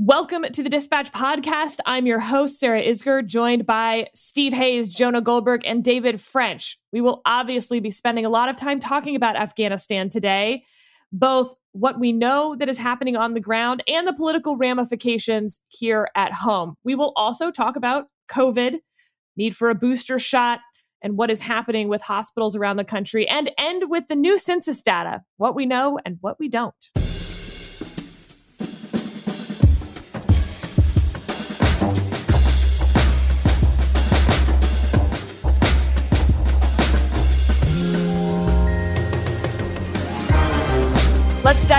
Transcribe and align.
Welcome 0.00 0.44
to 0.52 0.62
the 0.62 0.68
Dispatch 0.68 1.10
Podcast. 1.10 1.80
I'm 1.84 2.06
your 2.06 2.20
host, 2.20 2.60
Sarah 2.60 2.80
Isgur, 2.80 3.26
joined 3.26 3.66
by 3.66 4.06
Steve 4.14 4.52
Hayes, 4.52 4.88
Jonah 4.88 5.20
Goldberg, 5.20 5.62
and 5.64 5.82
David 5.82 6.20
French. 6.20 6.78
We 6.92 7.00
will 7.00 7.20
obviously 7.26 7.80
be 7.80 7.90
spending 7.90 8.24
a 8.24 8.28
lot 8.28 8.48
of 8.48 8.54
time 8.54 8.78
talking 8.78 9.16
about 9.16 9.34
Afghanistan 9.34 10.08
today, 10.08 10.62
both 11.10 11.52
what 11.72 11.98
we 11.98 12.12
know 12.12 12.54
that 12.60 12.68
is 12.68 12.78
happening 12.78 13.16
on 13.16 13.34
the 13.34 13.40
ground 13.40 13.82
and 13.88 14.06
the 14.06 14.12
political 14.12 14.56
ramifications 14.56 15.58
here 15.66 16.08
at 16.14 16.32
home. 16.32 16.76
We 16.84 16.94
will 16.94 17.12
also 17.16 17.50
talk 17.50 17.74
about 17.74 18.04
COVID, 18.30 18.78
need 19.36 19.56
for 19.56 19.68
a 19.68 19.74
booster 19.74 20.20
shot, 20.20 20.60
and 21.02 21.16
what 21.16 21.28
is 21.28 21.40
happening 21.40 21.88
with 21.88 22.02
hospitals 22.02 22.54
around 22.54 22.76
the 22.76 22.84
country, 22.84 23.26
and 23.26 23.50
end 23.58 23.90
with 23.90 24.06
the 24.06 24.14
new 24.14 24.38
census 24.38 24.80
data, 24.80 25.22
what 25.38 25.56
we 25.56 25.66
know 25.66 25.98
and 26.04 26.18
what 26.20 26.38
we 26.38 26.48
don't. 26.48 26.88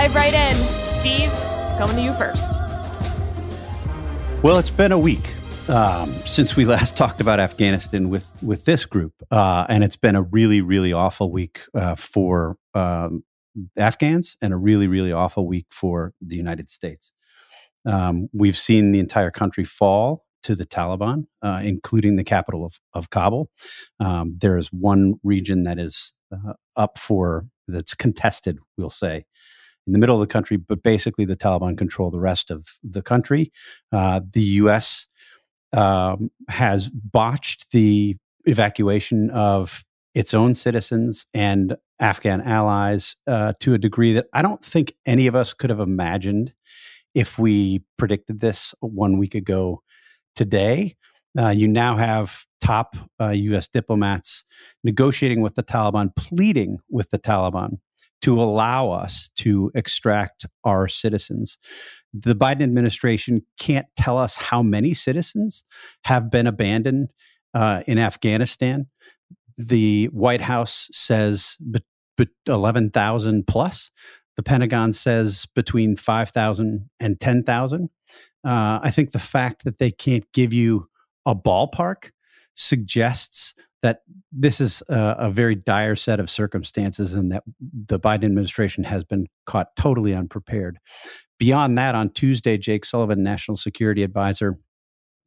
Dive 0.00 0.14
right 0.14 0.32
in. 0.32 0.56
Steve, 0.98 1.30
coming 1.76 1.96
to 1.96 2.02
you 2.02 2.14
first. 2.14 2.58
Well, 4.42 4.56
it's 4.56 4.70
been 4.70 4.92
a 4.92 4.98
week 4.98 5.34
um, 5.68 6.14
since 6.24 6.56
we 6.56 6.64
last 6.74 6.96
talked 6.96 7.20
about 7.20 7.38
Afghanistan 7.38 8.08
with 8.08 8.32
with 8.42 8.64
this 8.64 8.86
group, 8.86 9.12
uh, 9.30 9.66
and 9.68 9.84
it's 9.84 9.96
been 9.96 10.16
a 10.16 10.22
really, 10.22 10.62
really 10.62 10.94
awful 10.94 11.30
week 11.30 11.60
uh, 11.74 11.96
for 11.96 12.56
um, 12.72 13.24
Afghans 13.76 14.38
and 14.40 14.54
a 14.54 14.56
really, 14.56 14.88
really 14.88 15.12
awful 15.12 15.46
week 15.46 15.66
for 15.70 16.14
the 16.22 16.36
United 16.36 16.70
States. 16.70 17.12
Um, 17.84 18.28
we've 18.32 18.56
seen 18.56 18.92
the 18.92 19.00
entire 19.00 19.30
country 19.30 19.64
fall 19.66 20.24
to 20.44 20.54
the 20.54 20.64
Taliban, 20.64 21.26
uh, 21.42 21.60
including 21.62 22.16
the 22.16 22.24
capital 22.24 22.64
of, 22.64 22.80
of 22.94 23.10
Kabul. 23.10 23.50
Um, 23.98 24.36
there 24.40 24.56
is 24.56 24.68
one 24.72 25.16
region 25.22 25.64
that 25.64 25.78
is 25.78 26.14
uh, 26.32 26.54
up 26.74 26.96
for 26.96 27.46
that's 27.68 27.94
contested, 27.94 28.58
we'll 28.78 28.90
say, 28.90 29.24
in 29.90 29.92
the 29.92 29.98
middle 29.98 30.14
of 30.14 30.20
the 30.20 30.32
country, 30.32 30.56
but 30.56 30.84
basically 30.84 31.24
the 31.24 31.36
Taliban 31.36 31.76
control 31.76 32.12
the 32.12 32.20
rest 32.20 32.52
of 32.52 32.78
the 32.84 33.02
country. 33.02 33.50
Uh, 33.90 34.20
the 34.32 34.42
U.S. 34.62 35.08
Um, 35.72 36.30
has 36.48 36.88
botched 36.88 37.72
the 37.72 38.16
evacuation 38.44 39.30
of 39.30 39.84
its 40.14 40.32
own 40.32 40.54
citizens 40.54 41.26
and 41.34 41.76
Afghan 41.98 42.40
allies 42.42 43.16
uh, 43.26 43.54
to 43.58 43.74
a 43.74 43.78
degree 43.78 44.12
that 44.12 44.26
I 44.32 44.42
don't 44.42 44.64
think 44.64 44.94
any 45.06 45.26
of 45.26 45.34
us 45.34 45.52
could 45.52 45.70
have 45.70 45.80
imagined 45.80 46.52
if 47.16 47.36
we 47.36 47.82
predicted 47.98 48.38
this 48.38 48.72
one 48.78 49.18
week 49.18 49.34
ago 49.34 49.82
today. 50.36 50.96
Uh, 51.36 51.48
you 51.48 51.66
now 51.66 51.96
have 51.96 52.46
top 52.60 52.94
uh, 53.20 53.30
U.S. 53.30 53.66
diplomats 53.66 54.44
negotiating 54.84 55.40
with 55.40 55.56
the 55.56 55.64
Taliban, 55.64 56.14
pleading 56.14 56.78
with 56.88 57.10
the 57.10 57.18
Taliban 57.18 57.78
to 58.22 58.40
allow 58.40 58.90
us 58.90 59.30
to 59.36 59.70
extract 59.74 60.46
our 60.64 60.88
citizens. 60.88 61.58
The 62.12 62.34
Biden 62.34 62.62
administration 62.62 63.42
can't 63.58 63.86
tell 63.96 64.18
us 64.18 64.36
how 64.36 64.62
many 64.62 64.94
citizens 64.94 65.64
have 66.04 66.30
been 66.30 66.46
abandoned 66.46 67.08
uh, 67.54 67.82
in 67.86 67.98
Afghanistan. 67.98 68.86
The 69.56 70.06
White 70.06 70.40
House 70.40 70.88
says 70.92 71.56
be- 71.70 71.80
be- 72.16 72.28
11,000 72.46 73.46
plus. 73.46 73.90
The 74.36 74.42
Pentagon 74.42 74.92
says 74.92 75.46
between 75.54 75.96
5,000 75.96 76.88
and 76.98 77.20
10,000. 77.20 77.90
Uh, 78.42 78.80
I 78.82 78.90
think 78.90 79.12
the 79.12 79.18
fact 79.18 79.64
that 79.64 79.78
they 79.78 79.90
can't 79.90 80.24
give 80.32 80.52
you 80.52 80.88
a 81.26 81.34
ballpark 81.34 82.10
suggests 82.54 83.54
that 83.82 84.02
this 84.32 84.60
is 84.60 84.82
a, 84.88 85.16
a, 85.18 85.30
very 85.30 85.54
dire 85.54 85.96
set 85.96 86.20
of 86.20 86.28
circumstances 86.28 87.14
and 87.14 87.32
that 87.32 87.42
the 87.60 87.98
Biden 87.98 88.24
administration 88.24 88.84
has 88.84 89.04
been 89.04 89.26
caught 89.46 89.74
totally 89.76 90.14
unprepared. 90.14 90.78
Beyond 91.38 91.78
that, 91.78 91.94
on 91.94 92.10
Tuesday, 92.10 92.58
Jake 92.58 92.84
Sullivan, 92.84 93.22
National 93.22 93.56
Security 93.56 94.02
Advisor, 94.02 94.58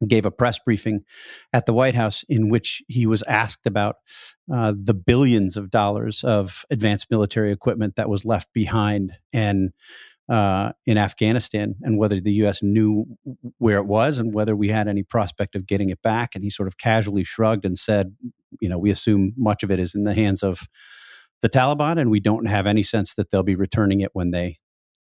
gave 0.06 0.26
a 0.26 0.30
press 0.30 0.58
briefing 0.58 1.02
at 1.52 1.66
the 1.66 1.72
White 1.72 1.94
House 1.94 2.24
in 2.28 2.48
which 2.48 2.82
he 2.88 3.06
was 3.06 3.22
asked 3.24 3.66
about 3.66 3.96
uh, 4.52 4.72
the 4.76 4.94
billions 4.94 5.56
of 5.56 5.70
dollars 5.70 6.22
of 6.24 6.64
advanced 6.70 7.10
military 7.10 7.52
equipment 7.52 7.96
that 7.96 8.08
was 8.08 8.24
left 8.24 8.52
behind 8.52 9.12
and 9.32 9.72
uh, 10.28 10.72
in 10.86 10.96
Afghanistan 10.96 11.74
and 11.82 11.98
whether 11.98 12.20
the 12.20 12.32
U.S. 12.32 12.62
knew 12.62 13.04
where 13.58 13.78
it 13.78 13.86
was 13.86 14.18
and 14.18 14.32
whether 14.32 14.56
we 14.56 14.68
had 14.68 14.88
any 14.88 15.02
prospect 15.02 15.54
of 15.54 15.66
getting 15.66 15.90
it 15.90 16.00
back. 16.02 16.34
And 16.34 16.42
he 16.42 16.50
sort 16.50 16.66
of 16.66 16.78
casually 16.78 17.24
shrugged 17.24 17.64
and 17.64 17.78
said, 17.78 18.14
you 18.60 18.68
know, 18.68 18.78
we 18.78 18.90
assume 18.90 19.32
much 19.36 19.62
of 19.62 19.70
it 19.70 19.78
is 19.78 19.94
in 19.94 20.04
the 20.04 20.14
hands 20.14 20.42
of 20.42 20.62
the 21.42 21.48
Taliban, 21.48 22.00
and 22.00 22.10
we 22.10 22.20
don't 22.20 22.46
have 22.46 22.66
any 22.66 22.82
sense 22.82 23.14
that 23.14 23.30
they'll 23.30 23.42
be 23.42 23.54
returning 23.54 24.00
it 24.00 24.10
when 24.12 24.30
they 24.30 24.58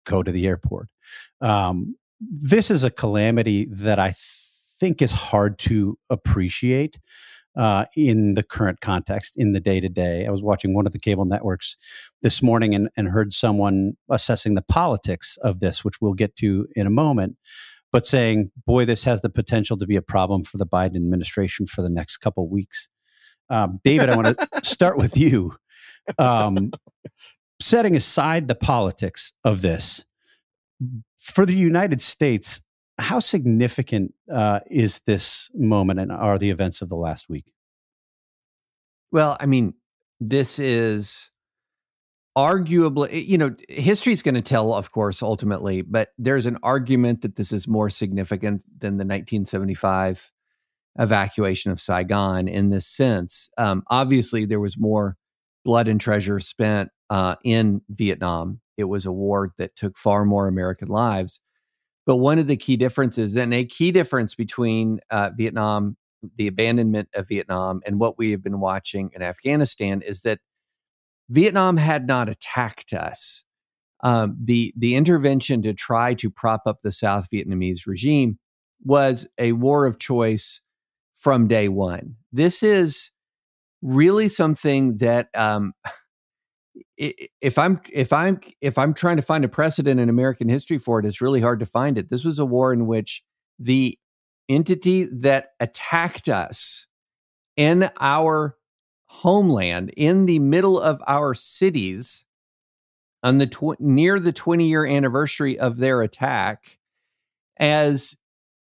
go 0.06 0.24
to 0.24 0.32
the 0.32 0.48
airport. 0.48 0.88
Um, 1.42 1.96
this 2.20 2.72
is 2.72 2.84
a 2.84 2.90
calamity 2.90 3.68
that 3.72 4.00
I 4.00 4.14
think 4.80 5.02
is 5.02 5.12
hard 5.12 5.58
to 5.60 5.98
appreciate 6.10 7.00
uh, 7.58 7.86
in 7.96 8.36
the 8.36 8.44
current 8.44 8.82
context, 8.82 9.34
in 9.36 9.54
the 9.54 9.60
day 9.60 9.80
to 9.80 9.90
day. 9.90 10.28
I 10.28 10.30
was 10.30 10.44
watching 10.44 10.76
one 10.76 10.86
of 10.86 10.94
the 10.94 11.00
cable 11.00 11.26
networks 11.26 11.76
this 12.22 12.44
morning 12.44 12.76
and, 12.76 12.90
and 12.96 13.10
heard 13.10 13.34
someone 13.34 13.94
assessing 14.10 14.54
the 14.54 14.62
politics 14.62 15.38
of 15.42 15.60
this, 15.60 15.84
which 15.84 15.96
we'll 16.00 16.14
get 16.14 16.36
to 16.38 16.68
in 16.76 16.86
a 16.86 16.92
moment, 16.92 17.36
but 17.92 18.06
saying, 18.06 18.52
boy, 18.68 18.86
this 18.86 19.04
has 19.06 19.22
the 19.22 19.30
potential 19.30 19.76
to 19.78 19.88
be 19.88 19.96
a 19.96 20.04
problem 20.04 20.44
for 20.44 20.58
the 20.58 20.68
Biden 20.68 20.96
administration 20.96 21.66
for 21.66 21.82
the 21.82 21.90
next 21.90 22.18
couple 22.18 22.48
weeks. 22.48 22.90
Um, 23.50 23.80
David, 23.84 24.10
I 24.10 24.16
want 24.16 24.38
to 24.38 24.48
start 24.64 24.98
with 24.98 25.18
you. 25.18 25.56
Um, 26.18 26.72
setting 27.60 27.96
aside 27.96 28.48
the 28.48 28.56
politics 28.56 29.34
of 29.44 29.62
this, 29.62 30.06
for 31.18 31.46
the 31.46 31.56
United 31.56 32.02
States, 32.02 32.62
how 32.98 33.20
significant 33.20 34.14
uh, 34.32 34.62
is 34.68 35.02
this 35.02 35.50
moment 35.54 36.00
and 36.00 36.12
are 36.12 36.38
the 36.38 36.50
events 36.50 36.82
of 36.82 36.90
the 36.90 36.96
last 36.96 37.30
week? 37.30 37.54
Well, 39.12 39.38
I 39.40 39.46
mean, 39.46 39.74
this 40.20 40.60
is 40.60 41.32
arguably, 42.38 43.28
you 43.28 43.38
know, 43.38 43.56
history 43.70 44.14
is 44.14 44.22
going 44.22 44.36
to 44.36 44.42
tell, 44.42 44.74
of 44.74 44.92
course, 44.92 45.24
ultimately, 45.24 45.82
but 45.82 46.10
there's 46.18 46.46
an 46.46 46.58
argument 46.64 47.22
that 47.22 47.36
this 47.36 47.52
is 47.52 47.68
more 47.68 47.90
significant 47.90 48.64
than 48.80 48.98
the 48.98 49.06
1975 49.06 50.32
evacuation 51.00 51.72
of 51.72 51.80
Saigon 51.80 52.48
in 52.48 52.70
this 52.70 52.88
sense. 52.88 53.50
Um, 53.58 53.84
obviously, 53.88 54.46
there 54.46 54.60
was 54.60 54.78
more 54.78 55.18
blood 55.64 55.88
and 55.88 56.00
treasure 56.00 56.40
spent 56.40 56.90
uh, 57.10 57.36
in 57.44 57.82
Vietnam. 57.90 58.62
It 58.78 58.86
was 58.86 59.06
a 59.06 59.12
war 59.12 59.54
that 59.58 59.76
took 59.76 59.98
far 59.98 60.26
more 60.26 60.48
American 60.48 60.88
lives. 60.88 61.40
But 62.06 62.18
one 62.18 62.40
of 62.40 62.48
the 62.48 62.56
key 62.56 62.78
differences, 62.78 63.36
and 63.36 63.54
a 63.54 63.66
key 63.66 63.92
difference 63.92 64.34
between 64.34 65.00
uh, 65.12 65.32
Vietnam, 65.36 65.98
the 66.38 66.48
abandonment 66.48 67.10
of 67.14 67.28
Vietnam, 67.28 67.82
and 67.86 68.00
what 68.00 68.18
we 68.18 68.32
have 68.32 68.44
been 68.44 68.60
watching 68.60 69.12
in 69.14 69.22
Afghanistan 69.22 70.02
is 70.02 70.22
that 70.22 70.40
Vietnam 71.30 71.76
had 71.76 72.08
not 72.08 72.30
attacked 72.30 72.94
us. 72.94 73.44
Um, 74.04 74.38
the 74.42 74.74
the 74.78 74.96
intervention 74.96 75.62
to 75.64 75.74
try 75.74 76.14
to 76.16 76.30
prop 76.30 76.62
up 76.66 76.82
the 76.82 76.92
South 76.92 77.28
Vietnamese 77.34 77.88
regime 77.88 78.38
was 78.84 79.28
a 79.38 79.54
war 79.54 79.86
of 79.86 80.00
choice 80.00 80.62
from 81.18 81.48
day 81.48 81.68
one. 81.68 82.16
This 82.32 82.62
is 82.64 83.12
really 83.82 84.30
something 84.30 84.98
that 84.98 85.30
um, 85.36 85.74
if 86.98 87.58
I'm 87.58 87.82
if 87.92 88.14
I'm 88.14 88.40
if 88.62 88.78
I'm 88.78 88.94
trying 88.94 89.18
to 89.18 89.22
find 89.22 89.44
a 89.44 89.50
precedent 89.50 90.00
in 90.00 90.10
American 90.10 90.48
history 90.48 90.78
for 90.78 91.00
it, 91.00 91.06
it's 91.06 91.22
really 91.22 91.42
hard 91.42 91.60
to 91.60 91.66
find 91.66 91.98
it. 91.98 92.10
This 92.10 92.24
was 92.24 92.40
a 92.40 92.46
war 92.46 92.72
in 92.72 92.88
which 92.88 93.24
the 93.60 93.98
entity 94.48 95.06
that 95.06 95.50
attacked 95.60 96.30
us 96.30 96.88
in 97.56 97.90
our 98.00 98.56
homeland, 99.08 99.92
in 99.98 100.28
the 100.28 100.40
middle 100.40 100.80
of 100.80 101.02
our 101.08 101.34
cities, 101.34 102.26
on 103.24 103.40
the 103.40 103.48
tw- 103.48 103.80
near 103.80 104.20
the 104.20 104.32
20 104.32 104.68
year 104.68 104.86
anniversary 104.86 105.58
of 105.58 105.78
their 105.78 106.04
attack, 106.04 106.78
as 107.60 108.16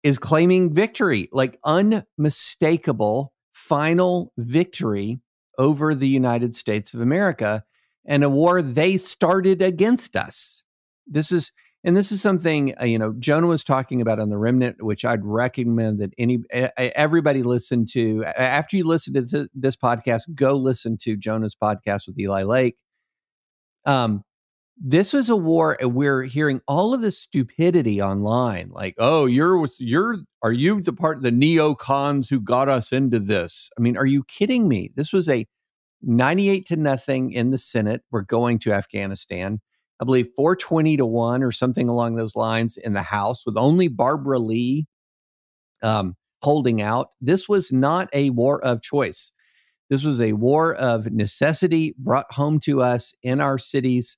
is 0.04 0.18
claiming 0.18 0.74
victory, 0.74 1.30
like 1.32 1.60
unmistakable 1.64 3.34
final 3.54 4.34
victory 4.38 5.20
over 5.58 5.94
the 5.94 6.08
United 6.08 6.56
States 6.56 6.94
of 6.94 7.02
America 7.02 7.64
and 8.06 8.24
a 8.24 8.30
war 8.30 8.62
they 8.62 8.98
started 8.98 9.62
against 9.62 10.16
us. 10.16 10.64
This 11.08 11.32
is 11.32 11.52
and 11.84 11.98
this 11.98 12.12
is 12.12 12.22
something 12.22 12.76
uh, 12.80 12.86
you 12.86 13.00
know 13.00 13.14
Jonah 13.14 13.48
was 13.48 13.64
talking 13.64 14.02
about 14.02 14.20
on 14.20 14.30
the 14.30 14.38
remnant, 14.38 14.84
which 14.84 15.06
I'd 15.06 15.26
recommend 15.26 16.00
that 16.00 16.14
any 16.18 16.40
everybody 16.78 17.44
listen 17.44 17.86
to 17.92 18.24
after 18.26 18.78
you 18.78 18.86
listen 18.86 19.14
to 19.28 19.48
this 19.54 19.76
podcast. 19.76 20.22
Go 20.36 20.56
listen 20.56 20.98
to 21.02 21.16
Jonah's 21.16 21.56
podcast 21.56 22.08
with 22.08 22.20
Eli 22.20 22.44
Lake. 22.44 22.78
Um, 23.86 24.24
this 24.84 25.14
was 25.14 25.30
a 25.30 25.36
war 25.36 25.78
and 25.80 25.94
we're 25.94 26.24
hearing 26.24 26.60
all 26.68 26.94
of 26.94 27.02
this 27.02 27.20
stupidity 27.20 28.02
online 28.02 28.70
like 28.72 28.96
oh 28.98 29.28
you're 29.28 29.68
you're 29.80 30.18
are 30.42 30.52
you 30.52 30.82
the 30.82 30.92
part 30.92 31.18
of 31.18 31.24
the 31.24 31.30
neocons 31.30 32.30
who 32.30 32.40
got 32.40 32.68
us 32.68 32.92
into 32.92 33.20
this? 33.20 33.70
I 33.78 33.82
mean 33.82 33.96
are 33.96 34.08
you 34.08 34.24
kidding 34.24 34.68
me? 34.68 34.92
This 34.96 35.14
was 35.14 35.30
a 35.30 35.46
98 36.02 36.66
to 36.66 36.76
nothing 36.78 37.32
in 37.32 37.52
the 37.52 37.60
senate. 37.60 38.02
We're 38.10 38.24
going 38.24 38.58
to 38.60 38.74
afghanistan. 38.74 39.60
I 40.02 40.06
believe 40.06 40.30
420 40.36 40.98
to 40.98 41.06
1 41.06 41.44
or 41.44 41.52
something 41.52 41.88
along 41.88 42.16
those 42.16 42.36
lines 42.36 42.76
in 42.76 42.94
the 42.94 43.04
house 43.04 43.46
with 43.46 43.58
only 43.58 43.88
barbara 43.88 44.40
lee 44.40 44.88
um, 45.84 46.16
holding 46.42 46.82
out. 46.82 47.10
This 47.22 47.48
was 47.48 47.72
not 47.72 48.10
a 48.14 48.32
war 48.32 48.64
of 48.66 48.82
choice. 48.82 49.32
This 49.92 50.04
was 50.04 50.20
a 50.20 50.34
war 50.34 50.74
of 50.74 51.12
necessity 51.12 51.94
brought 52.00 52.34
home 52.34 52.60
to 52.62 52.82
us 52.82 53.14
in 53.22 53.40
our 53.40 53.60
cities 53.60 54.18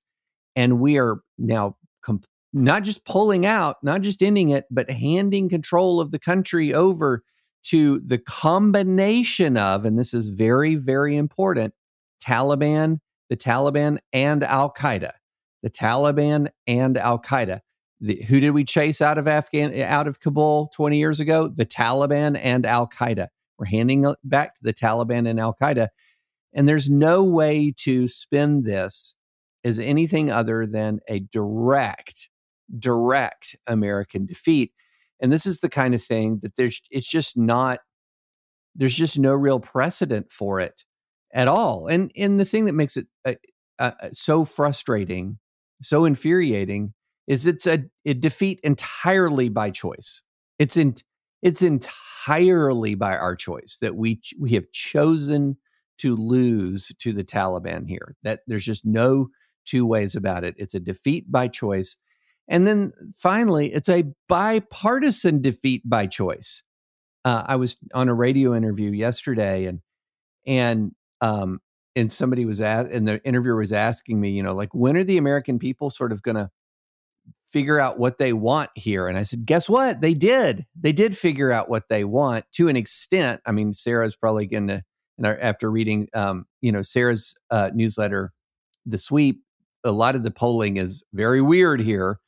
and 0.56 0.80
we 0.80 0.98
are 0.98 1.22
now 1.38 1.78
comp- 2.04 2.26
not 2.54 2.84
just 2.84 3.06
pulling 3.06 3.46
out, 3.46 3.78
not 3.84 4.02
just 4.02 4.22
ending 4.22 4.50
it, 4.50 4.66
but 4.70 4.90
handing 4.90 5.50
control 5.50 6.00
of 6.00 6.12
the 6.12 6.20
country 6.20 6.74
over 6.74 7.24
to 7.64 8.00
the 8.06 8.18
combination 8.18 9.58
of, 9.58 9.86
and 9.86 9.98
this 9.98 10.14
is 10.14 10.28
very, 10.28 10.76
very 10.76 11.16
important 11.16 11.74
Taliban, 12.24 13.00
the 13.30 13.38
Taliban 13.38 13.98
and 14.12 14.44
Al 14.44 14.72
Qaeda. 14.72 15.12
The 15.62 15.70
Taliban 15.70 16.50
and 16.68 16.98
Al 16.98 17.20
Qaeda. 17.20 17.60
who 18.28 18.40
did 18.40 18.52
we 18.52 18.64
chase 18.64 19.02
out 19.02 19.18
of 19.18 19.28
Afghan 19.28 19.74
eh, 19.74 19.86
out 19.86 20.08
of 20.08 20.20
Kabul 20.20 20.70
20 20.76 20.98
years 20.98 21.20
ago? 21.20 21.48
The 21.48 21.66
Taliban 21.66 22.38
and 22.42 22.66
Al 22.66 22.88
Qaeda. 22.88 23.28
We're 23.58 23.66
handing 23.66 24.06
it 24.06 24.18
back 24.24 24.56
to 24.56 24.64
the 24.64 24.74
Taliban 24.74 25.28
and 25.30 25.40
Al 25.40 25.56
Qaeda. 25.62 25.88
And 26.54 26.68
there's 26.68 26.90
no 26.90 27.24
way 27.24 27.74
to 27.80 28.08
spin 28.08 28.64
this 28.64 29.16
is 29.64 29.80
anything 29.80 30.30
other 30.30 30.66
than 30.66 31.00
a 31.08 31.20
direct, 31.20 32.30
direct 32.78 33.56
American 33.68 34.26
defeat. 34.26 34.72
And 35.22 35.32
this 35.32 35.46
is 35.46 35.60
the 35.60 35.70
kind 35.70 35.96
of 35.96 36.04
thing 36.04 36.40
that 36.44 36.56
there's, 36.56 36.82
it's 36.92 37.10
just 37.10 37.38
not, 37.38 37.80
there's 38.76 38.96
just 38.96 39.18
no 39.18 39.34
real 39.34 39.60
precedent 39.60 40.32
for 40.32 40.60
it 40.60 40.84
at 41.34 41.48
all. 41.48 41.88
And, 41.88 42.12
and 42.18 42.40
the 42.40 42.46
thing 42.46 42.66
that 42.66 42.74
makes 42.74 42.98
it 42.98 43.08
uh, 43.26 43.34
uh, 43.80 43.92
uh 44.02 44.10
so 44.12 44.46
frustrating, 44.46 45.40
so 45.82 46.06
infuriating, 46.06 46.94
is 47.28 47.46
it's 47.46 47.68
a, 47.68 47.84
a 48.06 48.14
defeat 48.14 48.60
entirely 48.64 49.50
by 49.50 49.70
choice. 49.72 50.22
It's 50.60 50.76
in, 50.76 50.96
it's 51.42 51.62
entirely 51.62 52.96
by 52.96 53.18
our 53.18 53.36
choice 53.36 53.78
that 53.82 53.96
we 53.96 54.22
we 54.40 54.52
have 54.54 54.72
chosen 54.72 55.58
to 56.00 56.16
lose 56.16 56.92
to 57.00 57.14
the 57.14 57.24
Taliban 57.24 57.88
here. 57.88 58.16
That 58.24 58.42
there's 58.48 58.66
just 58.66 58.86
no 58.86 59.28
two 59.66 59.86
ways 59.86 60.16
about 60.16 60.44
it. 60.44 60.56
It's 60.58 60.74
a 60.74 60.80
defeat 60.80 61.32
by 61.32 61.48
choice. 61.48 61.98
And 62.48 62.68
then 62.68 62.92
finally, 63.16 63.74
it's 63.74 63.90
a 63.90 64.06
bipartisan 64.28 65.42
defeat 65.42 65.82
by 65.86 66.08
choice. 66.08 66.64
Uh, 67.26 67.44
I 67.46 67.56
was 67.56 67.78
on 67.94 68.10
a 68.10 68.14
radio 68.14 68.54
interview 68.54 68.92
yesterday, 68.92 69.66
and 69.66 69.80
and 70.46 70.92
um, 71.22 71.62
and 71.96 72.12
somebody 72.12 72.44
was 72.46 72.60
at, 72.60 72.92
and 72.92 73.08
the 73.08 73.24
interviewer 73.24 73.56
was 73.56 73.72
asking 73.72 74.20
me, 74.20 74.32
you 74.32 74.44
know, 74.44 74.54
like 74.54 74.74
when 74.74 74.98
are 74.98 75.06
the 75.06 75.18
American 75.18 75.58
people 75.58 75.90
sort 75.90 76.12
of 76.12 76.22
going 76.22 76.36
to 76.36 76.50
figure 77.46 77.80
out 77.80 78.00
what 78.00 78.18
they 78.18 78.34
want 78.34 78.72
here? 78.76 79.08
And 79.08 79.18
I 79.18 79.24
said, 79.24 79.46
guess 79.46 79.70
what? 79.70 80.02
They 80.02 80.14
did. 80.14 80.66
They 80.80 80.92
did 80.92 81.18
figure 81.18 81.52
out 81.52 81.70
what 81.70 81.88
they 81.88 82.04
want 82.04 82.46
to 82.54 82.68
an 82.68 82.76
extent. 82.76 83.42
I 83.46 83.52
mean, 83.52 83.74
Sarah's 83.74 84.16
probably 84.16 84.48
going 84.48 84.68
to, 84.68 84.84
and 85.18 85.28
after 85.28 85.70
reading, 85.70 86.08
um, 86.16 86.46
you 86.62 86.72
know, 86.72 86.82
Sarah's 86.82 87.36
uh, 87.52 87.70
newsletter, 87.74 88.34
the 88.86 88.98
sweep, 88.98 89.44
a 89.84 89.92
lot 89.92 90.16
of 90.16 90.24
the 90.24 90.32
polling 90.32 90.78
is 90.78 91.04
very 91.14 91.42
weird 91.42 91.82
here. 91.82 92.20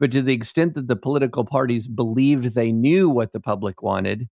But 0.00 0.12
to 0.12 0.22
the 0.22 0.32
extent 0.32 0.74
that 0.74 0.88
the 0.88 0.96
political 0.96 1.44
parties 1.44 1.86
believed 1.86 2.54
they 2.54 2.72
knew 2.72 3.08
what 3.08 3.32
the 3.32 3.40
public 3.40 3.82
wanted, 3.82 4.28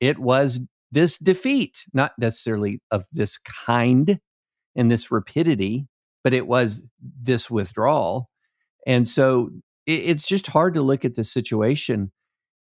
it 0.00 0.18
was 0.18 0.60
this 0.90 1.18
defeat, 1.18 1.84
not 1.92 2.12
necessarily 2.18 2.80
of 2.90 3.04
this 3.12 3.36
kind 3.38 4.18
and 4.74 4.90
this 4.90 5.10
rapidity, 5.10 5.86
but 6.22 6.32
it 6.32 6.46
was 6.46 6.82
this 7.00 7.50
withdrawal. 7.50 8.30
And 8.86 9.06
so 9.06 9.50
it, 9.86 10.00
it's 10.00 10.26
just 10.26 10.46
hard 10.46 10.74
to 10.74 10.82
look 10.82 11.04
at 11.04 11.14
the 11.14 11.24
situation 11.24 12.12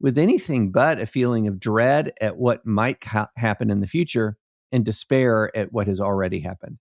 with 0.01 0.17
anything 0.17 0.73
but 0.73 1.01
a 1.01 1.07
feeling 1.07 1.47
of 1.47 1.61
dread 1.61 2.13
at 2.21 2.37
what 2.39 2.65
might 2.65 3.05
ha- 3.05 3.29
happen 3.37 3.71
in 3.71 3.81
the 3.81 3.87
future 3.87 4.37
and 4.73 4.85
despair 4.85 5.55
at 5.57 5.73
what 5.73 5.87
has 5.87 6.01
already 6.01 6.41
happened. 6.41 6.79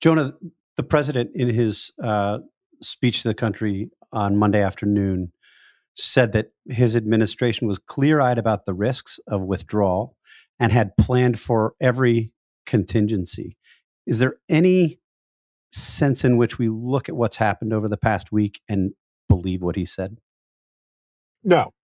Jonah, 0.00 0.34
the 0.78 0.84
president, 0.84 1.32
in 1.34 1.52
his 1.52 1.92
uh, 2.02 2.38
speech 2.80 3.22
to 3.22 3.28
the 3.28 3.34
country 3.34 3.90
on 4.12 4.36
Monday 4.36 4.62
afternoon, 4.62 5.32
said 5.96 6.32
that 6.32 6.52
his 6.66 6.94
administration 6.94 7.66
was 7.66 7.80
clear 7.80 8.20
eyed 8.20 8.38
about 8.38 8.64
the 8.64 8.72
risks 8.72 9.18
of 9.26 9.42
withdrawal 9.42 10.16
and 10.60 10.70
had 10.70 10.96
planned 10.96 11.40
for 11.40 11.74
every 11.80 12.32
contingency. 12.64 13.56
Is 14.06 14.20
there 14.20 14.36
any 14.48 15.00
sense 15.72 16.24
in 16.24 16.36
which 16.36 16.58
we 16.58 16.68
look 16.68 17.08
at 17.08 17.16
what's 17.16 17.36
happened 17.36 17.72
over 17.72 17.88
the 17.88 17.96
past 17.96 18.30
week 18.30 18.60
and 18.68 18.92
believe 19.28 19.60
what 19.60 19.74
he 19.74 19.84
said? 19.84 20.18
No, 21.42 21.74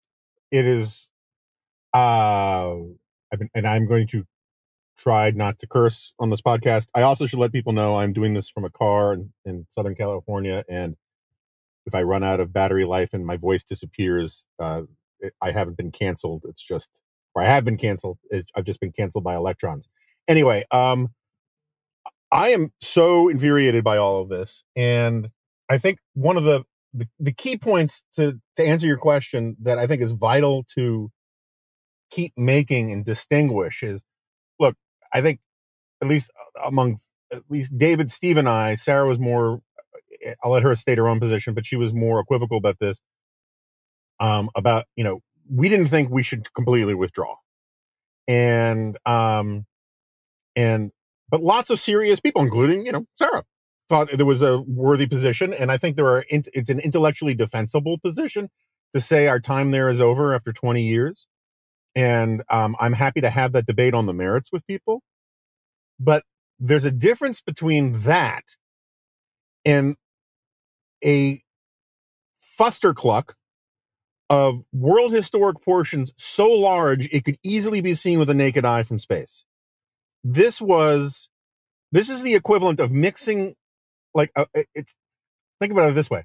it 0.52 0.67
is. 0.67 1.11
Uh, 1.93 2.76
and 3.55 3.67
I'm 3.67 3.87
going 3.87 4.06
to 4.08 4.25
tried 4.96 5.37
not 5.37 5.58
to 5.58 5.67
curse 5.67 6.14
on 6.19 6.31
this 6.31 6.41
podcast. 6.41 6.88
I 6.94 7.02
also 7.02 7.26
should 7.26 7.38
let 7.38 7.52
people 7.52 7.73
know 7.73 7.99
I'm 7.99 8.12
doing 8.12 8.35
this 8.35 8.49
from 8.49 8.64
a 8.64 8.70
car 8.70 9.12
in, 9.12 9.32
in 9.44 9.67
Southern 9.70 9.94
California, 9.94 10.64
and 10.69 10.96
if 11.87 11.94
I 11.94 12.02
run 12.02 12.25
out 12.25 12.41
of 12.41 12.52
battery 12.52 12.85
life 12.85 13.12
and 13.12 13.26
my 13.26 13.37
voice 13.37 13.62
disappears, 13.62 14.46
uh, 14.58 14.82
it, 15.20 15.35
I 15.43 15.50
haven't 15.50 15.76
been 15.76 15.91
canceled. 15.91 16.44
It's 16.49 16.64
just, 16.64 16.88
or 17.35 17.43
I 17.43 17.46
have 17.46 17.64
been 17.64 17.76
canceled. 17.76 18.19
It, 18.31 18.46
I've 18.55 18.64
just 18.64 18.81
been 18.81 18.93
canceled 18.93 19.25
by 19.25 19.35
electrons. 19.35 19.88
Anyway, 20.26 20.64
um, 20.70 21.08
I 22.32 22.49
am 22.49 22.70
so 22.81 23.29
infuriated 23.29 23.85
by 23.85 23.96
all 23.96 24.23
of 24.23 24.29
this, 24.29 24.64
and 24.75 25.29
I 25.69 25.79
think 25.79 25.99
one 26.14 26.37
of 26.37 26.44
the 26.44 26.64
the, 26.93 27.08
the 27.19 27.32
key 27.32 27.56
points 27.56 28.05
to 28.14 28.41
to 28.56 28.64
answer 28.64 28.87
your 28.87 28.99
question 28.99 29.56
that 29.61 29.79
I 29.79 29.87
think 29.87 30.00
is 30.00 30.12
vital 30.12 30.64
to 30.76 31.11
keep 32.11 32.32
making 32.37 32.93
and 32.93 33.05
distinguish 33.05 33.82
is 33.82 34.02
look 34.58 34.76
I 35.14 35.22
think 35.22 35.40
at 36.02 36.08
least 36.08 36.31
among 36.62 36.99
at 37.32 37.43
least 37.49 37.78
David, 37.78 38.11
Steve, 38.11 38.37
and 38.37 38.49
I, 38.49 38.75
Sarah 38.75 39.06
was 39.06 39.19
more. 39.19 39.61
I'll 40.43 40.52
let 40.52 40.62
her 40.62 40.75
state 40.75 40.99
her 40.99 41.08
own 41.08 41.20
position, 41.20 41.55
but 41.55 41.66
she 41.66 41.76
was 41.76 41.93
more 41.93 42.20
equivocal 42.20 42.58
about 42.58 42.78
this. 42.78 43.00
Um, 44.20 44.50
about 44.55 44.84
you 44.96 45.05
know, 45.05 45.20
we 45.50 45.69
didn't 45.69 45.87
think 45.87 46.11
we 46.11 46.22
should 46.22 46.53
completely 46.53 46.94
withdraw, 46.94 47.36
and 48.29 48.98
um, 49.06 49.67
and 50.56 50.91
but 51.29 51.43
lots 51.43 51.70
of 51.70 51.79
serious 51.79 52.20
people, 52.20 52.43
including 52.43 52.84
you 52.84 52.93
know 52.93 53.06
Sarah, 53.15 53.44
thought 53.88 54.10
there 54.12 54.27
was 54.27 54.43
a 54.43 54.58
worthy 54.58 55.06
position, 55.06 55.55
and 55.55 55.70
I 55.70 55.79
think 55.79 55.96
there 55.96 56.06
are. 56.06 56.24
It's 56.29 56.70
an 56.70 56.81
intellectually 56.81 57.34
defensible 57.34 57.98
position 57.98 58.48
to 58.94 59.00
say 59.00 59.27
our 59.27 59.41
time 59.41 59.72
there 59.72 59.91
is 59.91 60.00
over 60.00 60.32
after 60.34 60.53
20 60.53 60.82
years. 60.82 61.27
And 61.96 62.43
um, 62.48 62.77
I'm 62.81 62.93
happy 62.94 63.20
to 63.20 63.31
have 63.31 63.53
that 63.53 63.67
debate 63.67 63.93
on 63.93 64.06
the 64.06 64.12
merits 64.12 64.50
with 64.53 64.67
people. 64.67 65.03
But 65.98 66.24
there's 66.58 66.84
a 66.84 66.91
difference 66.91 67.41
between 67.41 67.93
that 68.01 68.44
and 69.65 69.96
a 71.05 71.43
fustercluck 72.41 73.34
of 74.31 74.65
world 74.72 75.13
historic 75.13 75.60
portions 75.63 76.13
so 76.17 76.48
large 76.48 77.08
it 77.13 77.24
could 77.24 77.39
easily 77.44 77.81
be 77.81 77.94
seen 77.94 78.19
with 78.19 78.31
a 78.31 78.34
naked 78.34 78.65
eye 78.65 78.82
from 78.82 78.98
space. 78.98 79.44
This 80.22 80.60
was, 80.60 81.29
this 81.93 82.08
is 82.08 82.22
the 82.22 82.34
equivalent 82.34 82.81
of 82.81 82.91
mixing, 82.91 83.53
like, 84.15 84.31
a, 84.36 84.43
uh, 84.43 84.63
it's, 84.74 84.96
think 85.60 85.72
about 85.72 85.91
it 85.91 85.94
this 85.94 86.10
way. 86.10 86.24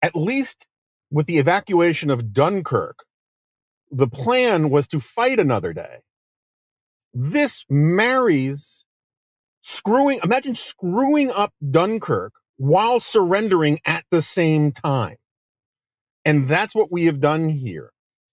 At 0.00 0.14
least 0.14 0.68
with 1.10 1.26
the 1.26 1.38
evacuation 1.38 2.10
of 2.10 2.32
Dunkirk, 2.32 3.04
the 3.90 4.08
plan 4.08 4.70
was 4.70 4.88
to 4.88 5.00
fight 5.00 5.38
another 5.38 5.72
day. 5.72 5.98
This 7.14 7.64
marries 7.68 8.84
screwing, 9.60 10.20
imagine 10.24 10.54
screwing 10.54 11.30
up 11.34 11.52
Dunkirk 11.68 12.32
while 12.56 13.00
surrendering 13.00 13.78
at 13.84 14.04
the 14.10 14.22
same 14.22 14.72
time. 14.72 15.16
And 16.24 16.46
that's 16.46 16.74
what 16.74 16.92
we 16.92 17.06
have 17.06 17.20
done 17.20 17.48
here. 17.48 17.90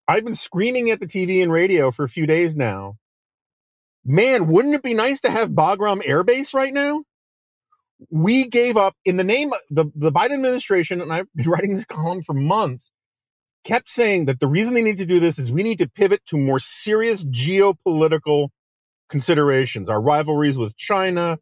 I've 0.07 0.25
been 0.25 0.35
screaming 0.35 0.89
at 0.89 0.99
the 0.99 1.07
TV 1.07 1.41
and 1.41 1.51
radio 1.51 1.91
for 1.91 2.03
a 2.03 2.09
few 2.09 2.25
days 2.25 2.55
now. 2.55 2.97
Man, 4.05 4.47
wouldn't 4.47 4.75
it 4.75 4.83
be 4.83 4.93
nice 4.93 5.19
to 5.21 5.31
have 5.31 5.49
Bagram 5.49 6.01
Air 6.05 6.23
Base 6.23 6.53
right 6.53 6.73
now? 6.73 7.03
We 8.09 8.47
gave 8.47 8.77
up 8.77 8.95
in 9.03 9.17
the 9.17 9.23
name 9.23 9.51
of 9.51 9.59
the, 9.69 9.91
the 9.93 10.11
Biden 10.11 10.35
administration, 10.35 11.01
and 11.01 11.11
I've 11.11 11.27
been 11.35 11.49
writing 11.49 11.73
this 11.73 11.85
column 11.85 12.21
for 12.21 12.33
months 12.33 12.91
kept 13.63 13.89
saying 13.89 14.25
that 14.25 14.39
the 14.39 14.47
reason 14.47 14.73
they 14.73 14.83
need 14.83 14.97
to 14.97 15.05
do 15.05 15.19
this 15.19 15.37
is 15.37 15.51
we 15.51 15.63
need 15.63 15.79
to 15.79 15.87
pivot 15.87 16.25
to 16.27 16.37
more 16.37 16.59
serious 16.59 17.23
geopolitical 17.25 18.49
considerations, 19.09 19.89
our 19.89 20.01
rivalries 20.01 20.57
with 20.57 20.77
China, 20.77 21.39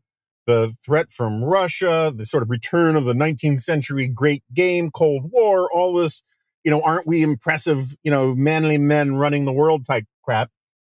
the 0.48 0.76
threat 0.84 1.12
from 1.12 1.44
Russia, 1.44 2.12
the 2.16 2.26
sort 2.26 2.42
of 2.42 2.50
return 2.50 2.96
of 2.96 3.04
the 3.04 3.14
19th 3.14 3.62
century 3.62 4.08
great 4.08 4.44
game, 4.54 4.90
Cold 4.90 5.30
War, 5.32 5.70
all 5.72 5.94
this, 5.94 6.24
you 6.64 6.72
know, 6.72 6.82
aren't 6.82 7.06
we 7.06 7.22
impressive, 7.22 7.96
you 8.04 8.10
know, 8.10 8.34
manly 8.34 8.78
men 8.78 9.16
running 9.16 9.46
the 9.46 9.54
world 9.54 9.86
type 9.86 10.06
crap. 10.24 10.50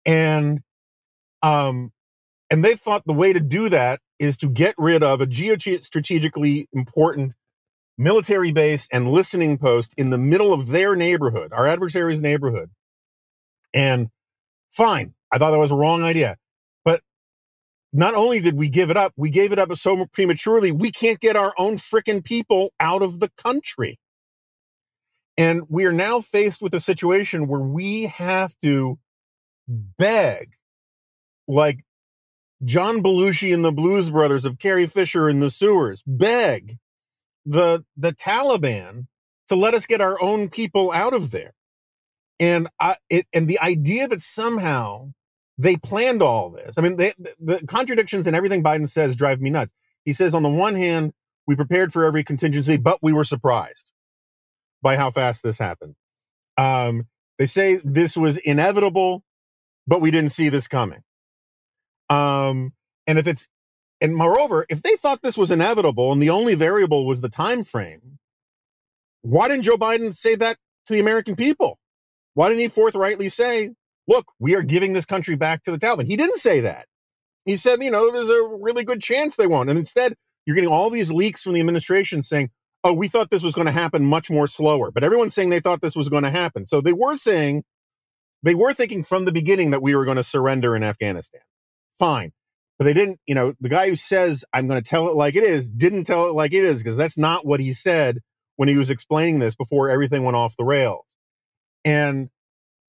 And, 0.05 0.61
um, 1.41 1.91
and 2.49 2.63
they 2.63 2.75
thought 2.75 3.03
the 3.05 3.13
way 3.13 3.33
to 3.33 3.39
do 3.39 3.69
that 3.69 3.99
is 4.19 4.37
to 4.37 4.49
get 4.49 4.75
rid 4.77 5.03
of 5.03 5.21
a 5.21 5.25
geostrategically 5.25 6.65
important 6.73 7.33
military 7.97 8.51
base 8.51 8.87
and 8.91 9.11
listening 9.11 9.57
post 9.57 9.93
in 9.97 10.09
the 10.09 10.17
middle 10.17 10.53
of 10.53 10.67
their 10.67 10.95
neighborhood, 10.95 11.51
our 11.51 11.67
adversary's 11.67 12.21
neighborhood. 12.21 12.69
And 13.73 14.07
fine, 14.71 15.13
I 15.31 15.37
thought 15.37 15.51
that 15.51 15.59
was 15.59 15.71
a 15.71 15.75
wrong 15.75 16.03
idea. 16.03 16.37
Not 17.91 18.13
only 18.13 18.39
did 18.39 18.55
we 18.55 18.69
give 18.69 18.91
it 18.91 18.97
up, 18.97 19.13
we 19.15 19.29
gave 19.29 19.51
it 19.51 19.59
up 19.59 19.75
so 19.75 20.05
prematurely, 20.05 20.71
we 20.71 20.91
can't 20.91 21.19
get 21.19 21.35
our 21.35 21.53
own 21.57 21.75
freaking 21.75 22.23
people 22.23 22.71
out 22.79 23.01
of 23.01 23.19
the 23.19 23.29
country. 23.29 23.97
And 25.37 25.63
we 25.69 25.85
are 25.85 25.91
now 25.91 26.19
faced 26.19 26.61
with 26.61 26.73
a 26.73 26.79
situation 26.79 27.47
where 27.47 27.61
we 27.61 28.03
have 28.03 28.53
to 28.61 28.99
beg, 29.67 30.53
like 31.47 31.85
John 32.63 33.01
Belushi 33.01 33.53
and 33.53 33.63
the 33.63 33.71
Blues 33.71 34.09
Brothers 34.09 34.45
of 34.45 34.59
Carrie 34.59 34.85
Fisher 34.85 35.29
in 35.29 35.39
the 35.39 35.49
sewers, 35.49 36.03
beg 36.05 36.77
the 37.45 37.85
the 37.95 38.11
Taliban 38.11 39.07
to 39.47 39.55
let 39.55 39.73
us 39.73 39.85
get 39.85 40.01
our 40.01 40.21
own 40.21 40.49
people 40.49 40.91
out 40.91 41.13
of 41.13 41.31
there. 41.31 41.53
And 42.39 42.67
I 42.79 42.97
it 43.09 43.25
and 43.33 43.47
the 43.47 43.59
idea 43.59 44.07
that 44.07 44.21
somehow 44.21 45.13
they 45.59 45.75
planned 45.75 46.23
all 46.23 46.49
this. 46.49 46.77
I 46.77 46.81
mean, 46.81 46.95
they, 46.95 47.13
the 47.37 47.65
contradictions 47.67 48.27
in 48.27 48.33
everything 48.33 48.63
Biden 48.63 48.87
says 48.87 49.15
drive 49.17 49.41
me 49.41 49.49
nuts. 49.49 49.73
He 50.05 50.13
says 50.13 50.33
on 50.33 50.41
the 50.41 50.49
one 50.49 50.75
hand, 50.75 51.11
we 51.45 51.55
prepared 51.55 51.91
for 51.91 52.05
every 52.05 52.23
contingency, 52.23 52.77
but 52.77 52.99
we 53.03 53.11
were 53.11 53.25
surprised 53.25 53.91
by 54.81 54.95
how 54.95 55.11
fast 55.11 55.43
this 55.43 55.59
happened. 55.59 55.95
Um, 56.57 57.07
they 57.37 57.45
say 57.45 57.79
this 57.83 58.15
was 58.15 58.37
inevitable, 58.37 59.23
but 59.85 59.99
we 59.99 60.11
didn't 60.11 60.31
see 60.31 60.47
this 60.47 60.67
coming. 60.69 61.03
Um, 62.09 62.73
and 63.05 63.19
if 63.19 63.27
it's 63.27 63.49
and 64.01 64.15
moreover, 64.15 64.65
if 64.69 64.81
they 64.81 64.95
thought 64.95 65.21
this 65.23 65.37
was 65.37 65.51
inevitable 65.51 66.13
and 66.13 66.21
the 66.21 66.29
only 66.29 66.55
variable 66.55 67.05
was 67.05 67.19
the 67.19 67.29
time 67.29 67.65
frame, 67.65 68.19
why 69.23 69.49
didn't 69.49 69.63
Joe 69.63 69.77
Biden 69.77 70.15
say 70.15 70.35
that 70.35 70.57
to 70.85 70.93
the 70.93 71.01
American 71.01 71.35
people? 71.35 71.79
Why 72.33 72.47
didn't 72.47 72.61
he 72.61 72.69
forthrightly 72.69 73.27
say, 73.27 73.71
look, 74.09 74.31
we 74.39 74.55
are 74.55 74.63
giving 74.63 74.93
this 74.93 75.05
country 75.05 75.35
back 75.35 75.63
to 75.63 75.71
the 75.71 75.77
Taliban? 75.77 76.05
He 76.05 76.17
didn't 76.17 76.39
say 76.39 76.59
that. 76.61 76.87
He 77.45 77.55
said, 77.55 77.81
you 77.81 77.91
know, 77.91 78.11
there's 78.11 78.29
a 78.29 78.57
really 78.59 78.83
good 78.83 79.01
chance 79.01 79.35
they 79.35 79.47
won't. 79.47 79.69
And 79.69 79.79
instead, 79.79 80.15
you're 80.45 80.55
getting 80.55 80.69
all 80.69 80.89
these 80.89 81.11
leaks 81.11 81.41
from 81.41 81.53
the 81.53 81.59
administration 81.59 82.21
saying, 82.21 82.49
oh, 82.83 82.93
we 82.93 83.07
thought 83.07 83.29
this 83.29 83.43
was 83.43 83.55
going 83.55 83.67
to 83.67 83.71
happen 83.71 84.03
much 84.05 84.29
more 84.29 84.47
slower. 84.47 84.91
But 84.91 85.03
everyone's 85.03 85.33
saying 85.33 85.49
they 85.49 85.59
thought 85.59 85.81
this 85.81 85.95
was 85.95 86.09
going 86.09 86.23
to 86.23 86.29
happen. 86.29 86.67
So 86.67 86.81
they 86.81 86.93
were 86.93 87.15
saying, 87.15 87.63
they 88.43 88.55
were 88.55 88.73
thinking 88.73 89.03
from 89.03 89.25
the 89.25 89.31
beginning 89.31 89.71
that 89.71 89.81
we 89.81 89.95
were 89.95 90.05
going 90.05 90.17
to 90.17 90.23
surrender 90.23 90.75
in 90.75 90.83
Afghanistan. 90.83 91.41
Fine 91.97 92.31
but 92.79 92.85
they 92.85 92.93
didn't, 92.93 93.19
you 93.27 93.35
know, 93.35 93.53
the 93.59 93.67
guy 93.67 93.89
who 93.89 93.97
says, 93.97 94.45
I'm 94.53 94.65
going 94.65 94.81
to 94.81 94.89
tell 94.89 95.09
it 95.09 95.15
like 95.15 95.35
it 95.35 95.43
is, 95.43 95.69
didn't 95.69 96.05
tell 96.05 96.29
it 96.29 96.33
like 96.33 96.53
it 96.53 96.63
is, 96.63 96.81
because 96.81 96.95
that's 96.95 97.17
not 97.17 97.45
what 97.45 97.59
he 97.59 97.73
said 97.73 98.19
when 98.55 98.69
he 98.69 98.77
was 98.77 98.89
explaining 98.89 99.39
this 99.39 99.53
before 99.53 99.89
everything 99.89 100.23
went 100.23 100.37
off 100.37 100.55
the 100.57 100.63
rails. 100.63 101.05
And, 101.83 102.29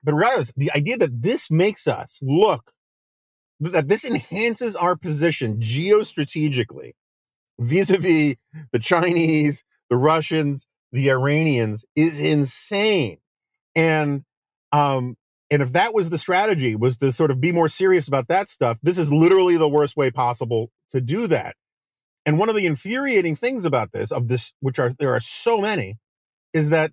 but 0.02 0.14
regardless, 0.14 0.52
the 0.56 0.72
idea 0.72 0.96
that 0.98 1.22
this 1.22 1.50
makes 1.50 1.86
us 1.86 2.20
look, 2.22 2.72
that 3.60 3.88
this 3.88 4.04
enhances 4.04 4.74
our 4.74 4.96
position 4.96 5.58
geostrategically 5.58 6.92
vis 7.58 7.90
a 7.90 7.98
vis 7.98 8.36
the 8.72 8.78
Chinese, 8.78 9.64
the 9.90 9.96
Russians, 9.96 10.66
the 10.92 11.10
Iranians 11.10 11.84
is 11.94 12.20
insane. 12.20 13.18
And, 13.74 14.24
um, 14.72 15.16
and 15.50 15.62
if 15.62 15.72
that 15.72 15.94
was 15.94 16.10
the 16.10 16.18
strategy, 16.18 16.74
was 16.76 16.96
to 16.98 17.12
sort 17.12 17.30
of 17.30 17.40
be 17.40 17.52
more 17.52 17.68
serious 17.68 18.08
about 18.08 18.28
that 18.28 18.48
stuff, 18.48 18.78
this 18.82 18.98
is 18.98 19.12
literally 19.12 19.56
the 19.56 19.68
worst 19.68 19.96
way 19.96 20.10
possible 20.10 20.70
to 20.90 21.00
do 21.00 21.26
that. 21.26 21.56
And 22.24 22.38
one 22.38 22.48
of 22.48 22.54
the 22.54 22.66
infuriating 22.66 23.36
things 23.36 23.64
about 23.64 23.92
this, 23.92 24.12
of 24.12 24.28
this, 24.28 24.54
which 24.60 24.78
are 24.78 24.92
there 24.98 25.12
are 25.14 25.20
so 25.20 25.60
many, 25.60 25.98
is 26.52 26.70
that 26.70 26.92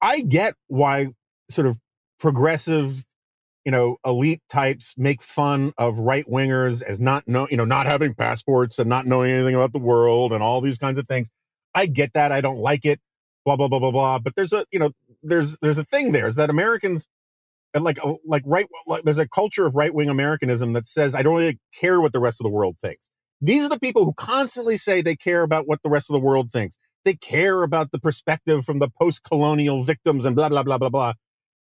I 0.00 0.20
get 0.20 0.54
why 0.68 1.08
sort 1.50 1.66
of 1.66 1.78
progressive, 2.20 3.04
you 3.64 3.72
know, 3.72 3.96
elite 4.04 4.42
types 4.48 4.94
make 4.96 5.22
fun 5.22 5.72
of 5.78 5.98
right 5.98 6.26
wingers 6.28 6.82
as 6.82 7.00
not 7.00 7.26
know, 7.28 7.48
you 7.50 7.56
know, 7.56 7.64
not 7.64 7.86
having 7.86 8.14
passports 8.14 8.78
and 8.78 8.88
not 8.88 9.06
knowing 9.06 9.30
anything 9.30 9.54
about 9.54 9.72
the 9.72 9.78
world 9.78 10.32
and 10.32 10.42
all 10.42 10.60
these 10.60 10.78
kinds 10.78 10.98
of 10.98 11.06
things. 11.06 11.30
I 11.74 11.86
get 11.86 12.12
that. 12.14 12.32
I 12.32 12.40
don't 12.40 12.58
like 12.58 12.84
it. 12.84 13.00
Blah 13.44 13.56
blah 13.56 13.68
blah 13.68 13.78
blah 13.78 13.90
blah. 13.90 14.18
But 14.18 14.34
there's 14.36 14.52
a, 14.52 14.64
you 14.72 14.78
know, 14.78 14.92
there's 15.22 15.58
there's 15.58 15.78
a 15.78 15.84
thing 15.84 16.12
there 16.12 16.26
is 16.26 16.36
that 16.36 16.50
Americans 16.50 17.06
like 17.78 17.98
uh, 18.04 18.14
like 18.26 18.42
right 18.46 18.66
like 18.86 19.02
there's 19.04 19.18
a 19.18 19.28
culture 19.28 19.66
of 19.66 19.74
right 19.74 19.94
wing 19.94 20.08
Americanism 20.08 20.72
that 20.72 20.86
says 20.86 21.14
I 21.14 21.22
don't 21.22 21.36
really 21.36 21.58
care 21.78 22.00
what 22.00 22.12
the 22.12 22.20
rest 22.20 22.40
of 22.40 22.44
the 22.44 22.50
world 22.50 22.76
thinks. 22.78 23.10
These 23.40 23.64
are 23.64 23.68
the 23.68 23.78
people 23.78 24.04
who 24.04 24.12
constantly 24.14 24.76
say 24.76 25.00
they 25.00 25.16
care 25.16 25.42
about 25.42 25.68
what 25.68 25.82
the 25.82 25.90
rest 25.90 26.10
of 26.10 26.14
the 26.14 26.20
world 26.20 26.50
thinks. 26.50 26.78
They 27.08 27.14
care 27.14 27.62
about 27.62 27.90
the 27.90 27.98
perspective 27.98 28.66
from 28.66 28.80
the 28.80 28.90
post 28.90 29.24
colonial 29.24 29.82
victims 29.82 30.26
and 30.26 30.36
blah 30.36 30.50
blah 30.50 30.62
blah 30.62 30.76
blah 30.76 30.90
blah, 30.90 31.14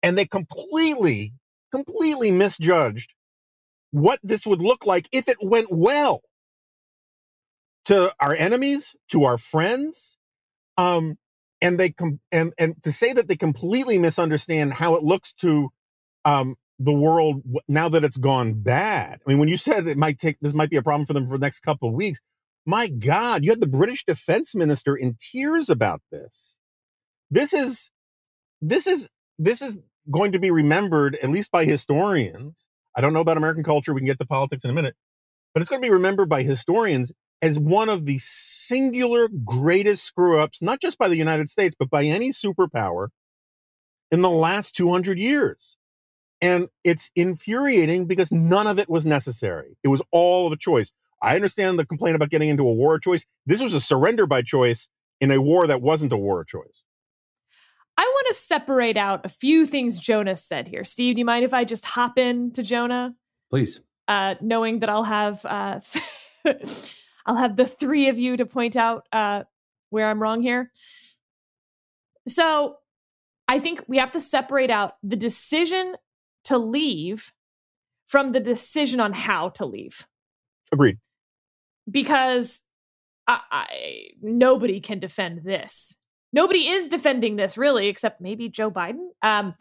and 0.03 0.15
they 0.15 0.27
completely 0.27 1.33
completely 1.71 2.29
misjudged 2.29 3.15
what 3.89 4.19
this 4.21 4.45
would 4.45 4.61
look 4.61 4.85
like 4.85 5.09
if 5.11 5.27
it 5.27 5.37
went 5.41 5.69
well 5.71 6.21
to 7.85 8.13
our 8.19 8.35
enemies, 8.35 8.95
to 9.09 9.23
our 9.23 9.39
friends. 9.39 10.17
Um, 10.77 11.17
and 11.63 11.79
they 11.79 11.89
com- 11.89 12.19
and 12.31 12.53
and 12.59 12.75
to 12.83 12.91
say 12.91 13.11
that 13.11 13.27
they 13.27 13.35
completely 13.35 13.97
misunderstand 13.97 14.73
how 14.73 14.93
it 14.93 15.01
looks 15.01 15.33
to 15.33 15.69
um, 16.25 16.57
the 16.77 16.93
world 16.93 17.41
now 17.67 17.89
that 17.89 18.03
it's 18.03 18.17
gone 18.17 18.53
bad. 18.53 19.19
I 19.25 19.31
mean, 19.31 19.39
when 19.39 19.49
you 19.49 19.57
said 19.57 19.87
it 19.87 19.97
might 19.97 20.19
take 20.19 20.37
this 20.41 20.53
might 20.53 20.69
be 20.69 20.77
a 20.77 20.83
problem 20.83 21.07
for 21.07 21.13
them 21.13 21.25
for 21.25 21.39
the 21.39 21.43
next 21.43 21.61
couple 21.61 21.89
of 21.89 21.95
weeks, 21.95 22.19
my 22.65 22.87
God, 22.87 23.43
you 23.43 23.51
had 23.51 23.59
the 23.59 23.67
British 23.67 24.05
defense 24.05 24.55
minister 24.55 24.95
in 24.95 25.17
tears 25.19 25.69
about 25.69 26.01
this. 26.11 26.59
This 27.29 27.53
is 27.53 27.91
this 28.61 28.87
is 28.87 29.09
this 29.37 29.61
is 29.61 29.77
going 30.09 30.31
to 30.31 30.39
be 30.39 30.51
remembered 30.51 31.17
at 31.21 31.29
least 31.29 31.51
by 31.51 31.65
historians. 31.65 32.67
I 32.95 33.01
don't 33.01 33.13
know 33.13 33.21
about 33.21 33.37
American 33.37 33.63
culture. 33.63 33.93
We 33.93 34.01
can 34.01 34.07
get 34.07 34.19
to 34.19 34.25
politics 34.25 34.63
in 34.63 34.69
a 34.69 34.73
minute, 34.73 34.95
but 35.53 35.61
it's 35.61 35.69
going 35.69 35.81
to 35.81 35.85
be 35.85 35.91
remembered 35.93 36.29
by 36.29 36.43
historians 36.43 37.11
as 37.41 37.59
one 37.59 37.89
of 37.89 38.05
the 38.05 38.19
singular 38.19 39.27
greatest 39.27 40.05
screw 40.05 40.39
ups, 40.39 40.61
not 40.61 40.79
just 40.79 40.97
by 40.97 41.09
the 41.09 41.17
United 41.17 41.49
States, 41.49 41.75
but 41.77 41.89
by 41.89 42.05
any 42.05 42.29
superpower 42.29 43.09
in 44.11 44.21
the 44.21 44.29
last 44.29 44.75
200 44.75 45.17
years. 45.17 45.75
And 46.39 46.69
it's 46.83 47.09
infuriating 47.15 48.05
because 48.05 48.31
none 48.31 48.67
of 48.67 48.79
it 48.79 48.89
was 48.89 49.05
necessary. 49.05 49.77
It 49.83 49.87
was 49.89 50.01
all 50.11 50.47
of 50.47 50.53
a 50.53 50.57
choice. 50.57 50.93
I 51.23 51.35
understand 51.35 51.79
the 51.79 51.85
complaint 51.85 52.15
about 52.15 52.29
getting 52.29 52.49
into 52.49 52.67
a 52.67 52.73
war 52.73 52.95
of 52.95 53.01
choice. 53.01 53.25
This 53.45 53.61
was 53.61 53.73
a 53.73 53.79
surrender 53.79 54.27
by 54.27 54.41
choice 54.41 54.89
in 55.21 55.31
a 55.31 55.41
war 55.41 55.65
that 55.67 55.81
wasn't 55.81 56.11
a 56.11 56.17
war 56.17 56.41
of 56.41 56.47
choice. 56.47 56.83
I 57.97 58.03
want 58.03 58.27
to 58.27 58.33
separate 58.33 58.97
out 58.97 59.25
a 59.25 59.29
few 59.29 59.65
things 59.65 59.99
Jonah 59.99 60.35
said 60.35 60.67
here. 60.67 60.83
Steve, 60.83 61.15
do 61.15 61.19
you 61.19 61.25
mind 61.25 61.45
if 61.45 61.53
I 61.53 61.63
just 61.63 61.85
hop 61.85 62.17
in 62.17 62.51
to 62.51 62.63
Jonah? 62.63 63.15
Please. 63.49 63.81
Uh, 64.07 64.35
knowing 64.41 64.79
that 64.79 64.89
I'll 64.89 65.03
have 65.03 65.45
uh, 65.45 65.79
I'll 67.25 67.37
have 67.37 67.55
the 67.55 67.65
three 67.65 68.09
of 68.09 68.19
you 68.19 68.35
to 68.35 68.45
point 68.45 68.75
out 68.75 69.07
uh, 69.13 69.43
where 69.91 70.09
I'm 70.09 70.21
wrong 70.21 70.41
here. 70.41 70.71
So 72.27 72.77
I 73.47 73.59
think 73.59 73.83
we 73.87 73.97
have 73.97 74.11
to 74.11 74.19
separate 74.19 74.71
out 74.71 74.95
the 75.03 75.15
decision 75.15 75.95
to 76.45 76.57
leave 76.57 77.31
from 78.07 78.33
the 78.33 78.39
decision 78.39 78.99
on 78.99 79.13
how 79.13 79.49
to 79.49 79.65
leave. 79.65 80.05
Agreed. 80.71 80.97
Because 81.89 82.63
I, 83.27 83.39
I, 83.51 83.67
nobody 84.21 84.79
can 84.79 84.99
defend 84.99 85.43
this. 85.43 85.97
Nobody 86.31 86.67
is 86.67 86.87
defending 86.87 87.35
this 87.35 87.57
really, 87.57 87.87
except 87.87 88.21
maybe 88.21 88.49
Joe 88.49 88.71
Biden. 88.71 89.09
Um, 89.21 89.53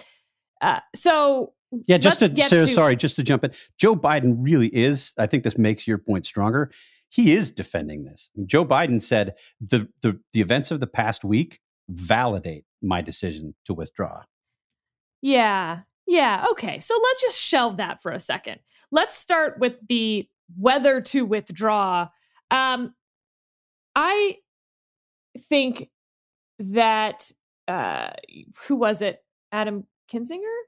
uh, 0.61 0.81
so 0.95 1.53
yeah, 1.87 1.99
just 1.99 2.21
to, 2.21 2.29
so, 2.29 2.67
to 2.67 2.69
sorry, 2.69 2.97
just 2.97 3.17
to 3.17 3.23
jump 3.23 3.45
in, 3.45 3.53
Joe 3.79 3.97
Biden 3.97 4.37
really 4.39 4.69
is. 4.69 5.13
I 5.19 5.27
think 5.27 5.45
this 5.45 5.59
makes 5.59 5.87
your 5.87 5.99
point 5.99 6.27
stronger 6.27 6.71
he 7.13 7.35
is 7.35 7.51
defending 7.51 8.05
this. 8.05 8.31
Joe 8.47 8.65
Biden 8.65 9.01
said 9.01 9.35
the, 9.61 9.87
the, 10.01 10.19
the 10.33 10.41
events 10.41 10.71
of 10.71 10.81
the 10.81 10.87
past 10.87 11.25
week 11.25 11.61
validate 11.91 12.65
my 12.81 13.03
decision 13.03 13.55
to 13.67 13.75
withdraw. 13.75 14.23
Yeah. 15.21 15.81
Yeah. 16.07 16.47
Okay. 16.53 16.81
So 16.81 16.99
let's 17.03 17.21
just 17.21 17.39
shelve 17.39 17.77
that 17.77 18.01
for 18.01 18.13
a 18.13 18.19
second. 18.19 18.61
Let's 18.91 19.15
start 19.15 19.59
with 19.59 19.75
the 19.89 20.27
whether 20.57 21.01
to 21.01 21.25
withdraw. 21.25 22.09
Um, 22.51 22.95
I 23.95 24.39
think 25.39 25.91
that 26.59 27.31
uh, 27.69 28.11
who 28.67 28.77
was 28.77 29.03
it? 29.03 29.25
Adam 29.53 29.87
Kinzinger? 30.11 30.63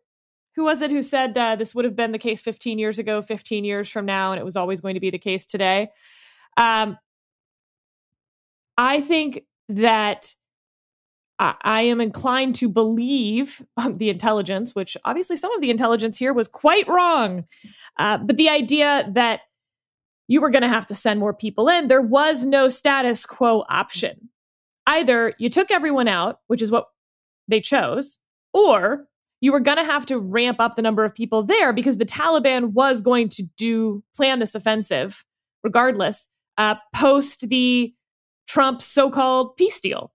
who 0.56 0.64
was 0.64 0.82
it 0.82 0.90
who 0.90 1.02
said 1.02 1.36
uh, 1.36 1.56
this 1.56 1.74
would 1.74 1.84
have 1.84 1.96
been 1.96 2.12
the 2.12 2.18
case 2.18 2.40
15 2.40 2.78
years 2.78 2.98
ago, 2.98 3.22
15 3.22 3.64
years 3.64 3.88
from 3.88 4.06
now, 4.06 4.32
and 4.32 4.40
it 4.40 4.44
was 4.44 4.56
always 4.56 4.80
going 4.80 4.94
to 4.94 5.00
be 5.00 5.10
the 5.10 5.18
case 5.18 5.46
today? 5.46 5.90
Um, 6.56 6.96
I 8.78 9.00
think 9.00 9.42
that 9.68 10.34
I, 11.38 11.54
I 11.62 11.82
am 11.82 12.00
inclined 12.00 12.54
to 12.56 12.68
believe 12.68 13.62
the 13.90 14.10
intelligence, 14.10 14.74
which 14.74 14.96
obviously 15.04 15.36
some 15.36 15.52
of 15.52 15.60
the 15.60 15.70
intelligence 15.70 16.18
here 16.18 16.32
was 16.32 16.46
quite 16.46 16.86
wrong. 16.88 17.44
Uh, 17.98 18.18
but 18.18 18.36
the 18.36 18.48
idea 18.48 19.08
that 19.12 19.40
you 20.28 20.40
were 20.40 20.50
going 20.50 20.62
to 20.62 20.68
have 20.68 20.86
to 20.86 20.94
send 20.94 21.20
more 21.20 21.34
people 21.34 21.68
in, 21.68 21.88
there 21.88 22.02
was 22.02 22.44
no 22.44 22.68
status 22.68 23.26
quo 23.26 23.64
option. 23.68 24.30
Either 24.86 25.34
you 25.38 25.48
took 25.48 25.70
everyone 25.70 26.08
out, 26.08 26.40
which 26.46 26.62
is 26.62 26.70
what 26.70 26.86
they 27.48 27.60
chose, 27.60 28.18
or 28.52 29.06
you 29.40 29.52
were 29.52 29.60
going 29.60 29.76
to 29.76 29.84
have 29.84 30.06
to 30.06 30.18
ramp 30.18 30.58
up 30.60 30.74
the 30.74 30.82
number 30.82 31.04
of 31.04 31.14
people 31.14 31.42
there 31.42 31.72
because 31.72 31.98
the 31.98 32.06
Taliban 32.06 32.72
was 32.72 33.02
going 33.02 33.28
to 33.30 33.42
do 33.56 34.02
plan 34.14 34.38
this 34.38 34.54
offensive 34.54 35.24
regardless 35.62 36.28
uh, 36.56 36.76
post 36.94 37.48
the 37.48 37.92
Trump 38.46 38.80
so-called 38.80 39.56
peace 39.56 39.80
deal 39.80 40.12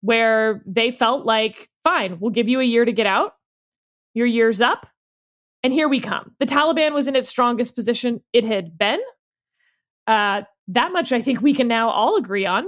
where 0.00 0.62
they 0.66 0.90
felt 0.90 1.24
like 1.24 1.68
fine 1.84 2.18
we'll 2.18 2.30
give 2.30 2.48
you 2.48 2.60
a 2.60 2.64
year 2.64 2.84
to 2.84 2.92
get 2.92 3.06
out. 3.06 3.34
Your 4.14 4.26
year's 4.26 4.60
up. 4.60 4.88
And 5.62 5.72
here 5.72 5.88
we 5.88 6.00
come. 6.00 6.34
The 6.40 6.46
Taliban 6.46 6.92
was 6.92 7.06
in 7.06 7.14
its 7.14 7.28
strongest 7.28 7.76
position 7.76 8.20
it 8.32 8.44
had 8.44 8.76
been 8.76 9.00
uh, 10.06 10.42
that 10.68 10.92
much 10.92 11.12
I 11.12 11.22
think 11.22 11.40
we 11.40 11.54
can 11.54 11.68
now 11.68 11.90
all 11.90 12.16
agree 12.16 12.46
on 12.46 12.66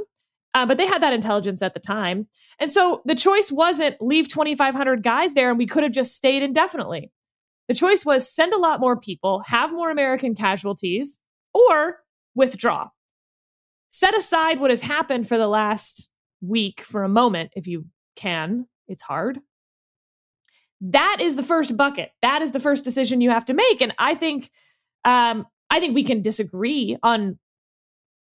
uh, 0.54 0.64
but 0.64 0.78
they 0.78 0.86
had 0.86 1.02
that 1.02 1.12
intelligence 1.12 1.62
at 1.62 1.74
the 1.74 1.80
time. 1.80 2.28
And 2.60 2.70
so 2.70 3.02
the 3.04 3.16
choice 3.16 3.50
wasn't 3.50 3.96
leave 4.00 4.28
2,500 4.28 5.02
guys 5.02 5.34
there 5.34 5.50
and 5.50 5.58
we 5.58 5.66
could 5.66 5.82
have 5.82 5.92
just 5.92 6.14
stayed 6.14 6.42
indefinitely. 6.42 7.10
The 7.68 7.74
choice 7.74 8.06
was 8.06 8.30
send 8.30 8.52
a 8.52 8.58
lot 8.58 8.78
more 8.78 8.98
people, 8.98 9.42
have 9.46 9.72
more 9.72 9.90
American 9.90 10.34
casualties, 10.34 11.18
or 11.52 11.98
withdraw. 12.34 12.88
Set 13.88 14.16
aside 14.16 14.60
what 14.60 14.70
has 14.70 14.82
happened 14.82 15.26
for 15.26 15.38
the 15.38 15.48
last 15.48 16.08
week 16.40 16.82
for 16.82 17.02
a 17.02 17.08
moment, 17.08 17.50
if 17.56 17.66
you 17.66 17.86
can. 18.16 18.66
It's 18.86 19.02
hard. 19.02 19.40
That 20.80 21.18
is 21.20 21.36
the 21.36 21.42
first 21.42 21.76
bucket. 21.76 22.10
That 22.22 22.42
is 22.42 22.52
the 22.52 22.60
first 22.60 22.84
decision 22.84 23.20
you 23.20 23.30
have 23.30 23.46
to 23.46 23.54
make. 23.54 23.80
And 23.80 23.94
I 23.98 24.14
think, 24.14 24.50
um, 25.04 25.46
I 25.74 25.80
think 25.80 25.92
we 25.92 26.04
can 26.04 26.22
disagree 26.22 26.96
on, 27.02 27.36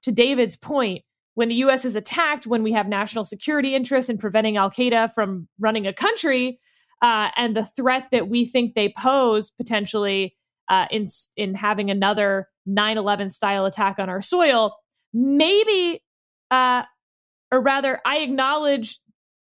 to 0.02 0.12
David's 0.12 0.58
point, 0.58 1.04
when 1.36 1.48
the 1.48 1.56
US 1.56 1.86
is 1.86 1.96
attacked, 1.96 2.46
when 2.46 2.64
we 2.64 2.74
have 2.74 2.90
national 2.90 3.24
security 3.24 3.76
interests 3.76 4.10
in 4.10 4.18
preventing 4.18 4.58
Al 4.58 4.70
Qaeda 4.70 5.14
from 5.14 5.48
running 5.58 5.88
a 5.88 5.94
country, 5.94 6.60
uh, 7.02 7.30
and 7.38 7.56
the 7.56 7.64
threat 7.64 8.08
that 8.12 8.28
we 8.28 8.44
think 8.44 8.76
they 8.76 8.94
pose 8.98 9.52
potentially 9.52 10.36
uh, 10.68 10.88
in 10.92 11.06
in 11.38 11.56
having 11.56 11.90
another 11.90 12.50
9/11 12.68 13.32
style 13.32 13.66
attack 13.66 14.00
on 14.00 14.10
our 14.10 14.22
soil, 14.22 14.76
maybe, 15.14 16.04
uh, 16.52 16.84
or 17.54 17.62
rather, 17.62 18.02
I 18.06 18.18
acknowledge 18.18 19.00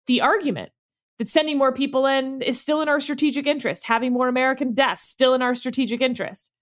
the 0.06 0.20
argument 0.20 0.72
that 1.18 1.30
sending 1.30 1.56
more 1.56 1.72
people 1.72 2.04
in 2.04 2.42
is 2.42 2.60
still 2.60 2.82
in 2.82 2.88
our 2.90 3.00
strategic 3.00 3.46
interest, 3.46 3.84
having 3.84 4.12
more 4.12 4.28
American 4.28 4.74
deaths 4.74 5.04
still 5.04 5.32
in 5.32 5.40
our 5.40 5.54
strategic 5.54 6.02
interest. 6.02 6.52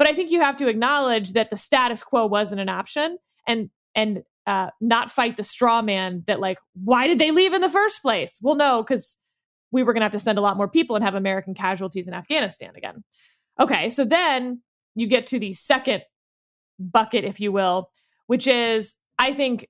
But 0.00 0.08
I 0.08 0.14
think 0.14 0.30
you 0.30 0.40
have 0.40 0.56
to 0.56 0.68
acknowledge 0.68 1.34
that 1.34 1.50
the 1.50 1.58
status 1.58 2.02
quo 2.02 2.24
wasn't 2.24 2.62
an 2.62 2.70
option, 2.70 3.18
and 3.46 3.68
and 3.94 4.22
uh, 4.46 4.70
not 4.80 5.10
fight 5.10 5.36
the 5.36 5.42
straw 5.42 5.82
man 5.82 6.24
that 6.26 6.40
like 6.40 6.56
why 6.72 7.06
did 7.06 7.18
they 7.18 7.30
leave 7.30 7.52
in 7.52 7.60
the 7.60 7.68
first 7.68 8.00
place? 8.00 8.38
Well 8.40 8.54
no 8.54 8.82
because 8.82 9.18
we 9.72 9.82
were 9.82 9.92
going 9.92 10.00
to 10.00 10.06
have 10.06 10.12
to 10.12 10.18
send 10.18 10.38
a 10.38 10.40
lot 10.40 10.56
more 10.56 10.68
people 10.68 10.96
and 10.96 11.04
have 11.04 11.14
american 11.14 11.52
casualties 11.52 12.08
in 12.08 12.14
afghanistan 12.14 12.72
again. 12.76 13.04
Okay 13.60 13.90
so 13.90 14.06
then 14.06 14.62
you 14.94 15.06
get 15.06 15.26
to 15.26 15.38
the 15.38 15.52
second 15.52 16.02
bucket 16.78 17.24
if 17.24 17.38
you 17.38 17.52
will 17.52 17.90
which 18.26 18.46
is 18.46 18.94
i 19.18 19.34
think 19.34 19.68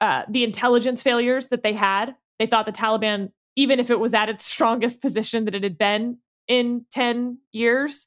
uh, 0.00 0.22
the 0.28 0.44
intelligence 0.44 1.02
failures 1.02 1.48
that 1.48 1.62
they 1.62 1.72
had. 1.72 2.14
They 2.38 2.46
thought 2.46 2.66
the 2.66 2.72
taliban 2.72 3.32
even 3.56 3.80
if 3.80 3.90
it 3.90 3.98
was 3.98 4.14
at 4.14 4.28
its 4.28 4.44
strongest 4.54 5.02
position 5.02 5.46
that 5.46 5.54
it 5.56 5.64
had 5.64 5.78
been 5.78 6.18
in 6.46 6.86
10 6.92 7.38
years 7.50 8.06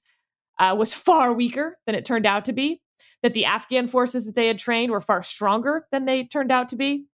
uh, 0.60 0.76
was 0.78 0.94
far 0.94 1.34
weaker 1.34 1.78
than 1.86 1.96
it 1.96 2.06
turned 2.06 2.26
out 2.26 2.46
to 2.46 2.54
be 2.54 2.82
that 3.24 3.34
the 3.34 3.46
Afghan 3.46 3.88
forces 3.88 4.26
that 4.26 4.36
they 4.36 4.48
had 4.48 4.60
trained 4.60 4.92
were 4.92 5.02
far 5.02 5.24
stronger 5.24 5.88
than 5.92 6.06
they 6.06 6.24
turned 6.24 6.52
out 6.52 6.70
to 6.70 6.76
be. 6.76 7.06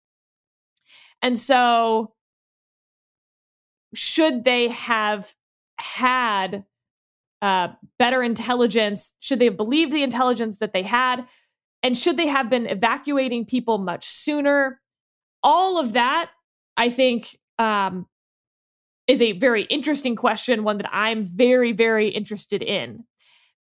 And 1.22 1.40
so, 1.40 2.14
should 3.94 4.44
they 4.44 4.68
have 4.70 5.34
had 5.78 6.66
uh, 7.42 7.70
better 8.00 8.22
intelligence? 8.22 9.14
Should 9.20 9.40
they 9.40 9.46
have 9.46 9.58
believed 9.58 9.92
the 9.92 10.04
intelligence 10.04 10.60
that 10.60 10.74
they 10.74 10.84
had? 10.84 11.26
And 11.82 11.98
should 11.98 12.18
they 12.18 12.28
have 12.28 12.50
been 12.50 12.68
evacuating 12.68 13.46
people 13.46 13.78
much 13.78 14.08
sooner? 14.08 14.82
All 15.42 15.78
of 15.78 15.94
that, 15.94 16.32
I 16.78 16.90
think, 16.90 17.38
um, 17.60 18.08
is 19.08 19.22
a 19.22 19.34
very 19.34 19.64
interesting 19.64 20.16
question, 20.16 20.64
one 20.64 20.78
that 20.78 20.90
I'm 20.92 21.26
very, 21.26 21.74
very 21.74 22.08
interested 22.08 22.62
in. 22.62 23.04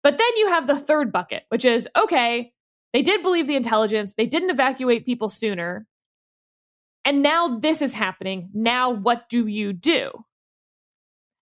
But 0.02 0.18
then 0.18 0.36
you 0.36 0.48
have 0.48 0.66
the 0.66 0.78
third 0.78 1.12
bucket, 1.12 1.44
which 1.48 1.64
is 1.64 1.88
okay, 1.96 2.52
they 2.92 3.02
did 3.02 3.22
believe 3.22 3.46
the 3.46 3.56
intelligence, 3.56 4.14
they 4.14 4.26
didn't 4.26 4.50
evacuate 4.50 5.06
people 5.06 5.28
sooner. 5.28 5.86
And 7.04 7.22
now 7.22 7.58
this 7.58 7.82
is 7.82 7.94
happening. 7.94 8.50
Now, 8.52 8.90
what 8.90 9.28
do 9.28 9.46
you 9.46 9.72
do? 9.72 10.10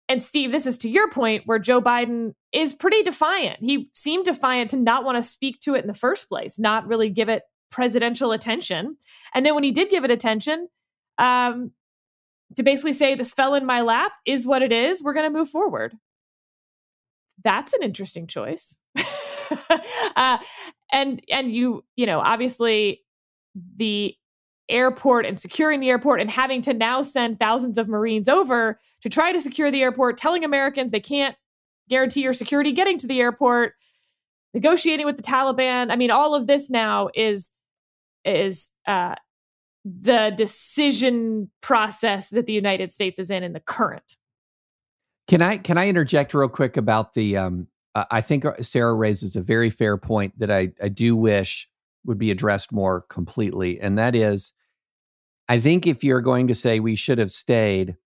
And 0.09 0.23
Steve, 0.23 0.51
this 0.51 0.65
is 0.65 0.77
to 0.79 0.89
your 0.89 1.09
point 1.09 1.43
where 1.45 1.59
Joe 1.59 1.81
Biden 1.81 2.33
is 2.53 2.73
pretty 2.73 3.03
defiant. 3.03 3.59
He 3.61 3.89
seemed 3.93 4.25
defiant 4.25 4.69
to 4.71 4.77
not 4.77 5.03
want 5.03 5.17
to 5.17 5.21
speak 5.21 5.59
to 5.61 5.75
it 5.75 5.81
in 5.81 5.87
the 5.87 5.93
first 5.93 6.29
place, 6.29 6.57
not 6.57 6.87
really 6.87 7.09
give 7.09 7.27
it 7.27 7.43
presidential 7.71 8.31
attention. 8.31 8.97
And 9.33 9.45
then 9.45 9.53
when 9.53 9.63
he 9.63 9.71
did 9.71 9.89
give 9.89 10.05
it 10.05 10.11
attention, 10.11 10.69
um, 11.17 11.71
to 12.55 12.63
basically 12.63 12.93
say 12.93 13.15
this 13.15 13.33
fell 13.33 13.55
in 13.55 13.65
my 13.65 13.81
lap 13.81 14.13
is 14.25 14.47
what 14.47 14.61
it 14.61 14.71
is, 14.71 15.03
we're 15.03 15.13
going 15.13 15.31
to 15.31 15.37
move 15.37 15.49
forward 15.49 15.93
that's 17.43 17.73
an 17.73 17.83
interesting 17.83 18.27
choice. 18.27 18.77
uh, 20.15 20.37
and 20.91 21.21
and 21.29 21.51
you 21.51 21.83
you 21.95 22.05
know 22.05 22.19
obviously 22.19 23.03
the 23.77 24.15
airport 24.69 25.25
and 25.25 25.39
securing 25.39 25.79
the 25.79 25.89
airport 25.89 26.19
and 26.19 26.29
having 26.29 26.61
to 26.61 26.73
now 26.73 27.01
send 27.01 27.39
thousands 27.39 27.77
of 27.77 27.87
Marines 27.87 28.27
over 28.27 28.79
to 29.01 29.09
try 29.09 29.31
to 29.31 29.39
secure 29.39 29.71
the 29.71 29.81
airport, 29.81 30.17
telling 30.17 30.43
Americans 30.43 30.91
they 30.91 30.99
can't 30.99 31.35
guarantee 31.89 32.21
your 32.21 32.33
security 32.33 32.71
getting 32.73 32.97
to 32.97 33.07
the 33.07 33.21
airport, 33.21 33.73
negotiating 34.53 35.05
with 35.05 35.15
the 35.15 35.23
Taliban. 35.23 35.91
I 35.91 35.95
mean, 35.95 36.11
all 36.11 36.35
of 36.35 36.47
this 36.47 36.69
now 36.69 37.09
is 37.15 37.51
is 38.25 38.71
uh, 38.85 39.15
the 39.85 40.33
decision 40.35 41.49
process 41.61 42.29
that 42.29 42.45
the 42.45 42.53
United 42.53 42.91
States 42.91 43.19
is 43.19 43.31
in 43.31 43.43
in 43.43 43.53
the 43.53 43.61
current. 43.61 44.17
Can 45.27 45.41
I 45.41 45.57
can 45.57 45.77
I 45.77 45.87
interject 45.87 46.33
real 46.33 46.49
quick 46.49 46.77
about 46.77 47.13
the? 47.13 47.37
Um, 47.37 47.67
uh, 47.95 48.05
I 48.11 48.21
think 48.21 48.45
Sarah 48.61 48.93
raises 48.93 49.35
a 49.35 49.41
very 49.41 49.69
fair 49.69 49.97
point 49.97 50.37
that 50.39 50.51
I 50.51 50.69
I 50.81 50.89
do 50.89 51.15
wish 51.15 51.69
would 52.05 52.17
be 52.17 52.31
addressed 52.31 52.71
more 52.71 53.01
completely, 53.01 53.79
and 53.79 53.97
that 53.97 54.15
is, 54.15 54.53
I 55.49 55.59
think 55.59 55.85
if 55.85 56.03
you're 56.03 56.21
going 56.21 56.47
to 56.47 56.55
say 56.55 56.79
we 56.79 56.95
should 56.95 57.17
have 57.17 57.31
stayed, 57.31 57.97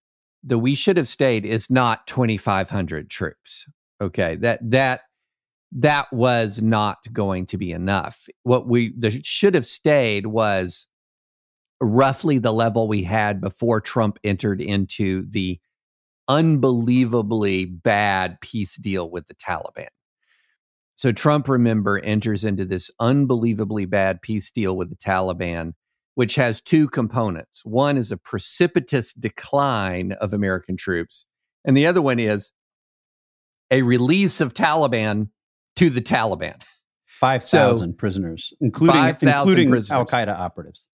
the 0.44 0.58
we 0.58 0.74
should 0.74 0.98
have 0.98 1.08
stayed 1.08 1.46
is 1.46 1.70
not 1.70 2.08
2,500 2.08 3.10
troops. 3.10 3.68
Okay, 4.02 4.36
that 4.38 4.60
that 4.72 5.02
that 5.74 6.12
was 6.12 6.62
not 6.62 6.98
going 7.14 7.46
to 7.48 7.58
be 7.58 7.72
enough. 7.72 8.28
What 8.44 8.68
we 8.68 8.94
the 8.98 9.22
should 9.24 9.54
have 9.54 9.68
stayed 9.68 10.26
was 10.26 10.88
roughly 11.80 12.40
the 12.40 12.52
level 12.52 12.88
we 12.88 13.04
had 13.04 13.42
before 13.42 13.80
Trump 13.80 14.18
entered 14.24 14.62
into 14.62 15.26
the 15.30 15.60
unbelievably 16.28 17.66
bad 17.66 18.40
peace 18.42 18.76
deal 18.78 19.10
with 19.10 19.28
the 19.28 19.36
Taliban. 19.36 19.88
So 20.96 21.12
Trump, 21.12 21.50
remember, 21.50 22.00
enters 22.00 22.44
into 22.46 22.66
this 22.66 22.92
unbelievably 23.00 23.86
bad 23.86 24.22
peace 24.22 24.52
deal 24.52 24.78
with 24.78 24.90
the 24.90 24.96
Taliban, 24.96 25.74
which 26.16 26.36
has 26.36 26.62
two 26.62 26.88
components. 26.88 27.66
One 27.66 27.98
is 27.98 28.12
a 28.12 28.18
precipitous 28.18 29.14
decline 29.14 30.12
of 30.14 30.34
American 30.34 30.78
troops, 30.78 31.26
and 31.66 31.76
the 31.76 31.88
other 31.88 32.02
one 32.02 32.20
is 32.20 32.52
a 33.72 33.82
release 33.82 34.42
of 34.42 34.54
Taliban 34.54 35.30
to 35.78 35.90
the 35.90 36.02
Taliban. 36.02 36.62
5,000 37.08 37.90
so, 37.90 37.94
prisoners, 37.98 38.54
including, 38.62 38.96
5, 38.96 39.24
including 39.24 39.74
Al 39.92 40.06
Qaeda 40.06 40.38
operatives. 40.38 40.88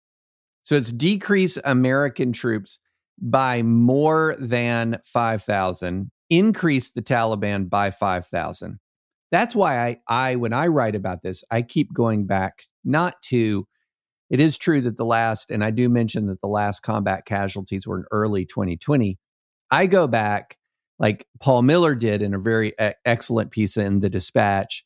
So 0.64 0.76
it's 0.76 0.92
decrease 0.92 1.58
American 1.64 2.34
troops 2.34 2.80
by 3.20 3.64
more 3.64 4.36
than 4.40 5.00
5,000, 5.06 6.10
increase 6.30 6.92
the 6.92 7.02
Taliban 7.02 7.70
by 7.70 7.92
5,000. 7.92 8.80
That's 9.32 9.56
why 9.56 9.80
I, 9.80 9.98
I, 10.08 10.36
when 10.36 10.54
I 10.54 10.68
write 10.68 10.96
about 10.96 11.22
this, 11.22 11.44
I 11.52 11.62
keep 11.62 11.94
going 11.94 12.28
back 12.28 12.64
not 12.86 13.22
to, 13.24 13.68
it 14.30 14.40
is 14.40 14.58
true 14.58 14.82
that 14.82 14.98
the 14.98 15.06
last, 15.06 15.52
and 15.52 15.64
I 15.64 15.72
do 15.72 15.90
mention 15.90 16.28
that 16.28 16.42
the 16.42 16.48
last 16.48 16.82
combat 16.82 17.26
casualties 17.26 17.88
were 17.88 18.00
in 18.00 18.06
early 18.12 18.46
2020. 18.46 19.18
I 19.70 19.88
go 19.88 20.08
back 20.08 20.58
like 21.00 21.28
Paul 21.40 21.62
Miller 21.62 21.96
did 21.96 22.22
in 22.22 22.34
a 22.34 22.40
very 22.40 22.74
excellent 23.06 23.52
piece 23.52 23.78
in 23.78 24.00
the 24.00 24.10
Dispatch, 24.10 24.84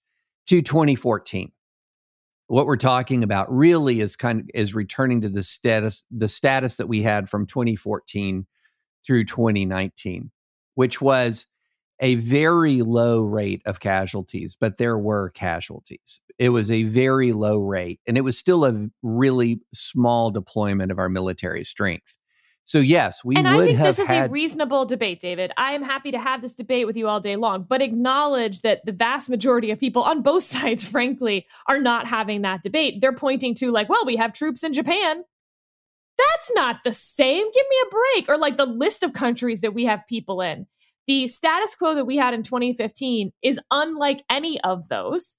to 0.48 0.62
2014. 0.62 1.52
What 2.52 2.66
we're 2.66 2.76
talking 2.76 3.24
about 3.24 3.50
really 3.50 4.02
is 4.02 4.18
kind 4.18 4.42
of 4.42 4.50
is 4.54 4.76
returning 4.76 5.22
to 5.22 5.30
the 5.30 5.42
status 5.42 6.04
the 6.12 6.28
status 6.28 6.76
that 6.76 6.90
we 6.90 7.02
had 7.02 7.30
from 7.30 7.46
2014 7.46 8.46
through 9.08 9.24
2019, 9.24 10.32
which 10.76 11.00
was 11.00 11.48
a 12.02 12.16
very 12.16 12.82
low 12.82 13.22
rate 13.22 13.62
of 13.66 13.80
casualties, 13.80 14.58
but 14.60 14.78
there 14.78 14.98
were 14.98 15.30
casualties. 15.30 16.20
It 16.38 16.50
was 16.50 16.70
a 16.70 16.84
very 16.84 17.32
low 17.32 17.60
rate, 17.60 18.02
and 18.06 18.18
it 18.18 18.26
was 18.26 18.38
still 18.38 18.66
a 18.66 18.90
really 19.02 19.62
small 19.74 20.30
deployment 20.30 20.92
of 20.92 21.00
our 21.00 21.08
military 21.08 21.64
strength. 21.64 22.18
So 22.66 22.80
yes, 22.80 23.24
we 23.24 23.36
and 23.36 23.48
I 23.48 23.58
think 23.66 23.80
this 23.80 24.00
is 24.00 24.08
had, 24.08 24.30
a 24.30 24.32
reasonable 24.32 24.86
debate, 24.86 25.20
David. 25.20 25.52
I 25.58 25.74
am 25.74 25.84
happy 25.84 26.12
to 26.12 26.20
have 26.20 26.42
this 26.42 26.56
debate 26.56 26.86
with 26.86 26.96
you 26.96 27.08
all 27.08 27.20
day 27.20 27.36
long, 27.36 27.66
but 27.68 27.82
acknowledge 27.82 28.62
that 28.62 28.86
the 28.86 28.92
vast 28.92 29.30
majority 29.30 29.72
of 29.72 29.80
people 29.80 30.04
on 30.04 30.22
both 30.22 30.44
sides, 30.56 30.86
frankly, 30.86 31.48
are 31.68 31.80
not 31.80 32.08
having 32.08 32.44
that 32.44 32.64
debate. 32.64 33.02
They're 33.02 33.14
pointing 33.14 33.56
to 33.56 33.72
like, 33.72 33.90
well, 33.90 34.06
we 34.06 34.16
have 34.16 34.34
troops 34.34 34.64
in 34.64 34.74
Japan. 34.74 35.24
That's 36.18 36.52
not 36.54 36.78
the 36.84 36.94
same. 36.94 37.44
Give 37.52 37.66
me 37.70 37.76
a 37.84 37.90
break. 37.90 38.30
Or 38.30 38.38
like 38.38 38.58
the 38.58 38.66
list 38.66 39.04
of 39.04 39.14
countries 39.14 39.62
that 39.62 39.74
we 39.74 39.86
have 39.86 40.02
people 40.08 40.42
in. 40.42 40.68
The 41.08 41.28
status 41.28 41.74
quo 41.76 41.96
that 41.96 42.06
we 42.06 42.18
had 42.18 42.34
in 42.34 42.44
2015 42.44 43.32
is 43.42 43.60
unlike 43.72 44.24
any 44.30 44.62
of 44.62 44.88
those. 44.88 45.38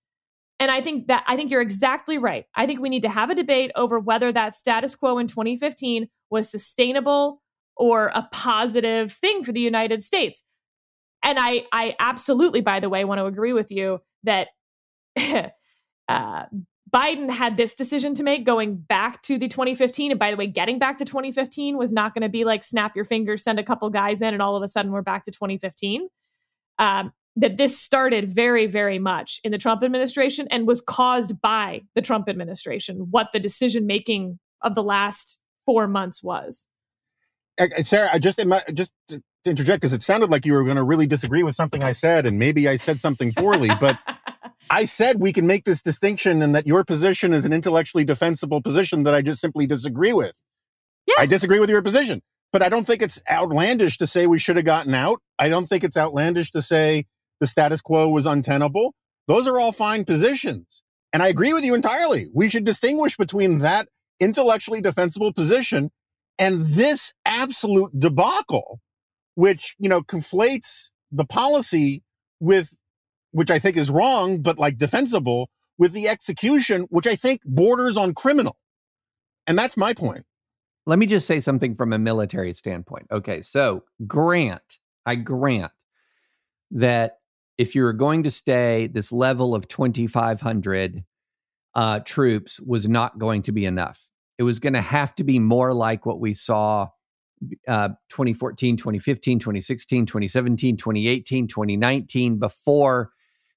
And 0.63 0.71
I 0.71 0.81
think 0.81 1.09
that 1.09 1.25
I 1.27 1.35
think 1.35 1.51
you're 1.51 1.61
exactly 1.61 2.19
right. 2.19 2.45
I 2.55 2.67
think 2.67 2.79
we 2.79 2.89
need 2.89 3.03
to 3.03 3.09
have 3.09 3.31
a 3.31 3.35
debate 3.35 3.73
over 3.75 3.99
whether 3.99 4.31
that 4.31 4.55
status 4.55 4.95
quo 4.95 5.19
in 5.19 5.27
2015 5.27 6.07
was 6.31 6.49
sustainable 6.49 7.43
or 7.77 8.13
a 8.15 8.29
positive 8.31 9.11
thing 9.11 9.43
for 9.43 9.51
the 9.51 9.59
United 9.59 10.05
States. 10.05 10.45
And 11.25 11.37
I 11.41 11.65
I 11.73 11.97
absolutely 11.99 12.61
by 12.61 12.79
the 12.79 12.89
way 12.89 13.05
want 13.05 13.19
to 13.19 13.25
agree 13.25 13.53
with 13.53 13.73
you 13.73 14.03
that 14.23 14.51
uh, 16.09 16.45
Biden 16.95 17.29
had 17.29 17.57
this 17.57 17.75
decision 17.75 18.15
to 18.15 18.23
make 18.23 18.47
going 18.47 18.77
back 18.77 19.21
to 19.23 19.39
the 19.39 19.49
2015. 19.49 20.13
And 20.13 20.21
by 20.21 20.31
the 20.31 20.37
way, 20.37 20.47
getting 20.47 20.79
back 20.79 20.97
to 20.99 21.05
2015 21.05 21.77
was 21.77 21.93
not 21.93 22.15
going 22.15 22.23
to 22.23 22.29
be 22.29 22.45
like 22.45 22.63
snap 22.63 22.95
your 22.95 23.05
fingers, 23.05 23.43
send 23.43 23.59
a 23.59 23.65
couple 23.65 23.91
guys 23.91 24.23
in, 24.23 24.33
and 24.33 24.41
all 24.41 24.55
of 24.55 24.63
a 24.63 24.69
sudden 24.69 24.93
we're 24.93 25.03
back 25.03 25.25
to 25.25 25.33
2015. 25.33 26.07
Um, 26.79 27.13
that 27.37 27.57
this 27.57 27.79
started 27.79 28.29
very, 28.29 28.67
very 28.67 28.99
much 28.99 29.41
in 29.43 29.53
the 29.53 29.59
Trump 29.59 29.83
administration 29.83 30.47
and 30.51 30.67
was 30.67 30.81
caused 30.81 31.41
by 31.41 31.81
the 31.95 32.03
Trump 32.03 32.29
administration, 32.29 33.09
what 33.11 33.29
the 33.33 33.41
decision 33.41 33.87
making 33.87 34.39
of 34.63 34.75
the 34.75 34.83
last 34.83 35.41
four 35.65 35.89
months 35.89 36.23
was. 36.23 36.67
Sarah, 37.83 38.11
I 38.13 38.19
just 38.19 38.41
just 38.75 38.93
to 39.09 39.23
interject 39.45 39.81
because 39.81 39.93
it 39.93 40.03
sounded 40.03 40.31
like 40.31 40.47
you 40.47 40.53
were 40.55 40.65
going 40.65 40.77
to 40.77 40.83
really 40.83 41.07
disagree 41.07 41.43
with 41.43 41.55
something 41.55 41.83
I 41.83 41.93
said, 41.93 42.27
and 42.27 42.39
maybe 42.39 42.69
I 42.69 42.77
said 42.77 43.01
something 43.01 43.33
poorly, 43.37 43.71
but 43.81 43.99
I 44.71 44.85
said 44.85 45.21
we 45.21 45.33
can 45.33 45.47
make 45.47 45.65
this 45.65 45.83
distinction 45.83 46.43
and 46.43 46.55
that 46.55 46.67
your 46.67 46.85
position 46.85 47.33
is 47.33 47.45
an 47.45 47.53
intellectually 47.53 48.05
defensible 48.05 48.63
position 48.63 49.03
that 49.03 49.15
I 49.15 49.21
just 49.23 49.41
simply 49.41 49.67
disagree 49.67 50.13
with. 50.13 50.33
Yeah. 51.07 51.17
I 51.19 51.27
disagree 51.27 51.61
with 51.61 51.69
your 51.69 51.83
position, 51.83 52.23
but 52.53 52.63
I 52.63 52.69
don't 52.69 52.87
think 52.87 53.03
it's 53.03 53.21
outlandish 53.31 53.99
to 53.99 54.07
say 54.07 54.27
we 54.27 54.39
should 54.39 54.57
have 54.57 54.65
gotten 54.65 54.95
out. 54.95 55.21
I 55.39 55.49
don't 55.49 55.67
think 55.67 55.85
it's 55.85 55.97
outlandish 55.97 56.53
to 56.53 56.63
say 56.63 57.07
the 57.43 57.47
status 57.49 57.81
quo 57.81 58.09
was 58.09 58.25
untenable. 58.25 58.95
Those 59.27 59.49
are 59.49 59.59
all 59.59 59.73
fine 59.73 60.05
positions. 60.05 60.85
And 61.13 61.25
I 61.25 61.27
agree 61.27 61.53
with 61.53 61.65
you 61.65 61.75
entirely. 61.75 62.31
We 62.33 62.49
should 62.49 62.63
distinguish 62.63 63.17
between 63.17 63.59
that 63.59 63.89
intellectually 64.21 64.81
defensible 64.81 65.33
position 65.33 65.91
and 66.39 66.67
this 66.67 67.13
absolute 67.25 67.99
debacle, 67.99 68.79
which, 69.35 69.75
you 69.81 69.89
know, 69.89 70.03
conflates 70.03 70.91
the 71.11 71.25
policy 71.25 72.05
with 72.39 72.77
which 73.33 73.51
I 73.51 73.59
think 73.59 73.77
is 73.77 73.91
wrong, 73.91 74.41
but 74.41 74.57
like 74.57 74.79
defensible 74.79 75.51
with 75.77 75.93
the 75.95 76.07
execution, 76.07 76.83
which 76.91 77.09
I 77.09 77.17
think 77.17 77.41
borders 77.45 77.97
on 77.97 78.15
criminal. 78.15 78.57
And 79.49 79.59
that's 79.59 79.77
my 79.77 79.95
point. 79.95 80.27
Let 80.87 81.01
me 81.01 81.07
just 81.07 81.27
say 81.27 81.41
something 81.41 81.75
from 81.75 81.93
a 81.93 81.99
military 81.99 82.53
standpoint. 82.53 83.09
Okay, 83.11 83.43
so 83.43 83.83
grant, 84.07 84.79
I 85.05 85.17
grant 85.17 85.73
that 86.71 87.17
if 87.59 87.75
you're 87.75 87.93
going 87.93 88.23
to 88.25 88.31
stay, 88.31 88.87
this 88.87 89.13
level 89.13 89.55
of 89.55 89.69
2,500 89.69 91.05
uh, 91.75 92.01
troops 92.01 92.61
was 92.61 92.89
not 92.89 93.19
going 93.19 93.43
to 93.43 93.53
be 93.53 93.65
enough. 93.65 94.09
It 94.39 94.43
was 94.43 94.59
going 94.59 94.73
to 94.73 94.81
have 94.81 95.15
to 95.17 95.25
be 95.25 95.39
more 95.39 95.73
like 95.73 96.05
what 96.07 96.21
we 96.21 96.35
saw 96.35 96.89
uh, 97.67 97.89
2014, 98.11 98.77
2015, 98.77 99.39
2016, 99.39 100.07
2017, 100.07 100.77
2018, 100.77 101.49
2019 101.49 102.39
before 102.39 103.11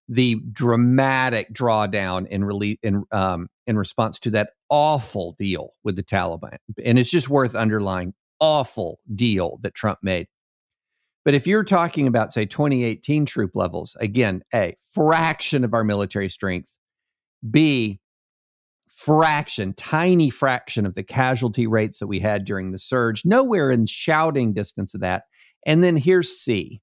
the 0.07 0.37
dramatic 0.51 1.51
drawdown 1.53 2.27
in 2.27 2.43
rele- 2.43 2.77
in 2.83 3.03
um, 3.11 3.47
in 3.65 3.77
response 3.77 4.19
to 4.19 4.29
that 4.31 4.51
awful 4.69 5.35
deal 5.37 5.71
with 5.83 5.95
the 5.95 6.03
Taliban, 6.03 6.57
and 6.83 6.99
it's 6.99 7.09
just 7.09 7.29
worth 7.29 7.55
underlining 7.55 8.13
awful 8.39 8.99
deal 9.13 9.59
that 9.61 9.73
Trump 9.73 9.99
made. 10.03 10.27
But 11.25 11.33
if 11.33 11.47
you're 11.47 11.63
talking 11.63 12.07
about 12.07 12.31
say 12.31 12.45
2018 12.45 13.25
troop 13.25 13.51
levels, 13.55 13.97
again, 13.99 14.43
a 14.53 14.77
fraction 14.93 15.63
of 15.63 15.73
our 15.73 15.83
military 15.83 16.29
strength, 16.29 16.77
b 17.49 17.99
fraction, 18.87 19.73
tiny 19.73 20.29
fraction 20.29 20.85
of 20.85 20.93
the 20.93 21.03
casualty 21.03 21.67
rates 21.67 21.99
that 21.99 22.07
we 22.07 22.19
had 22.19 22.45
during 22.45 22.71
the 22.71 22.79
surge, 22.79 23.25
nowhere 23.25 23.71
in 23.71 23.85
shouting 23.87 24.53
distance 24.53 24.93
of 24.93 25.01
that. 25.01 25.23
And 25.65 25.83
then 25.83 25.97
here's 25.97 26.29
C 26.29 26.81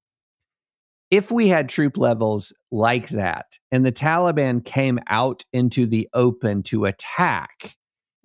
if 1.13 1.31
we 1.31 1.47
had 1.47 1.69
troop 1.69 1.95
levels 1.95 2.51
like 2.71 3.09
that 3.09 3.45
and 3.71 3.85
the 3.85 3.91
Taliban 3.91 4.65
came 4.65 4.99
out 5.07 5.43
into 5.53 5.85
the 5.85 6.09
open 6.13 6.63
to 6.63 6.85
attack 6.85 7.75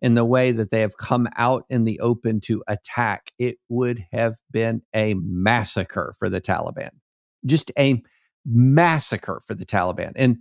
in 0.01 0.15
the 0.15 0.25
way 0.25 0.53
that 0.53 0.71
they 0.71 0.81
have 0.81 0.97
come 0.97 1.29
out 1.37 1.65
in 1.69 1.85
the 1.85 2.01
open 2.01 2.41
to 2.41 2.63
attack, 2.69 3.33
it 3.39 3.57
would 3.69 4.05
have 4.13 4.37
been 4.51 4.83
a 4.95 5.15
massacre 5.15 6.15
for 6.19 6.29
the 6.29 6.41
Taliban. 6.41 6.91
Just 7.45 7.73
a 7.79 8.03
massacre 8.47 9.43
for 9.47 9.55
the 9.55 9.67
Taliban. 9.67 10.13
And 10.17 10.39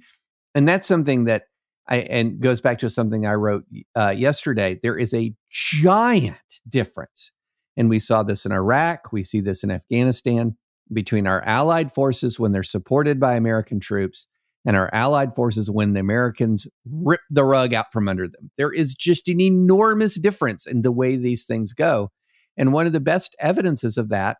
and 0.55 0.67
that's 0.67 0.87
something 0.87 1.25
that 1.25 1.43
I 1.87 1.97
and 1.97 2.39
goes 2.39 2.61
back 2.61 2.79
to 2.79 2.89
something 2.89 3.25
I 3.25 3.33
wrote 3.33 3.65
uh, 3.95 4.09
yesterday. 4.09 4.79
There 4.81 4.97
is 4.97 5.13
a 5.13 5.33
giant 5.51 6.37
difference, 6.67 7.31
and 7.75 7.89
we 7.89 7.99
saw 7.99 8.23
this 8.23 8.45
in 8.45 8.51
Iraq. 8.51 9.11
We 9.11 9.23
see 9.23 9.39
this 9.39 9.63
in 9.63 9.71
Afghanistan 9.71 10.57
between 10.91 11.27
our 11.27 11.41
allied 11.43 11.93
forces 11.93 12.39
when 12.39 12.51
they're 12.51 12.63
supported 12.63 13.19
by 13.19 13.35
American 13.35 13.79
troops 13.79 14.27
and 14.67 14.75
our 14.75 14.89
allied 14.93 15.33
forces 15.33 15.71
when 15.71 15.93
the 15.93 16.01
Americans 16.01 16.67
rip 16.85 17.21
the 17.29 17.45
rug 17.45 17.73
out 17.73 17.91
from 17.93 18.09
under 18.09 18.27
them. 18.27 18.51
There 18.57 18.71
is 18.71 18.93
just 18.93 19.29
an 19.29 19.39
enormous 19.39 20.15
difference 20.15 20.67
in 20.67 20.81
the 20.81 20.91
way 20.91 21.15
these 21.15 21.45
things 21.45 21.71
go. 21.71 22.11
And 22.57 22.73
one 22.73 22.85
of 22.85 22.91
the 22.91 22.99
best 22.99 23.33
evidences 23.39 23.97
of 23.97 24.09
that 24.09 24.37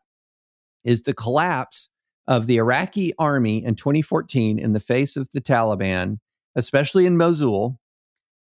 is 0.84 1.04
the 1.04 1.14
collapse 1.14 1.90
of 2.28 2.46
the 2.46 2.58
Iraqi 2.58 3.14
army 3.18 3.64
in 3.64 3.76
2014 3.76 4.60
in 4.60 4.74
the 4.74 4.82
face 4.82 5.16
of 5.16 5.30
the 5.32 5.40
Taliban, 5.40 6.18
especially 6.58 7.06
in 7.06 7.16
Mosul, 7.16 7.80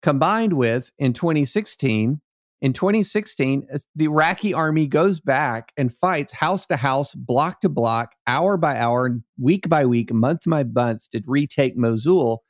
combined 0.02 0.54
with 0.54 0.89
in 0.98 1.12
2016 1.12 2.22
in 2.63 2.71
2016, 2.71 3.67
the 3.93 4.06
Iraqi 4.06 4.54
army 4.54 4.88
goes 4.88 5.19
back 5.19 5.73
and 5.76 5.93
fights 5.93 6.32
house 6.32 6.65
to 6.67 6.78
house, 6.78 7.13
block 7.13 7.60
to 7.60 7.67
block, 7.67 8.13
hour 8.26 8.56
by 8.56 8.80
hour, 8.80 9.19
week 9.38 9.67
by 9.67 9.86
week, 9.86 10.13
month 10.13 10.43
by 10.47 10.63
month 10.63 11.12
to 11.12 11.21
retake 11.28 11.76
Mosul 11.76 12.41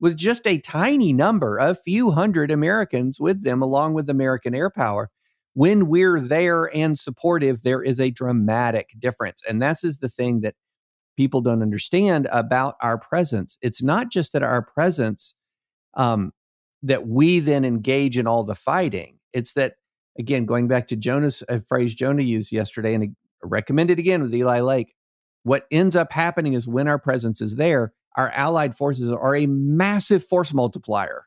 with 0.00 0.18
just 0.18 0.46
a 0.46 0.58
tiny 0.58 1.14
number, 1.14 1.56
a 1.56 1.74
few 1.74 2.10
hundred 2.10 2.50
Americans 2.50 3.18
with 3.18 3.42
them, 3.42 3.62
along 3.62 3.94
with 3.94 4.10
American 4.10 4.54
air 4.54 4.68
power. 4.68 5.10
When 5.54 5.86
we're 5.86 6.20
there 6.20 6.66
and 6.76 6.98
supportive, 6.98 7.62
there 7.62 7.82
is 7.82 7.98
a 7.98 8.10
dramatic 8.10 8.90
difference. 8.98 9.40
And 9.48 9.62
this 9.62 9.82
is 9.82 9.96
the 9.96 10.10
thing 10.10 10.42
that 10.42 10.56
people 11.16 11.40
don't 11.40 11.62
understand 11.62 12.28
about 12.30 12.74
our 12.82 12.98
presence. 12.98 13.56
It's 13.62 13.82
not 13.82 14.10
just 14.10 14.34
that 14.34 14.42
our 14.42 14.60
presence, 14.60 15.34
um, 15.94 16.32
that 16.82 17.08
we 17.08 17.40
then 17.40 17.64
engage 17.64 18.18
in 18.18 18.26
all 18.26 18.44
the 18.44 18.54
fighting 18.54 19.20
it's 19.34 19.52
that, 19.54 19.74
again, 20.18 20.46
going 20.46 20.68
back 20.68 20.88
to 20.88 20.96
Jonah's 20.96 21.42
a 21.48 21.60
phrase 21.60 21.94
Jonah 21.94 22.22
used 22.22 22.52
yesterday 22.52 22.94
and 22.94 23.04
I 23.04 23.08
recommend 23.42 23.90
it 23.90 23.98
again 23.98 24.22
with 24.22 24.34
Eli 24.34 24.60
Lake. 24.60 24.94
What 25.42 25.66
ends 25.70 25.94
up 25.94 26.12
happening 26.12 26.54
is 26.54 26.66
when 26.66 26.88
our 26.88 26.98
presence 26.98 27.42
is 27.42 27.56
there, 27.56 27.92
our 28.16 28.30
allied 28.30 28.76
forces 28.76 29.10
are 29.10 29.36
a 29.36 29.46
massive 29.46 30.24
force 30.24 30.54
multiplier. 30.54 31.26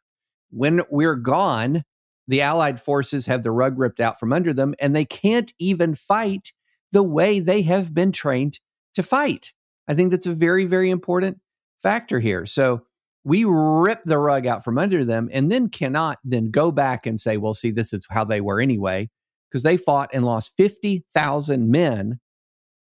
When 0.49 0.81
we're 0.89 1.15
gone, 1.15 1.83
the 2.27 2.41
allied 2.41 2.81
forces 2.81 3.25
have 3.25 3.43
the 3.43 3.51
rug 3.51 3.77
ripped 3.77 3.99
out 3.99 4.19
from 4.19 4.33
under 4.33 4.53
them 4.53 4.73
and 4.79 4.95
they 4.95 5.05
can't 5.05 5.53
even 5.59 5.93
fight 5.93 6.53
the 6.91 7.03
way 7.03 7.39
they 7.39 7.61
have 7.63 7.93
been 7.93 8.11
trained 8.11 8.59
to 8.95 9.03
fight. 9.03 9.53
I 9.87 9.93
think 9.93 10.11
that's 10.11 10.25
a 10.25 10.33
very, 10.33 10.65
very 10.65 10.89
important 10.89 11.39
factor 11.81 12.19
here. 12.19 12.45
So 12.45 12.85
we 13.27 13.43
rip 13.43 13.99
the 14.05 14.17
rug 14.17 14.47
out 14.47 14.63
from 14.63 14.77
under 14.77 15.03
them 15.03 15.27
and 15.33 15.51
then 15.51 15.67
cannot 15.67 16.17
then 16.23 16.49
go 16.49 16.71
back 16.71 17.05
and 17.05 17.19
say, 17.19 17.35
well, 17.35 17.53
see, 17.53 17.71
this 17.71 17.91
is 17.91 18.07
how 18.09 18.23
they 18.23 18.39
were 18.39 18.61
anyway, 18.61 19.09
because 19.51 19.63
they 19.63 19.75
fought 19.75 20.09
and 20.13 20.25
lost 20.25 20.53
50,000 20.55 21.69
men 21.69 22.21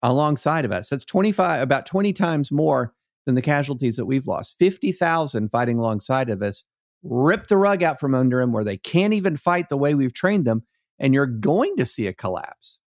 alongside 0.03 0.65
of 0.65 0.73
us. 0.73 0.89
That's 0.89 1.05
25, 1.05 1.63
about 1.63 1.87
20 1.87 2.13
times 2.13 2.51
more 2.51 2.93
than 3.27 3.37
the 3.37 3.43
casualties 3.43 3.97
that 3.97 4.07
we've 4.07 4.27
lost. 4.27 4.57
50,000 4.59 5.51
fighting 5.51 5.79
alongside 5.79 6.29
of 6.29 6.43
us. 6.43 6.65
Rip 7.05 7.47
the 7.47 7.57
rug 7.57 7.85
out 7.85 8.01
from 8.01 8.13
under 8.13 8.41
them 8.41 8.53
where 8.53 8.65
they 8.65 8.77
can't 8.77 9.15
even 9.15 9.37
fight 9.37 9.69
the 9.69 9.77
way 9.77 9.95
we've 9.95 10.13
trained 10.13 10.47
them. 10.47 10.65
And 10.99 11.15
you're 11.15 11.27
going 11.27 11.77
to 11.77 11.87
see 11.87 12.09
a 12.09 12.13
collapse. 12.13 12.81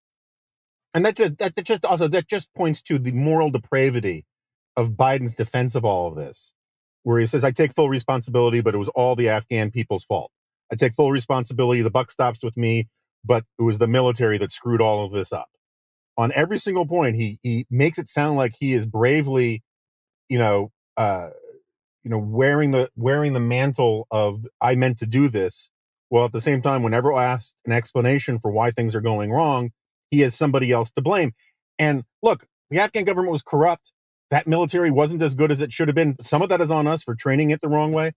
And 0.94 1.04
that 1.04 1.16
just, 1.16 1.37
that 1.38 1.62
just 1.62 1.85
also 1.85 2.09
that 2.09 2.26
just 2.26 2.54
points 2.54 2.80
to 2.83 2.98
the 2.98 3.12
moral 3.12 3.50
depravity 3.50 4.24
of 4.76 4.92
Biden's 4.92 5.35
defense 5.35 5.74
of 5.74 5.85
all 5.85 6.09
of 6.09 6.16
this, 6.16 6.54
where 7.04 7.20
he 7.20 7.26
says, 7.26 7.44
"I 7.44 7.52
take 7.52 7.72
full 7.72 7.88
responsibility, 7.88 8.60
but 8.60 8.74
it 8.74 8.78
was 8.78 8.88
all 8.90 9.14
the 9.14 9.28
Afghan 9.28 9.70
people's 9.70 10.04
fault. 10.04 10.32
I 10.72 10.74
take 10.74 10.94
full 10.94 11.12
responsibility. 11.12 11.80
The 11.82 11.90
buck 11.90 12.10
stops 12.10 12.42
with 12.42 12.56
me, 12.56 12.88
but 13.24 13.44
it 13.58 13.62
was 13.62 13.78
the 13.78 13.86
military 13.86 14.36
that 14.38 14.50
screwed 14.50 14.80
all 14.82 15.04
of 15.04 15.12
this 15.12 15.32
up." 15.32 15.48
On 16.16 16.32
every 16.34 16.58
single 16.58 16.86
point, 16.86 17.16
he 17.16 17.38
he 17.42 17.66
makes 17.70 17.98
it 17.98 18.08
sound 18.08 18.36
like 18.36 18.54
he 18.58 18.72
is 18.72 18.86
bravely, 18.86 19.62
you 20.28 20.38
know, 20.38 20.72
uh, 20.96 21.30
you 22.02 22.10
know, 22.10 22.18
wearing 22.18 22.72
the 22.72 22.90
wearing 22.96 23.32
the 23.32 23.40
mantle 23.40 24.06
of 24.10 24.46
"I 24.60 24.74
meant 24.74 24.98
to 24.98 25.06
do 25.06 25.28
this." 25.28 25.70
Well, 26.10 26.26
at 26.26 26.32
the 26.32 26.40
same 26.40 26.62
time, 26.62 26.82
whenever 26.82 27.12
asked 27.18 27.56
an 27.66 27.72
explanation 27.72 28.38
for 28.38 28.50
why 28.52 28.70
things 28.70 28.94
are 28.94 29.00
going 29.00 29.32
wrong, 29.32 29.70
he 30.10 30.20
has 30.20 30.34
somebody 30.34 30.70
else 30.70 30.92
to 30.92 31.02
blame. 31.02 31.32
And 31.78 32.04
look, 32.22 32.46
the 32.70 32.78
Afghan 32.78 33.04
government 33.04 33.32
was 33.32 33.42
corrupt. 33.42 33.92
That 34.30 34.46
military 34.46 34.90
wasn't 34.90 35.22
as 35.22 35.34
good 35.34 35.52
as 35.52 35.60
it 35.60 35.72
should 35.72 35.88
have 35.88 35.94
been. 35.94 36.16
Some 36.20 36.42
of 36.42 36.48
that 36.48 36.60
is 36.60 36.70
on 36.70 36.87
us 36.87 37.02
for 37.02 37.14
training 37.14 37.50
it 37.50 37.60
the 37.60 37.68
wrong 37.68 37.92
way. 37.92 38.12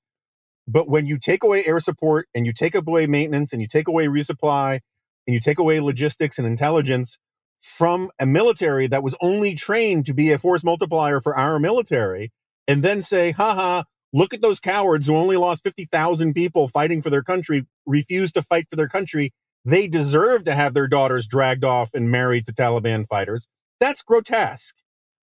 But 0.67 0.89
when 0.89 1.05
you 1.05 1.17
take 1.17 1.43
away 1.43 1.65
air 1.65 1.79
support 1.79 2.27
and 2.35 2.45
you 2.45 2.53
take 2.53 2.75
away 2.75 3.07
maintenance 3.07 3.53
and 3.53 3.61
you 3.61 3.67
take 3.67 3.87
away 3.87 4.07
resupply 4.07 4.79
and 5.25 5.33
you 5.33 5.39
take 5.39 5.59
away 5.59 5.79
logistics 5.79 6.37
and 6.37 6.47
intelligence 6.47 7.17
from 7.59 8.09
a 8.19 8.25
military 8.25 8.87
that 8.87 9.03
was 9.03 9.15
only 9.21 9.53
trained 9.53 10.05
to 10.05 10.13
be 10.13 10.31
a 10.31 10.37
force 10.37 10.63
multiplier 10.63 11.19
for 11.19 11.35
our 11.37 11.59
military, 11.59 12.31
and 12.67 12.83
then 12.83 13.01
say, 13.01 13.31
haha, 13.31 13.83
look 14.13 14.33
at 14.33 14.41
those 14.41 14.59
cowards 14.59 15.07
who 15.07 15.15
only 15.15 15.37
lost 15.37 15.63
50,000 15.63 16.33
people 16.33 16.67
fighting 16.67 17.01
for 17.01 17.09
their 17.09 17.23
country, 17.23 17.65
refused 17.85 18.35
to 18.35 18.41
fight 18.41 18.67
for 18.69 18.75
their 18.75 18.87
country, 18.87 19.31
they 19.65 19.87
deserve 19.87 20.43
to 20.45 20.53
have 20.53 20.73
their 20.73 20.87
daughters 20.87 21.27
dragged 21.27 21.65
off 21.65 21.93
and 21.93 22.11
married 22.11 22.45
to 22.45 22.53
Taliban 22.53 23.07
fighters. 23.07 23.47
That's 23.79 24.01
grotesque. 24.01 24.75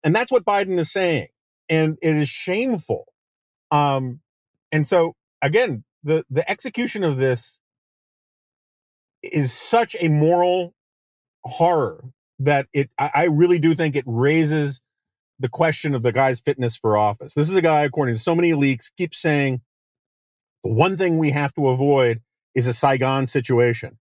And 0.03 0.15
that's 0.15 0.33
what 0.33 0.45
Biden 0.45 0.79
is 0.79 0.91
saying. 0.91 1.29
And 1.69 1.99
it 2.03 2.17
is 2.17 2.29
shameful. 2.29 3.07
Um, 3.71 4.21
and 4.73 4.87
so 4.87 5.15
again, 5.43 5.85
the, 6.03 6.25
the 6.31 6.49
execution 6.51 7.05
of 7.05 7.17
this 7.17 7.61
is 9.23 9.53
such 9.53 9.95
a 10.01 10.09
moral 10.09 10.75
horror 11.45 12.05
that 12.39 12.69
it, 12.73 12.91
I, 12.99 13.11
I 13.15 13.25
really 13.25 13.59
do 13.59 13.75
think 13.75 13.95
it 13.95 14.05
raises 14.07 14.81
the 15.39 15.49
question 15.49 15.95
of 15.95 16.03
the 16.03 16.13
guy's 16.13 16.41
fitness 16.41 16.77
for 16.77 16.97
office. 16.97 17.35
This 17.35 17.49
is 17.49 17.57
a 17.57 17.63
guy, 17.63 17.83
according 17.83 18.15
to 18.15 18.21
so 18.21 18.35
many 18.35 18.53
leaks, 18.55 18.91
keeps 18.91 19.19
saying 19.19 19.61
the 20.63 20.73
one 20.73 20.97
thing 20.97 21.19
we 21.19 21.31
have 21.31 21.55
to 21.55 21.69
avoid 21.69 22.21
is 22.55 22.67
a 22.67 22.75
Saigon 22.75 23.27
situation. 23.27 23.99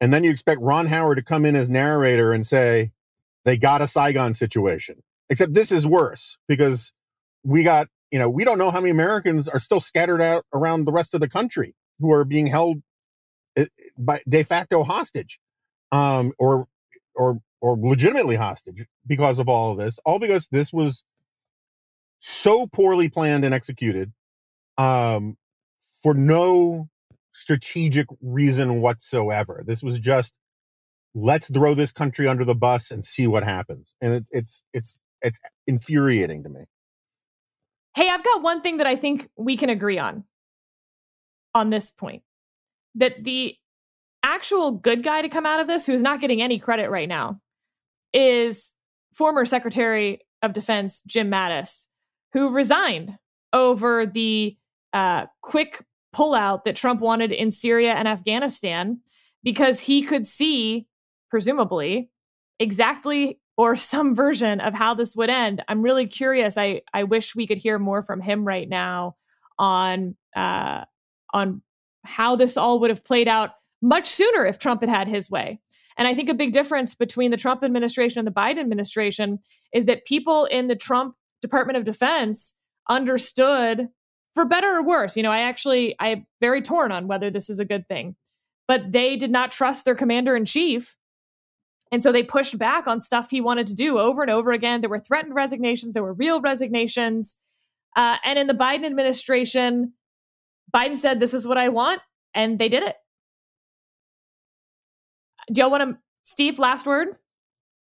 And 0.00 0.12
then 0.12 0.24
you 0.24 0.30
expect 0.30 0.60
Ron 0.60 0.86
Howard 0.86 1.18
to 1.18 1.22
come 1.22 1.44
in 1.44 1.54
as 1.54 1.68
narrator 1.68 2.32
and 2.32 2.46
say, 2.46 2.92
they 3.44 3.56
got 3.56 3.82
a 3.82 3.86
Saigon 3.86 4.34
situation. 4.34 5.02
Except 5.30 5.54
this 5.54 5.72
is 5.72 5.86
worse 5.86 6.36
because 6.48 6.92
we 7.44 7.62
got, 7.62 7.88
you 8.10 8.18
know, 8.18 8.28
we 8.28 8.44
don't 8.44 8.58
know 8.58 8.70
how 8.70 8.80
many 8.80 8.90
Americans 8.90 9.48
are 9.48 9.60
still 9.60 9.80
scattered 9.80 10.20
out 10.20 10.44
around 10.52 10.84
the 10.84 10.92
rest 10.92 11.14
of 11.14 11.20
the 11.20 11.28
country 11.28 11.74
who 12.00 12.12
are 12.12 12.24
being 12.24 12.48
held 12.48 12.82
eh, 13.56 13.66
by 13.96 14.20
de 14.28 14.42
facto 14.42 14.82
hostage, 14.82 15.38
um, 15.92 16.32
or, 16.38 16.66
or, 17.14 17.40
or 17.60 17.78
legitimately 17.78 18.36
hostage 18.36 18.86
because 19.06 19.38
of 19.38 19.48
all 19.48 19.72
of 19.72 19.78
this, 19.78 19.98
all 20.04 20.18
because 20.18 20.48
this 20.48 20.72
was 20.72 21.04
so 22.18 22.66
poorly 22.66 23.08
planned 23.08 23.44
and 23.44 23.54
executed, 23.54 24.12
um, 24.76 25.36
for 26.02 26.14
no 26.14 26.88
strategic 27.32 28.06
reason 28.20 28.80
whatsoever. 28.80 29.62
This 29.64 29.82
was 29.82 29.98
just 29.98 30.34
let's 31.14 31.52
throw 31.52 31.74
this 31.74 31.92
country 31.92 32.28
under 32.28 32.44
the 32.44 32.54
bus 32.54 32.90
and 32.90 33.04
see 33.04 33.26
what 33.26 33.44
happens. 33.44 33.94
And 34.00 34.14
it, 34.14 34.26
it's 34.30 34.62
it's 34.72 34.96
it's 35.22 35.38
infuriating 35.66 36.42
to 36.44 36.48
me. 36.48 36.60
Hey, 37.94 38.08
I've 38.08 38.24
got 38.24 38.42
one 38.42 38.60
thing 38.60 38.78
that 38.78 38.86
I 38.86 38.96
think 38.96 39.28
we 39.36 39.56
can 39.56 39.70
agree 39.70 39.98
on 39.98 40.24
on 41.54 41.70
this 41.70 41.90
point. 41.90 42.22
That 42.94 43.24
the 43.24 43.56
actual 44.22 44.72
good 44.72 45.02
guy 45.02 45.22
to 45.22 45.28
come 45.28 45.46
out 45.46 45.60
of 45.60 45.66
this, 45.66 45.86
who 45.86 45.92
is 45.92 46.02
not 46.02 46.20
getting 46.20 46.42
any 46.42 46.58
credit 46.58 46.90
right 46.90 47.08
now, 47.08 47.40
is 48.12 48.74
former 49.12 49.44
Secretary 49.44 50.20
of 50.42 50.52
Defense 50.52 51.02
Jim 51.06 51.30
Mattis, 51.30 51.88
who 52.32 52.50
resigned 52.50 53.18
over 53.52 54.06
the 54.06 54.56
uh, 54.92 55.26
quick 55.42 55.84
pullout 56.14 56.64
that 56.64 56.76
Trump 56.76 57.00
wanted 57.00 57.32
in 57.32 57.50
Syria 57.50 57.92
and 57.92 58.08
Afghanistan 58.08 59.00
because 59.42 59.80
he 59.80 60.02
could 60.02 60.26
see, 60.26 60.86
presumably, 61.28 62.10
exactly 62.58 63.38
or 63.60 63.76
some 63.76 64.14
version 64.14 64.58
of 64.58 64.72
how 64.72 64.94
this 64.94 65.14
would 65.14 65.28
end. 65.28 65.62
I'm 65.68 65.82
really 65.82 66.06
curious. 66.06 66.56
I 66.56 66.80
I 66.94 67.04
wish 67.04 67.36
we 67.36 67.46
could 67.46 67.58
hear 67.58 67.78
more 67.78 68.02
from 68.02 68.22
him 68.22 68.46
right 68.46 68.66
now 68.66 69.16
on 69.58 70.16
uh, 70.34 70.84
on 71.34 71.60
how 72.02 72.36
this 72.36 72.56
all 72.56 72.80
would 72.80 72.88
have 72.88 73.04
played 73.04 73.28
out 73.28 73.50
much 73.82 74.06
sooner 74.06 74.46
if 74.46 74.58
Trump 74.58 74.80
had 74.80 74.88
had 74.88 75.08
his 75.08 75.30
way. 75.30 75.60
And 75.98 76.08
I 76.08 76.14
think 76.14 76.30
a 76.30 76.34
big 76.34 76.52
difference 76.52 76.94
between 76.94 77.30
the 77.30 77.36
Trump 77.36 77.62
administration 77.62 78.20
and 78.20 78.26
the 78.26 78.32
Biden 78.32 78.60
administration 78.60 79.38
is 79.74 79.84
that 79.84 80.06
people 80.06 80.46
in 80.46 80.68
the 80.68 80.74
Trump 80.76 81.14
Department 81.42 81.76
of 81.76 81.84
Defense 81.84 82.54
understood 82.88 83.88
for 84.32 84.46
better 84.46 84.74
or 84.74 84.82
worse. 84.82 85.18
You 85.18 85.22
know, 85.22 85.32
I 85.32 85.40
actually 85.40 85.94
I'm 86.00 86.26
very 86.40 86.62
torn 86.62 86.92
on 86.92 87.08
whether 87.08 87.28
this 87.30 87.50
is 87.50 87.60
a 87.60 87.66
good 87.66 87.86
thing. 87.88 88.16
But 88.66 88.92
they 88.92 89.16
did 89.16 89.30
not 89.30 89.52
trust 89.52 89.84
their 89.84 89.94
commander 89.94 90.34
in 90.34 90.46
chief. 90.46 90.96
And 91.92 92.02
so 92.02 92.12
they 92.12 92.22
pushed 92.22 92.56
back 92.56 92.86
on 92.86 93.00
stuff 93.00 93.30
he 93.30 93.40
wanted 93.40 93.66
to 93.66 93.74
do 93.74 93.98
over 93.98 94.22
and 94.22 94.30
over 94.30 94.52
again. 94.52 94.80
There 94.80 94.90
were 94.90 95.00
threatened 95.00 95.34
resignations, 95.34 95.94
there 95.94 96.02
were 96.02 96.14
real 96.14 96.40
resignations. 96.40 97.36
Uh, 97.96 98.16
and 98.24 98.38
in 98.38 98.46
the 98.46 98.54
Biden 98.54 98.86
administration, 98.86 99.92
Biden 100.74 100.96
said, 100.96 101.18
This 101.18 101.34
is 101.34 101.46
what 101.46 101.58
I 101.58 101.68
want. 101.68 102.00
And 102.34 102.58
they 102.58 102.68
did 102.68 102.84
it. 102.84 102.96
Do 105.52 105.60
y'all 105.60 105.70
want 105.70 105.90
to, 105.90 105.98
Steve, 106.22 106.60
last 106.60 106.86
word? 106.86 107.16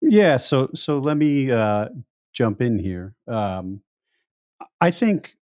Yeah. 0.02 0.38
So, 0.38 0.70
so 0.74 0.98
let 0.98 1.18
me 1.18 1.52
uh, 1.52 1.90
jump 2.34 2.62
in 2.62 2.80
here. 2.80 3.14
Um, 3.28 3.82
I 4.82 4.90
think 4.90 5.36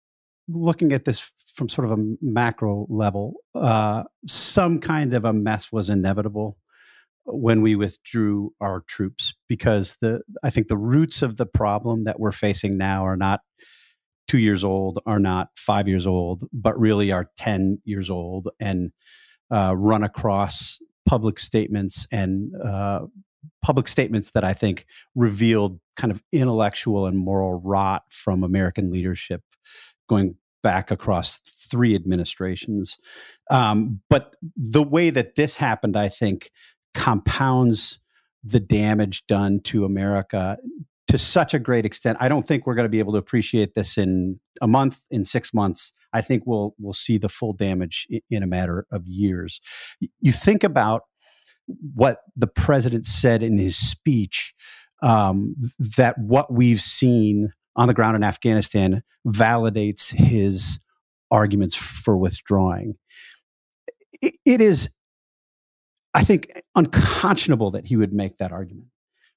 looking 0.49 0.91
at 0.91 1.05
this 1.05 1.31
from 1.53 1.69
sort 1.69 1.89
of 1.89 1.97
a 1.97 2.15
macro 2.21 2.85
level, 2.89 3.35
uh, 3.55 4.03
some 4.27 4.79
kind 4.79 5.13
of 5.13 5.23
a 5.23 5.31
mess 5.31 5.71
was 5.71 5.89
inevitable 5.89 6.57
when 7.27 7.61
we 7.61 7.75
withdrew 7.75 8.53
our 8.61 8.81
troops 8.87 9.33
because 9.49 9.97
the 10.01 10.21
I 10.43 10.49
think 10.49 10.67
the 10.67 10.77
roots 10.77 11.21
of 11.21 11.37
the 11.37 11.45
problem 11.45 12.05
that 12.05 12.19
we're 12.19 12.31
facing 12.31 12.77
now 12.77 13.05
are 13.05 13.17
not 13.17 13.41
two 14.27 14.37
years 14.37 14.63
old, 14.63 14.99
are 15.05 15.19
not 15.19 15.49
five 15.55 15.87
years 15.87 16.07
old, 16.07 16.43
but 16.53 16.79
really 16.79 17.11
are 17.11 17.29
ten 17.37 17.79
years 17.83 18.09
old 18.09 18.49
and 18.59 18.91
uh, 19.51 19.73
run 19.75 20.03
across 20.03 20.79
public 21.05 21.39
statements 21.39 22.07
and 22.11 22.53
uh, 22.63 23.01
public 23.61 23.87
statements 23.87 24.31
that 24.31 24.43
I 24.43 24.53
think 24.53 24.85
revealed 25.15 25.79
kind 25.95 26.11
of 26.11 26.21
intellectual 26.31 27.05
and 27.05 27.17
moral 27.17 27.61
rot 27.61 28.03
from 28.09 28.43
American 28.43 28.91
leadership 28.91 29.41
going 30.07 30.35
back 30.63 30.91
across 30.91 31.39
three 31.39 31.95
administrations. 31.95 32.97
Um, 33.49 34.01
but 34.09 34.35
the 34.55 34.83
way 34.83 35.09
that 35.09 35.35
this 35.35 35.57
happened, 35.57 35.95
I 35.95 36.09
think, 36.09 36.49
compounds 36.97 37.99
the 38.43 38.59
damage 38.59 39.25
done 39.27 39.59
to 39.61 39.85
America 39.85 40.57
to 41.07 41.17
such 41.17 41.53
a 41.53 41.59
great 41.59 41.85
extent. 41.85 42.17
I 42.19 42.27
don't 42.27 42.45
think 42.45 42.65
we're 42.65 42.73
going 42.73 42.85
to 42.85 42.89
be 42.89 42.99
able 42.99 43.13
to 43.13 43.19
appreciate 43.19 43.75
this 43.75 43.97
in 43.97 44.39
a 44.61 44.67
month, 44.67 45.03
in 45.11 45.23
six 45.23 45.53
months. 45.53 45.93
I 46.11 46.21
think 46.21 46.43
we'll 46.47 46.73
we'll 46.79 46.93
see 46.93 47.19
the 47.19 47.29
full 47.29 47.53
damage 47.53 48.07
in 48.31 48.41
a 48.41 48.47
matter 48.47 48.87
of 48.91 49.05
years. 49.05 49.61
You 50.19 50.31
think 50.31 50.63
about 50.63 51.03
what 51.93 52.21
the 52.35 52.47
president 52.47 53.05
said 53.05 53.43
in 53.43 53.59
his 53.59 53.77
speech 53.77 54.55
um, 55.03 55.55
that 55.97 56.17
what 56.17 56.51
we've 56.51 56.81
seen 56.81 57.53
on 57.75 57.87
the 57.87 57.93
ground 57.93 58.15
in 58.15 58.23
Afghanistan 58.23 59.03
validates 59.27 60.11
his 60.11 60.79
arguments 61.29 61.75
for 61.75 62.17
withdrawing. 62.17 62.95
it, 64.21 64.35
it 64.45 64.61
is, 64.61 64.89
I 66.17 66.23
think, 66.23 66.51
unconscionable 66.75 67.69
that 67.71 67.85
he 67.85 67.95
would 67.95 68.11
make 68.11 68.39
that 68.39 68.51
argument. 68.51 68.87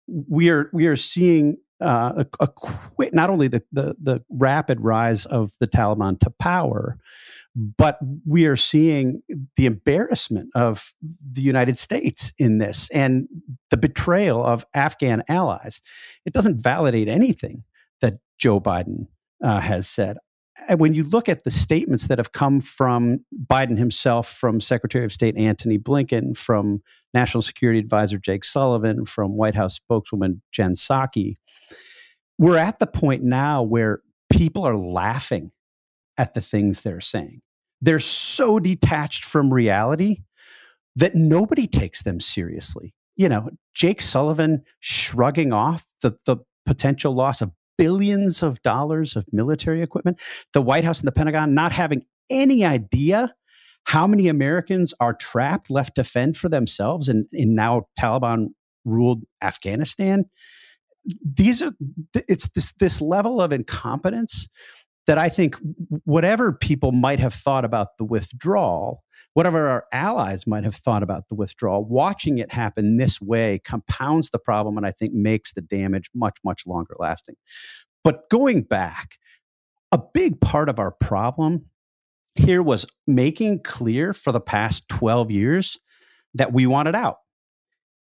We 0.09 0.49
are 0.49 0.71
we 0.73 0.87
are 0.87 0.97
seeing 0.97 1.59
uh, 1.79 2.25
a, 2.41 2.49
a, 2.49 3.11
not 3.13 3.29
only 3.29 3.49
the, 3.49 3.63
the, 3.71 3.95
the 4.03 4.25
rapid 4.31 4.81
rise 4.81 5.27
of 5.27 5.53
the 5.61 5.69
Taliban 5.69 6.19
to 6.21 6.31
power, 6.31 6.99
but 7.55 7.99
we 8.27 8.47
are 8.47 8.57
seeing 8.57 9.23
the 9.57 9.67
embarrassment 9.67 10.49
of 10.55 10.95
the 11.33 11.43
United 11.43 11.77
States 11.77 12.33
in 12.39 12.59
this 12.59 12.89
and 12.95 13.29
the 13.71 13.77
betrayal 13.77 14.43
of 14.43 14.65
Afghan 14.73 15.23
allies. 15.29 15.83
It 16.25 16.33
doesn't 16.33 16.63
validate 16.63 17.09
anything 17.09 17.65
that 18.01 18.21
Joe 18.39 18.59
Biden 18.59 19.07
uh, 19.45 19.61
has 19.61 19.87
said. 19.87 20.17
And 20.71 20.79
when 20.79 20.95
you 20.95 21.03
look 21.03 21.29
at 21.29 21.43
the 21.43 21.51
statements 21.51 22.07
that 22.07 22.19
have 22.19 22.31
come 22.31 22.61
from 22.61 23.25
Biden 23.45 23.77
himself, 23.77 24.29
from 24.29 24.61
Secretary 24.61 25.05
of 25.05 25.13
State 25.13 25.37
Antony 25.37 25.79
Blinken, 25.79 26.37
from 26.37 26.81
National 27.13 27.43
Security 27.43 27.81
Advisor 27.81 28.19
Jake 28.19 28.45
Sullivan, 28.45 29.05
from 29.05 29.37
White 29.37 29.57
House 29.57 29.75
spokeswoman 29.75 30.43
Jen 30.53 30.75
Psaki, 30.75 31.39
we're 32.39 32.57
at 32.57 32.79
the 32.79 32.87
point 32.87 33.25
now 33.25 33.65
where 33.65 34.01
people 34.33 34.65
are 34.65 34.77
laughing 34.77 35.51
at 36.17 36.35
the 36.35 36.41
things 36.41 36.83
they're 36.83 37.01
saying. 37.01 37.43
They're 37.81 37.99
so 37.99 38.61
detached 38.61 39.25
from 39.25 39.53
reality 39.53 40.23
that 40.95 41.17
nobody 41.17 41.67
takes 41.67 42.05
them 42.05 42.21
seriously. 42.21 42.95
You 43.17 43.29
know, 43.29 43.51
Jake 43.75 44.01
Sullivan 44.01 44.63
shrugging 44.79 45.53
off 45.53 45.85
the, 46.01 46.13
the 46.27 46.37
potential 46.65 47.13
loss 47.13 47.43
of 47.43 47.51
billions 47.81 48.43
of 48.43 48.61
dollars 48.61 49.17
of 49.17 49.25
military 49.33 49.81
equipment, 49.81 50.21
the 50.53 50.61
White 50.61 50.85
House 50.85 51.01
and 51.01 51.07
the 51.07 51.13
Pentagon 51.13 51.55
not 51.55 51.73
having 51.73 52.03
any 52.29 52.63
idea 52.63 53.35
how 53.85 54.07
many 54.07 54.29
Americans 54.29 54.93
are 55.01 55.15
trapped, 55.15 55.71
left 55.71 55.95
to 55.95 56.05
fend 56.05 56.37
for 56.37 56.51
themselves 56.51 57.09
in, 57.09 57.27
in 57.33 57.55
now 57.55 57.87
Taliban 57.99 58.49
ruled 58.85 59.23
Afghanistan. 59.43 60.27
These 61.25 61.63
are 61.63 61.71
it's 62.29 62.51
this 62.51 62.75
this 62.79 63.01
level 63.01 63.41
of 63.41 63.51
incompetence 63.51 64.47
that 65.11 65.19
I 65.19 65.29
think 65.29 65.57
whatever 66.05 66.53
people 66.53 66.93
might 66.93 67.19
have 67.19 67.35
thought 67.35 67.65
about 67.65 67.99
the 67.99 68.05
withdrawal, 68.05 69.03
whatever 69.35 69.67
our 69.67 69.85
allies 69.93 70.47
might 70.47 70.63
have 70.63 70.77
thought 70.77 71.03
about 71.03 71.27
the 71.29 71.35
withdrawal, 71.35 71.85
watching 71.85 72.39
it 72.39 72.53
happen 72.53 72.97
this 72.97 73.21
way 73.21 73.61
compounds 73.65 74.31
the 74.31 74.39
problem 74.39 74.77
and 74.77 74.87
I 74.87 74.93
think 74.93 75.13
makes 75.13 75.53
the 75.53 75.63
damage 75.63 76.09
much, 76.15 76.39
much 76.45 76.65
longer 76.65 76.95
lasting. 77.01 77.35
But 78.05 78.31
going 78.31 78.63
back, 78.63 79.19
a 79.91 79.99
big 79.99 80.41
part 80.41 80.69
of 80.69 80.79
our 80.79 80.93
problem 80.93 81.65
here 82.37 82.63
was 82.63 82.87
making 83.09 83.65
clear 83.65 84.13
for 84.13 84.31
the 84.31 84.41
past 84.41 84.89
12 84.91 85.33
years 85.33 85.77
that 86.35 86.53
we 86.53 86.69
wanted 86.69 86.95
out. 86.95 87.17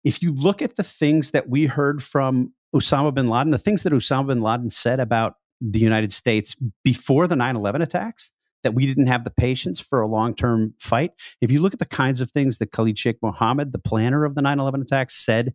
If 0.04 0.22
you 0.22 0.34
look 0.34 0.60
at 0.60 0.76
the 0.76 0.82
things 0.82 1.30
that 1.30 1.48
we 1.48 1.64
heard 1.64 2.02
from 2.02 2.52
Osama 2.76 3.14
bin 3.14 3.28
Laden, 3.28 3.50
the 3.50 3.58
things 3.58 3.82
that 3.84 3.94
Osama 3.94 4.26
bin 4.26 4.42
Laden 4.42 4.68
said 4.68 5.00
about 5.00 5.36
the 5.60 5.78
United 5.80 6.12
States 6.12 6.56
before 6.84 7.26
the 7.26 7.36
9 7.36 7.56
11 7.56 7.82
attacks, 7.82 8.32
that 8.64 8.74
we 8.74 8.86
didn't 8.86 9.06
have 9.06 9.24
the 9.24 9.30
patience 9.30 9.80
for 9.80 10.00
a 10.00 10.06
long 10.06 10.34
term 10.34 10.74
fight. 10.78 11.12
If 11.40 11.50
you 11.50 11.60
look 11.60 11.72
at 11.72 11.78
the 11.78 11.86
kinds 11.86 12.20
of 12.20 12.30
things 12.30 12.58
that 12.58 12.72
Khalid 12.72 12.98
Sheikh 12.98 13.16
Mohammed, 13.22 13.72
the 13.72 13.78
planner 13.78 14.24
of 14.24 14.34
the 14.34 14.42
9 14.42 14.58
11 14.58 14.82
attacks, 14.82 15.14
said 15.24 15.54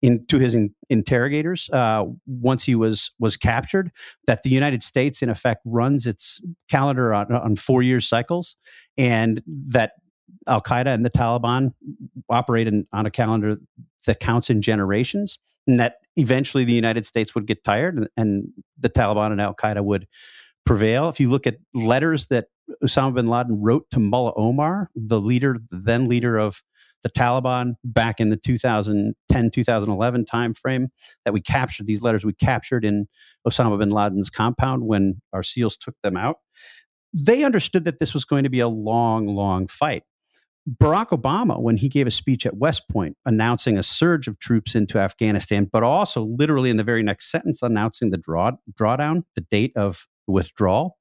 in, 0.00 0.24
to 0.26 0.38
his 0.38 0.54
in, 0.54 0.74
interrogators 0.88 1.68
uh, 1.70 2.04
once 2.26 2.64
he 2.64 2.74
was 2.74 3.12
was 3.18 3.36
captured, 3.36 3.90
that 4.26 4.42
the 4.42 4.50
United 4.50 4.82
States, 4.82 5.22
in 5.22 5.28
effect, 5.28 5.60
runs 5.64 6.06
its 6.06 6.40
calendar 6.70 7.12
on, 7.12 7.32
on 7.32 7.56
four 7.56 7.82
year 7.82 8.00
cycles, 8.00 8.56
and 8.96 9.42
that 9.46 9.92
Al 10.46 10.62
Qaeda 10.62 10.86
and 10.86 11.04
the 11.04 11.10
Taliban 11.10 11.72
operate 12.30 12.66
in, 12.66 12.86
on 12.92 13.06
a 13.06 13.10
calendar 13.10 13.56
that 14.06 14.20
counts 14.20 14.48
in 14.48 14.62
generations 14.62 15.38
and 15.68 15.78
that 15.78 15.96
eventually 16.16 16.64
the 16.64 16.72
United 16.72 17.06
States 17.06 17.34
would 17.34 17.46
get 17.46 17.62
tired 17.62 17.96
and, 17.96 18.08
and 18.16 18.48
the 18.78 18.88
Taliban 18.88 19.30
and 19.30 19.40
Al 19.40 19.54
Qaeda 19.54 19.84
would 19.84 20.08
prevail. 20.66 21.08
If 21.08 21.20
you 21.20 21.30
look 21.30 21.46
at 21.46 21.58
letters 21.74 22.26
that 22.26 22.46
Osama 22.82 23.14
bin 23.14 23.28
Laden 23.28 23.62
wrote 23.62 23.88
to 23.90 24.00
Mullah 24.00 24.32
Omar, 24.36 24.90
the 24.96 25.20
leader, 25.20 25.58
the 25.70 25.78
then 25.78 26.08
leader 26.08 26.36
of 26.38 26.62
the 27.04 27.10
Taliban 27.10 27.74
back 27.84 28.18
in 28.18 28.30
the 28.30 28.36
2010 28.36 29.50
2011 29.50 30.24
timeframe, 30.24 30.86
that 31.24 31.32
we 31.32 31.40
captured 31.40 31.86
these 31.86 32.02
letters 32.02 32.24
we 32.24 32.32
captured 32.32 32.84
in 32.84 33.06
Osama 33.46 33.78
bin 33.78 33.90
Laden's 33.90 34.30
compound 34.30 34.82
when 34.84 35.20
our 35.32 35.42
SEALs 35.42 35.76
took 35.76 35.94
them 36.02 36.16
out. 36.16 36.38
They 37.14 37.44
understood 37.44 37.84
that 37.84 37.98
this 37.98 38.12
was 38.12 38.24
going 38.24 38.44
to 38.44 38.50
be 38.50 38.60
a 38.60 38.68
long, 38.68 39.26
long 39.28 39.66
fight. 39.66 40.02
Barack 40.68 41.08
Obama, 41.10 41.60
when 41.60 41.78
he 41.78 41.88
gave 41.88 42.06
a 42.06 42.10
speech 42.10 42.44
at 42.44 42.56
West 42.56 42.88
Point 42.88 43.16
announcing 43.24 43.78
a 43.78 43.82
surge 43.82 44.28
of 44.28 44.38
troops 44.38 44.74
into 44.74 44.98
Afghanistan, 44.98 45.68
but 45.72 45.82
also 45.82 46.24
literally 46.24 46.68
in 46.68 46.76
the 46.76 46.84
very 46.84 47.02
next 47.02 47.30
sentence 47.30 47.62
announcing 47.62 48.10
the 48.10 48.18
draw, 48.18 48.52
drawdown, 48.78 49.22
the 49.34 49.40
date 49.40 49.72
of 49.76 50.06
withdrawal, 50.26 50.98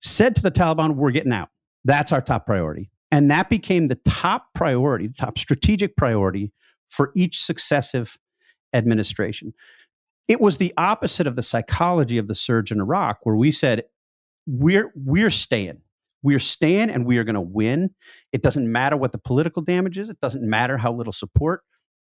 said 0.00 0.34
to 0.36 0.42
the 0.42 0.50
Taliban, 0.50 0.96
We're 0.96 1.12
getting 1.12 1.32
out. 1.32 1.50
That's 1.84 2.10
our 2.10 2.20
top 2.20 2.46
priority. 2.46 2.90
And 3.12 3.30
that 3.30 3.48
became 3.48 3.88
the 3.88 4.00
top 4.06 4.46
priority, 4.54 5.06
the 5.06 5.14
top 5.14 5.38
strategic 5.38 5.96
priority 5.96 6.52
for 6.88 7.12
each 7.14 7.44
successive 7.44 8.18
administration. 8.72 9.52
It 10.26 10.40
was 10.40 10.56
the 10.56 10.72
opposite 10.76 11.26
of 11.26 11.36
the 11.36 11.42
psychology 11.42 12.18
of 12.18 12.26
the 12.26 12.34
surge 12.34 12.72
in 12.72 12.80
Iraq, 12.80 13.18
where 13.22 13.36
we 13.36 13.52
said, 13.52 13.84
We're, 14.46 14.92
we're 14.96 15.30
staying 15.30 15.82
we 16.24 16.34
are 16.34 16.40
staying 16.40 16.90
and 16.90 17.06
we 17.06 17.18
are 17.18 17.24
going 17.24 17.34
to 17.34 17.40
win. 17.40 17.90
It 18.32 18.42
doesn't 18.42 18.70
matter 18.70 18.96
what 18.96 19.12
the 19.12 19.18
political 19.18 19.62
damage 19.62 19.98
is. 19.98 20.08
It 20.08 20.18
doesn't 20.20 20.42
matter 20.42 20.78
how 20.78 20.92
little 20.92 21.12
support 21.12 21.60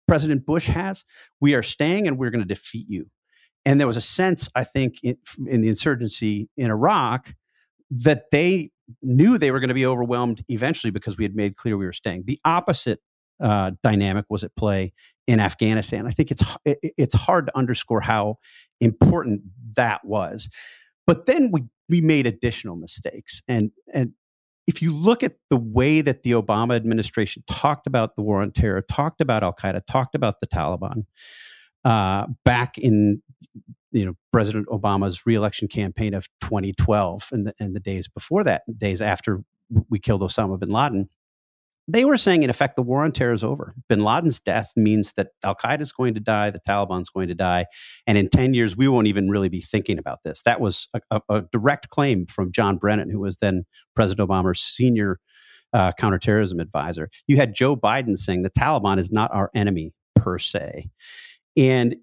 President 0.07 0.45
Bush 0.45 0.67
has. 0.67 1.05
We 1.39 1.53
are 1.53 1.61
staying 1.61 2.07
and 2.07 2.17
we're 2.17 2.31
going 2.31 2.41
to 2.41 2.47
defeat 2.47 2.87
you. 2.89 3.05
And 3.63 3.79
there 3.79 3.87
was 3.87 3.95
a 3.95 4.01
sense, 4.01 4.49
I 4.55 4.63
think, 4.63 4.95
in, 5.03 5.17
in 5.45 5.61
the 5.61 5.69
insurgency 5.69 6.49
in 6.57 6.71
Iraq 6.71 7.35
that 7.91 8.23
they 8.31 8.71
knew 9.03 9.37
they 9.37 9.51
were 9.51 9.59
going 9.59 9.67
to 9.67 9.75
be 9.75 9.85
overwhelmed 9.85 10.43
eventually 10.49 10.89
because 10.89 11.15
we 11.15 11.23
had 11.23 11.35
made 11.35 11.55
clear 11.55 11.77
we 11.77 11.85
were 11.85 11.93
staying. 11.93 12.23
The 12.25 12.39
opposite 12.43 12.99
uh, 13.39 13.71
dynamic 13.83 14.25
was 14.29 14.43
at 14.43 14.55
play 14.55 14.93
in 15.27 15.39
Afghanistan. 15.39 16.07
I 16.07 16.11
think 16.11 16.31
it's 16.31 16.43
it's 16.65 17.13
hard 17.13 17.47
to 17.47 17.57
underscore 17.57 18.01
how 18.01 18.37
important 18.79 19.41
that 19.75 20.03
was. 20.03 20.49
But 21.05 21.25
then 21.25 21.51
we 21.51 21.65
we 21.89 22.01
made 22.01 22.27
additional 22.27 22.75
mistakes. 22.75 23.41
And 23.47 23.71
and 23.93 24.13
if 24.67 24.81
you 24.81 24.93
look 24.93 25.23
at 25.23 25.35
the 25.49 25.57
way 25.57 26.01
that 26.01 26.23
the 26.23 26.31
Obama 26.31 26.75
administration 26.75 27.43
talked 27.49 27.87
about 27.87 28.15
the 28.15 28.21
war 28.21 28.41
on 28.41 28.51
terror, 28.51 28.81
talked 28.81 29.21
about 29.21 29.43
Al 29.43 29.53
Qaeda, 29.53 29.81
talked 29.89 30.13
about 30.13 30.41
the 30.41 30.47
Taliban, 30.47 31.05
uh, 31.85 32.27
back 32.43 32.77
in 32.77 33.21
you 33.91 34.05
know 34.05 34.13
President 34.31 34.67
Obama's 34.67 35.25
reelection 35.25 35.67
campaign 35.67 36.13
of 36.13 36.27
2012 36.41 37.29
and 37.31 37.47
the, 37.47 37.53
and 37.59 37.75
the 37.75 37.79
days 37.79 38.07
before 38.07 38.43
that, 38.43 38.63
days 38.77 39.01
after 39.01 39.43
we 39.89 39.99
killed 39.99 40.21
Osama 40.21 40.59
bin 40.59 40.69
Laden, 40.69 41.09
they 41.87 42.03
were 42.03 42.17
saying, 42.17 42.43
in 42.43 42.49
effect, 42.49 42.75
the 42.75 42.81
war 42.81 43.03
on 43.03 43.11
terror 43.11 43.33
is 43.33 43.43
over. 43.43 43.73
Bin 43.87 43.99
Laden's 43.99 44.39
death 44.39 44.71
means 44.75 45.13
that 45.13 45.29
Al 45.43 45.55
Qaeda 45.55 45.81
is 45.81 45.91
going 45.91 46.13
to 46.15 46.19
die, 46.19 46.49
the 46.49 46.59
Taliban's 46.59 47.09
going 47.09 47.29
to 47.29 47.35
die, 47.35 47.65
and 48.05 48.17
in 48.17 48.29
10 48.29 48.53
years, 48.53 48.75
we 48.75 48.87
won't 48.87 49.07
even 49.07 49.29
really 49.29 49.49
be 49.49 49.61
thinking 49.61 49.97
about 49.97 50.19
this. 50.23 50.41
That 50.43 50.59
was 50.59 50.87
a, 50.93 51.01
a, 51.11 51.21
a 51.29 51.41
direct 51.51 51.89
claim 51.89 52.25
from 52.25 52.51
John 52.51 52.77
Brennan, 52.77 53.09
who 53.09 53.19
was 53.19 53.37
then 53.37 53.63
President 53.95 54.27
Obama's 54.27 54.59
senior 54.59 55.19
uh, 55.73 55.91
counterterrorism 55.93 56.59
advisor. 56.59 57.09
You 57.27 57.37
had 57.37 57.53
Joe 57.53 57.75
Biden 57.75 58.17
saying 58.17 58.43
the 58.43 58.49
Taliban 58.49 58.99
is 58.99 59.11
not 59.11 59.33
our 59.33 59.49
enemy 59.53 59.93
per 60.15 60.39
se. 60.39 60.89
And 61.55 61.95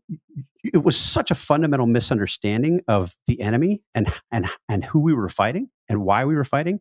it 0.64 0.82
was 0.82 0.98
such 0.98 1.30
a 1.30 1.34
fundamental 1.34 1.86
misunderstanding 1.86 2.80
of 2.88 3.14
the 3.26 3.40
enemy 3.40 3.82
and, 3.94 4.12
and, 4.32 4.48
and 4.68 4.84
who 4.84 4.98
we 4.98 5.14
were 5.14 5.28
fighting 5.28 5.68
and 5.88 6.02
why 6.02 6.24
we 6.24 6.34
were 6.34 6.44
fighting 6.44 6.80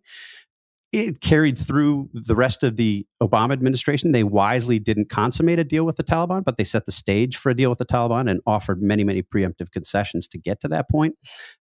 it 0.94 1.22
carried 1.22 1.58
through 1.58 2.08
the 2.14 2.36
rest 2.36 2.62
of 2.62 2.78
the 2.78 3.06
Obama 3.22 3.52
administration. 3.52 4.12
They 4.12 4.24
wisely 4.24 4.78
didn't 4.78 5.10
consummate 5.10 5.58
a 5.58 5.64
deal 5.64 5.86
with 5.86 5.96
the 5.96 6.04
Taliban, 6.04 6.44
but 6.44 6.58
they 6.58 6.64
set 6.64 6.86
the 6.86 6.92
stage 6.92 7.36
for 7.36 7.50
a 7.50 7.56
deal 7.56 7.72
with 7.72 7.80
the 7.80 7.86
Taliban 7.86 8.30
and 8.30 8.40
offered 8.46 8.80
many, 8.80 9.04
many 9.04 9.24
preemptive 9.24 9.72
concessions 9.72 10.28
to 10.28 10.38
get 10.38 10.62
to 10.62 10.68
that 10.68 10.88
point. 10.92 11.16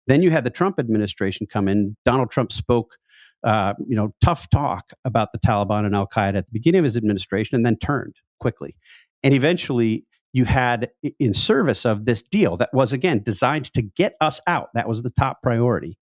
Then 0.06 0.22
you 0.22 0.30
had 0.30 0.44
the 0.44 0.50
Trump 0.50 0.78
administration 0.78 1.46
come 1.46 1.66
in. 1.66 1.96
Donald 2.04 2.30
Trump 2.30 2.52
spoke, 2.52 2.96
uh, 3.42 3.72
you 3.88 3.96
know, 3.96 4.14
tough 4.22 4.50
talk 4.50 4.92
about 5.06 5.32
the 5.32 5.38
Taliban 5.38 5.86
and 5.86 5.96
Al 5.96 6.06
Qaeda 6.06 6.36
at 6.36 6.46
the 6.46 6.52
beginning 6.52 6.80
of 6.80 6.84
his 6.84 6.98
administration, 6.98 7.56
and 7.56 7.64
then 7.64 7.78
turned 7.78 8.16
quickly. 8.38 8.76
And 9.22 9.32
eventually, 9.32 10.04
you 10.34 10.44
had 10.44 10.90
in 11.18 11.32
service 11.32 11.86
of 11.86 12.04
this 12.04 12.20
deal 12.20 12.58
that 12.58 12.70
was 12.74 12.92
again 12.92 13.22
designed 13.22 13.72
to 13.72 13.80
get 13.80 14.14
us 14.20 14.42
out. 14.46 14.68
That 14.74 14.88
was 14.88 15.02
the 15.02 15.10
top 15.10 15.42
priority 15.42 15.98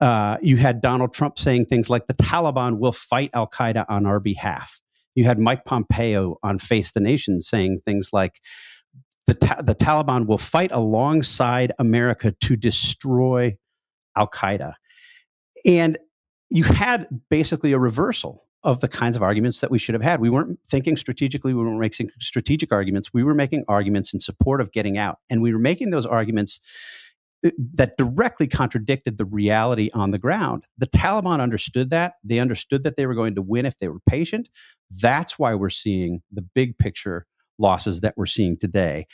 uh, 0.00 0.36
you 0.42 0.56
had 0.56 0.80
Donald 0.80 1.12
Trump 1.12 1.38
saying 1.38 1.66
things 1.66 1.88
like 1.88 2.06
the 2.06 2.14
Taliban 2.14 2.78
will 2.78 2.92
fight 2.92 3.30
Al 3.32 3.48
Qaeda 3.48 3.86
on 3.88 4.06
our 4.06 4.20
behalf. 4.20 4.80
You 5.14 5.24
had 5.24 5.38
Mike 5.38 5.64
Pompeo 5.64 6.36
on 6.42 6.58
Face 6.58 6.92
the 6.92 7.00
Nation 7.00 7.40
saying 7.40 7.80
things 7.86 8.10
like 8.12 8.40
the, 9.26 9.34
ta- 9.34 9.62
the 9.62 9.74
Taliban 9.74 10.26
will 10.26 10.38
fight 10.38 10.70
alongside 10.72 11.72
America 11.78 12.34
to 12.42 12.56
destroy 12.56 13.56
Al 14.16 14.28
Qaeda. 14.28 14.74
And 15.64 15.98
you 16.50 16.64
had 16.64 17.08
basically 17.30 17.72
a 17.72 17.78
reversal 17.78 18.44
of 18.62 18.80
the 18.80 18.88
kinds 18.88 19.16
of 19.16 19.22
arguments 19.22 19.60
that 19.60 19.70
we 19.70 19.78
should 19.78 19.94
have 19.94 20.02
had. 20.02 20.20
We 20.20 20.28
weren't 20.28 20.58
thinking 20.68 20.96
strategically, 20.96 21.54
we 21.54 21.62
weren't 21.62 21.78
making 21.78 22.10
strategic 22.20 22.72
arguments. 22.72 23.14
We 23.14 23.22
were 23.22 23.34
making 23.34 23.64
arguments 23.68 24.12
in 24.12 24.20
support 24.20 24.60
of 24.60 24.72
getting 24.72 24.98
out. 24.98 25.18
And 25.30 25.40
we 25.40 25.52
were 25.52 25.58
making 25.58 25.90
those 25.90 26.04
arguments 26.04 26.60
that 27.42 27.96
directly 27.96 28.46
contradicted 28.46 29.18
the 29.18 29.24
reality 29.24 29.90
on 29.94 30.10
the 30.10 30.18
ground. 30.18 30.64
The 30.78 30.86
Taliban 30.86 31.40
understood 31.40 31.90
that. 31.90 32.14
They 32.24 32.38
understood 32.38 32.82
that 32.82 32.96
they 32.96 33.06
were 33.06 33.14
going 33.14 33.34
to 33.34 33.42
win 33.42 33.66
if 33.66 33.78
they 33.78 33.88
were 33.88 34.00
patient. 34.08 34.48
That's 35.00 35.38
why 35.38 35.54
we're 35.54 35.70
seeing 35.70 36.22
the 36.32 36.42
big 36.42 36.78
picture 36.78 37.26
losses 37.58 38.00
that 38.00 38.14
we're 38.16 38.26
seeing 38.26 38.56
today. 38.56 39.06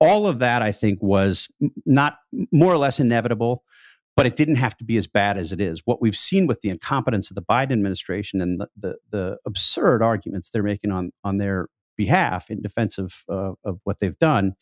All 0.00 0.26
of 0.26 0.38
that, 0.40 0.62
I 0.62 0.72
think, 0.72 1.02
was 1.02 1.48
not 1.86 2.18
more 2.52 2.72
or 2.72 2.78
less 2.78 3.00
inevitable 3.00 3.64
but 4.16 4.26
it 4.26 4.36
didn't 4.36 4.56
have 4.56 4.76
to 4.76 4.84
be 4.84 4.96
as 4.96 5.06
bad 5.06 5.36
as 5.36 5.52
it 5.52 5.60
is. 5.60 5.82
What 5.84 6.00
we've 6.00 6.16
seen 6.16 6.46
with 6.46 6.60
the 6.60 6.70
incompetence 6.70 7.30
of 7.30 7.34
the 7.34 7.42
Biden 7.42 7.72
administration 7.72 8.40
and 8.40 8.60
the, 8.60 8.68
the, 8.76 8.96
the 9.10 9.38
absurd 9.44 10.02
arguments 10.02 10.50
they're 10.50 10.62
making 10.62 10.92
on, 10.92 11.10
on 11.24 11.38
their 11.38 11.68
behalf 11.96 12.50
in 12.50 12.62
defense 12.62 12.98
of, 12.98 13.24
uh, 13.28 13.52
of 13.64 13.80
what 13.84 14.00
they've 14.00 14.18
done 14.18 14.54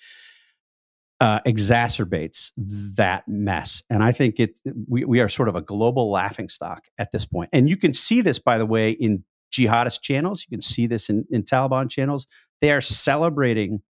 uh, 1.22 1.38
exacerbates 1.46 2.50
that 2.96 3.22
mess. 3.28 3.80
And 3.88 4.02
I 4.02 4.10
think 4.10 4.40
it 4.40 4.58
we, 4.88 5.04
we 5.04 5.20
are 5.20 5.28
sort 5.28 5.48
of 5.48 5.54
a 5.54 5.60
global 5.60 6.10
laughing 6.10 6.48
stock 6.48 6.86
at 6.98 7.12
this 7.12 7.24
point. 7.24 7.48
And 7.52 7.70
you 7.70 7.76
can 7.76 7.94
see 7.94 8.22
this, 8.22 8.40
by 8.40 8.58
the 8.58 8.66
way, 8.66 8.90
in 8.90 9.22
jihadist 9.52 10.00
channels. 10.02 10.44
You 10.44 10.56
can 10.56 10.62
see 10.62 10.88
this 10.88 11.08
in, 11.08 11.24
in 11.30 11.44
Taliban 11.44 11.88
channels. 11.88 12.26
They 12.60 12.72
are 12.72 12.80
celebrating 12.80 13.82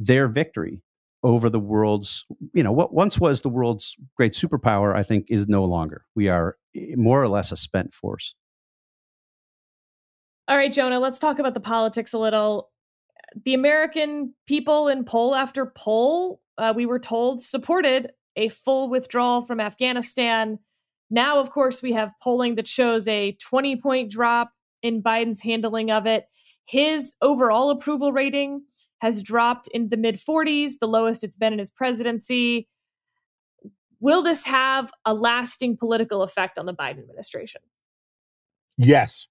their 0.00 0.26
victory 0.26 0.82
over 1.22 1.48
the 1.48 1.60
world's, 1.60 2.24
you 2.52 2.64
know, 2.64 2.72
what 2.72 2.92
once 2.92 3.20
was 3.20 3.42
the 3.42 3.48
world's 3.48 3.94
great 4.16 4.32
superpower, 4.32 4.92
I 4.96 5.04
think 5.04 5.26
is 5.28 5.46
no 5.46 5.64
longer. 5.64 6.04
We 6.16 6.28
are 6.28 6.56
eh, 6.74 6.96
more 6.96 7.22
or 7.22 7.28
less 7.28 7.52
a 7.52 7.56
spent 7.56 7.94
force. 7.94 8.34
All 10.48 10.56
right, 10.56 10.72
Jonah, 10.72 10.98
let's 10.98 11.20
talk 11.20 11.38
about 11.38 11.54
the 11.54 11.60
politics 11.60 12.12
a 12.12 12.18
little. 12.18 12.70
The 13.44 13.54
American 13.54 14.34
people 14.48 14.88
in 14.88 15.04
poll 15.04 15.36
after 15.36 15.64
poll, 15.64 16.41
uh, 16.58 16.72
we 16.74 16.86
were 16.86 16.98
told, 16.98 17.42
supported 17.42 18.12
a 18.36 18.48
full 18.48 18.88
withdrawal 18.88 19.42
from 19.42 19.60
Afghanistan. 19.60 20.58
Now, 21.10 21.38
of 21.38 21.50
course, 21.50 21.82
we 21.82 21.92
have 21.92 22.12
polling 22.22 22.54
that 22.56 22.68
shows 22.68 23.06
a 23.06 23.32
20 23.32 23.76
point 23.76 24.10
drop 24.10 24.52
in 24.82 25.02
Biden's 25.02 25.42
handling 25.42 25.90
of 25.90 26.06
it. 26.06 26.26
His 26.64 27.14
overall 27.20 27.70
approval 27.70 28.12
rating 28.12 28.62
has 29.00 29.22
dropped 29.22 29.68
in 29.68 29.88
the 29.88 29.96
mid 29.96 30.16
40s, 30.16 30.78
the 30.80 30.86
lowest 30.86 31.24
it's 31.24 31.36
been 31.36 31.52
in 31.52 31.58
his 31.58 31.70
presidency. 31.70 32.68
Will 34.00 34.22
this 34.22 34.46
have 34.46 34.90
a 35.04 35.14
lasting 35.14 35.76
political 35.76 36.22
effect 36.22 36.58
on 36.58 36.66
the 36.66 36.74
Biden 36.74 37.00
administration? 37.00 37.60
Yes, 38.76 39.28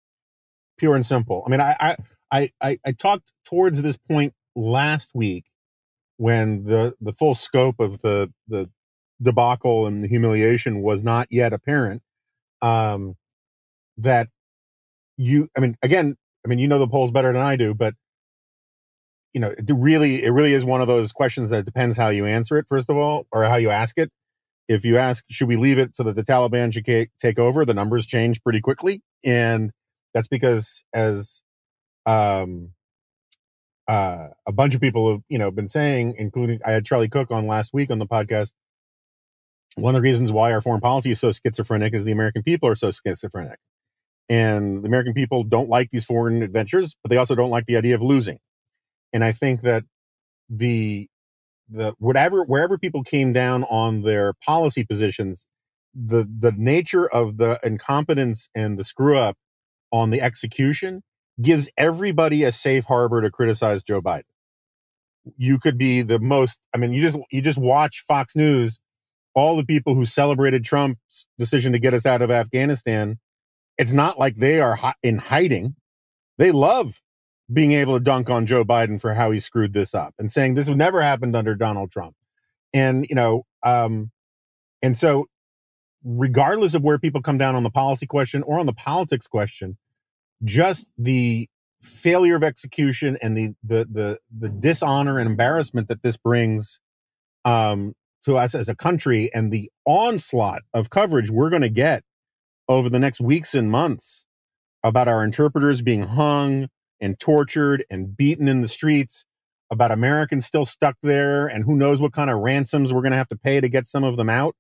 pure 0.78 0.96
and 0.96 1.06
simple. 1.06 1.44
I 1.46 1.50
mean, 1.50 1.62
I 1.62 1.96
I 2.32 2.52
I, 2.62 2.80
I 2.86 2.92
talked 2.92 3.34
towards 3.44 3.82
this 3.82 3.98
point 3.98 4.34
last 4.56 5.12
week 5.14 5.46
when 6.22 6.66
the 6.66 6.94
the 7.02 7.12
full 7.12 7.34
scope 7.34 7.80
of 7.80 8.02
the 8.02 8.32
the 8.48 8.70
debacle 9.20 9.88
and 9.88 10.04
the 10.04 10.08
humiliation 10.08 10.84
was 10.84 11.04
not 11.04 11.26
yet 11.32 11.52
apparent. 11.52 12.04
Um, 12.62 13.16
that 13.98 14.28
you, 15.18 15.50
I 15.58 15.62
mean, 15.62 15.76
again, 15.82 16.16
I 16.46 16.48
mean, 16.48 16.60
you 16.60 16.68
know 16.68 16.78
the 16.78 16.88
polls 16.88 17.10
better 17.10 17.34
than 17.34 17.42
I 17.42 17.56
do, 17.56 17.74
but 17.74 17.96
you 19.34 19.42
know, 19.42 19.50
it 19.50 19.66
really, 19.68 20.24
it 20.24 20.30
really 20.30 20.54
is 20.54 20.64
one 20.64 20.80
of 20.80 20.86
those 20.86 21.12
questions 21.12 21.50
that 21.50 21.66
depends 21.66 21.98
how 21.98 22.10
you 22.10 22.28
answer 22.28 22.56
it, 22.60 22.66
first 22.70 22.92
of 22.92 22.98
all, 22.98 23.26
or 23.32 23.46
how 23.46 23.56
you 23.56 23.72
ask 23.72 23.98
it. 23.98 24.12
If 24.68 24.86
you 24.86 24.98
ask, 24.98 25.26
should 25.28 25.48
we 25.48 25.56
leave 25.56 25.80
it 25.80 25.96
so 25.96 26.04
that 26.04 26.16
the 26.16 26.24
Taliban 26.24 26.72
should 26.72 26.86
take 27.20 27.40
over, 27.40 27.66
the 27.66 27.74
numbers 27.74 28.06
change 28.06 28.44
pretty 28.44 28.62
quickly. 28.62 29.02
And 29.26 29.72
that's 30.14 30.28
because 30.28 30.84
as, 30.94 31.42
um, 32.06 32.74
uh, 33.88 34.30
a 34.48 34.52
bunch 34.52 34.76
of 34.76 34.82
people 34.82 35.12
have, 35.12 35.22
you 35.30 35.38
know, 35.38 35.52
been 35.52 35.70
saying, 35.70 36.16
including 36.18 36.60
I 36.66 36.72
had 36.72 36.86
Charlie 36.86 37.10
Cook 37.10 37.32
on 37.32 37.48
last 37.48 37.74
week 37.74 37.92
on 37.92 38.00
the 38.00 38.08
podcast. 38.08 38.54
One 39.76 39.96
of 39.96 40.02
the 40.02 40.10
reasons 40.10 40.32
why 40.32 40.52
our 40.52 40.62
foreign 40.62 40.82
policy 40.82 41.12
is 41.12 41.20
so 41.20 41.32
schizophrenic 41.32 41.94
is 41.94 42.06
the 42.06 42.12
American 42.12 42.44
people 42.44 42.70
are 42.70 42.76
so 42.76 42.92
schizophrenic. 42.92 43.58
And 44.30 44.84
the 44.84 44.88
American 44.88 45.14
people 45.14 45.44
don't 45.44 45.70
like 45.70 45.90
these 45.90 46.06
foreign 46.06 46.44
adventures, 46.44 46.96
but 47.04 47.10
they 47.10 47.18
also 47.18 47.36
don't 47.36 47.50
like 47.50 47.66
the 47.66 47.78
idea 47.78 47.96
of 47.96 48.02
losing 48.02 48.40
and 49.14 49.24
I 49.24 49.32
think 49.32 49.62
that 49.62 49.84
the 50.50 51.08
the 51.70 51.94
whatever 52.00 52.44
wherever 52.44 52.78
people 52.78 53.04
came 53.04 53.34
down 53.34 53.64
on 53.66 54.02
their 54.02 54.34
policy 54.46 54.84
positions, 54.84 55.48
the 55.94 56.28
the 56.40 56.54
nature 56.56 57.08
of 57.08 57.38
the 57.38 57.60
incompetence 57.64 58.50
and 58.56 58.78
the 58.78 58.84
screw 58.84 59.18
up 59.18 59.38
on 59.92 60.10
the 60.10 60.22
execution 60.22 61.02
gives 61.42 61.70
everybody 61.78 62.44
a 62.44 62.52
safe 62.52 62.86
harbor 62.86 63.22
to 63.22 63.32
criticize 63.32 63.84
Joe 63.84 64.02
Biden. 64.02 64.24
You 65.38 65.60
could 65.60 65.78
be 65.78 66.02
the 66.02 66.20
most 66.20 66.60
I 66.74 66.78
mean 66.78 66.94
you 66.94 67.02
just 67.02 67.18
you 67.32 67.42
just 67.42 67.58
watch 67.58 68.04
Fox 68.08 68.36
News 68.36 68.80
all 69.34 69.56
the 69.56 69.66
people 69.66 69.96
who 69.96 70.06
celebrated 70.06 70.66
Trump's 70.66 71.28
decision 71.40 71.72
to 71.72 71.80
get 71.80 71.94
us 71.94 72.06
out 72.06 72.22
of 72.22 72.30
Afghanistan 72.30 73.18
it's 73.78 73.92
not 73.92 74.20
like 74.20 74.36
they 74.36 74.62
are 74.62 74.78
in 75.02 75.18
hiding. 75.18 75.76
They 76.38 76.52
love 76.52 77.02
being 77.52 77.72
able 77.72 77.96
to 77.96 78.00
dunk 78.00 78.30
on 78.30 78.46
Joe 78.46 78.64
Biden 78.64 79.02
for 79.02 79.16
how 79.16 79.32
he 79.32 79.40
screwed 79.40 79.74
this 79.74 79.96
up 79.96 80.14
and 80.20 80.32
saying 80.32 80.54
this 80.54 80.70
would 80.70 80.78
never 80.78 81.02
happened 81.02 81.36
under 81.36 81.56
Donald 81.56 81.90
Trump. 81.90 82.16
And, 82.74 83.08
you 83.10 83.16
know, 83.16 83.44
um, 83.64 84.12
and 84.82 84.96
so 84.96 85.26
regardless 86.04 86.76
of 86.76 86.84
where 86.84 87.00
people 87.00 87.22
come 87.24 87.40
down 87.40 87.56
on 87.56 87.64
the 87.64 87.72
policy 87.72 88.06
question 88.06 88.44
or 88.44 88.60
on 88.60 88.68
the 88.68 88.74
politics 88.74 89.28
question, 89.28 89.78
just 90.44 90.88
the 90.98 91.48
failure 91.82 92.36
of 92.36 92.44
execution 92.44 93.18
and 93.22 93.36
the 93.36 93.56
the 93.64 93.88
the, 93.92 94.20
the 94.36 94.50
dishonor 94.50 95.18
and 95.18 95.30
embarrassment 95.30 95.88
that 95.88 96.04
this 96.04 96.18
brings 96.18 96.80
um, 97.44 97.94
to 98.24 98.38
us 98.38 98.54
as 98.54 98.70
a 98.70 98.76
country 98.76 99.34
and 99.34 99.52
the 99.52 99.72
onslaught 99.86 100.62
of 100.74 100.90
coverage 100.90 101.32
we're 101.32 101.50
going 101.50 101.64
to 101.64 101.70
get 101.70 102.04
over 102.68 102.90
the 102.90 103.00
next 103.00 103.20
weeks 103.20 103.56
and 103.56 103.72
months 103.72 104.26
about 104.84 105.08
our 105.08 105.24
interpreters 105.24 105.82
being 105.82 106.04
hung, 106.04 106.68
and 107.00 107.20
tortured 107.20 107.84
and 107.90 108.16
beaten 108.16 108.48
in 108.48 108.62
the 108.62 108.68
streets, 108.68 109.26
about 109.72 109.92
Americans 109.92 110.46
still 110.46 110.66
stuck 110.66 110.96
there, 111.02 111.48
and 111.48 111.66
who 111.66 111.76
knows 111.76 112.02
what 112.02 112.14
kind 112.14 112.30
of 112.30 112.40
ransoms 112.40 112.94
we're 112.94 113.02
going 113.02 113.12
to 113.12 113.18
have 113.18 113.30
to 113.30 113.38
pay 113.38 113.60
to 113.60 113.70
get 113.70 113.88
some 113.88 114.04
of 114.04 114.18
them 114.18 114.30
out. 114.30 114.56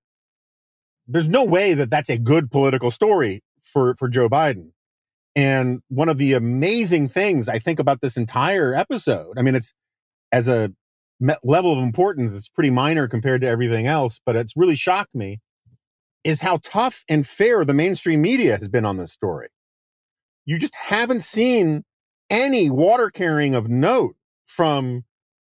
There's 1.07 1.27
no 1.27 1.43
way 1.43 1.73
that 1.73 1.89
that's 1.89 2.09
a 2.09 2.17
good 2.17 2.49
political 2.49 2.89
story 2.89 3.43
for, 3.61 3.93
for 3.95 4.09
Joe 4.09 4.29
Biden. 4.29 4.71
And 5.35 5.79
one 5.87 6.09
of 6.09 6.17
the 6.17 6.33
amazing 6.33 7.07
things 7.07 7.47
I 7.47 7.57
think 7.57 7.79
about 7.79 8.01
this 8.01 8.17
entire 8.17 8.73
episode, 8.73 9.37
I 9.37 9.41
mean, 9.41 9.55
it's 9.55 9.73
as 10.31 10.47
a 10.47 10.71
level 11.43 11.71
of 11.71 11.83
importance, 11.83 12.35
it's 12.35 12.49
pretty 12.49 12.69
minor 12.69 13.07
compared 13.07 13.41
to 13.41 13.47
everything 13.47 13.87
else, 13.87 14.19
but 14.25 14.35
it's 14.35 14.57
really 14.57 14.75
shocked 14.75 15.15
me, 15.15 15.39
is 16.23 16.41
how 16.41 16.59
tough 16.63 17.03
and 17.07 17.25
fair 17.25 17.63
the 17.63 17.73
mainstream 17.73 18.21
media 18.21 18.57
has 18.57 18.67
been 18.67 18.85
on 18.85 18.97
this 18.97 19.11
story. 19.11 19.47
You 20.45 20.57
just 20.57 20.75
haven't 20.75 21.21
seen 21.21 21.83
any 22.29 22.69
water 22.69 23.09
carrying 23.09 23.55
of 23.55 23.69
note 23.69 24.15
from 24.45 25.03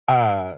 uh 0.08 0.58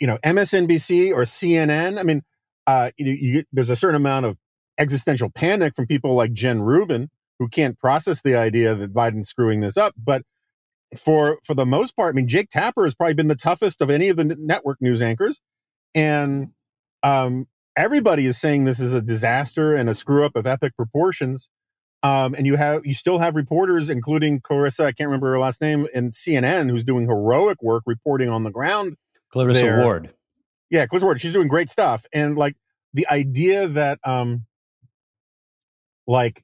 you 0.00 0.06
know 0.06 0.18
MSNBC 0.18 1.10
or 1.12 1.22
CNN. 1.22 1.98
I 1.98 2.02
mean, 2.02 2.22
uh 2.66 2.90
you, 2.96 3.12
you, 3.12 3.44
there's 3.52 3.70
a 3.70 3.76
certain 3.76 3.96
amount 3.96 4.26
of 4.26 4.38
existential 4.78 5.30
panic 5.30 5.74
from 5.74 5.86
people 5.86 6.14
like 6.14 6.32
Jen 6.32 6.62
Rubin 6.62 7.10
who 7.38 7.48
can't 7.48 7.78
process 7.78 8.22
the 8.22 8.36
idea 8.36 8.74
that 8.74 8.94
Biden's 8.94 9.28
screwing 9.28 9.60
this 9.60 9.76
up, 9.76 9.94
but 9.96 10.22
for 10.96 11.38
for 11.44 11.54
the 11.54 11.66
most 11.66 11.96
part, 11.96 12.14
I 12.14 12.16
mean, 12.16 12.28
Jake 12.28 12.50
Tapper 12.50 12.84
has 12.84 12.94
probably 12.94 13.14
been 13.14 13.28
the 13.28 13.34
toughest 13.34 13.80
of 13.80 13.90
any 13.90 14.08
of 14.08 14.16
the 14.16 14.24
network 14.24 14.80
news 14.80 15.02
anchors, 15.02 15.40
and 15.94 16.52
um, 17.02 17.46
everybody 17.76 18.26
is 18.26 18.38
saying 18.38 18.64
this 18.64 18.80
is 18.80 18.94
a 18.94 19.02
disaster 19.02 19.74
and 19.74 19.88
a 19.88 19.94
screw 19.94 20.24
up 20.24 20.36
of 20.36 20.46
epic 20.46 20.76
proportions. 20.76 21.48
Um, 22.02 22.34
and 22.34 22.46
you 22.46 22.56
have 22.56 22.84
you 22.84 22.94
still 22.94 23.18
have 23.18 23.34
reporters, 23.34 23.88
including 23.88 24.40
Clarissa, 24.40 24.84
I 24.84 24.92
can't 24.92 25.08
remember 25.08 25.30
her 25.30 25.38
last 25.38 25.60
name, 25.60 25.86
in 25.94 26.10
CNN, 26.10 26.68
who's 26.68 26.84
doing 26.84 27.06
heroic 27.08 27.62
work 27.62 27.82
reporting 27.86 28.28
on 28.28 28.44
the 28.44 28.50
ground. 28.50 28.96
Clarissa 29.32 29.62
there. 29.62 29.82
Ward. 29.82 30.14
Yeah, 30.70 30.86
Clarissa 30.86 31.06
Ward. 31.06 31.20
She's 31.20 31.32
doing 31.32 31.48
great 31.48 31.70
stuff. 31.70 32.04
And 32.12 32.36
like 32.36 32.56
the 32.92 33.08
idea 33.08 33.66
that 33.68 33.98
um 34.04 34.44
like 36.06 36.43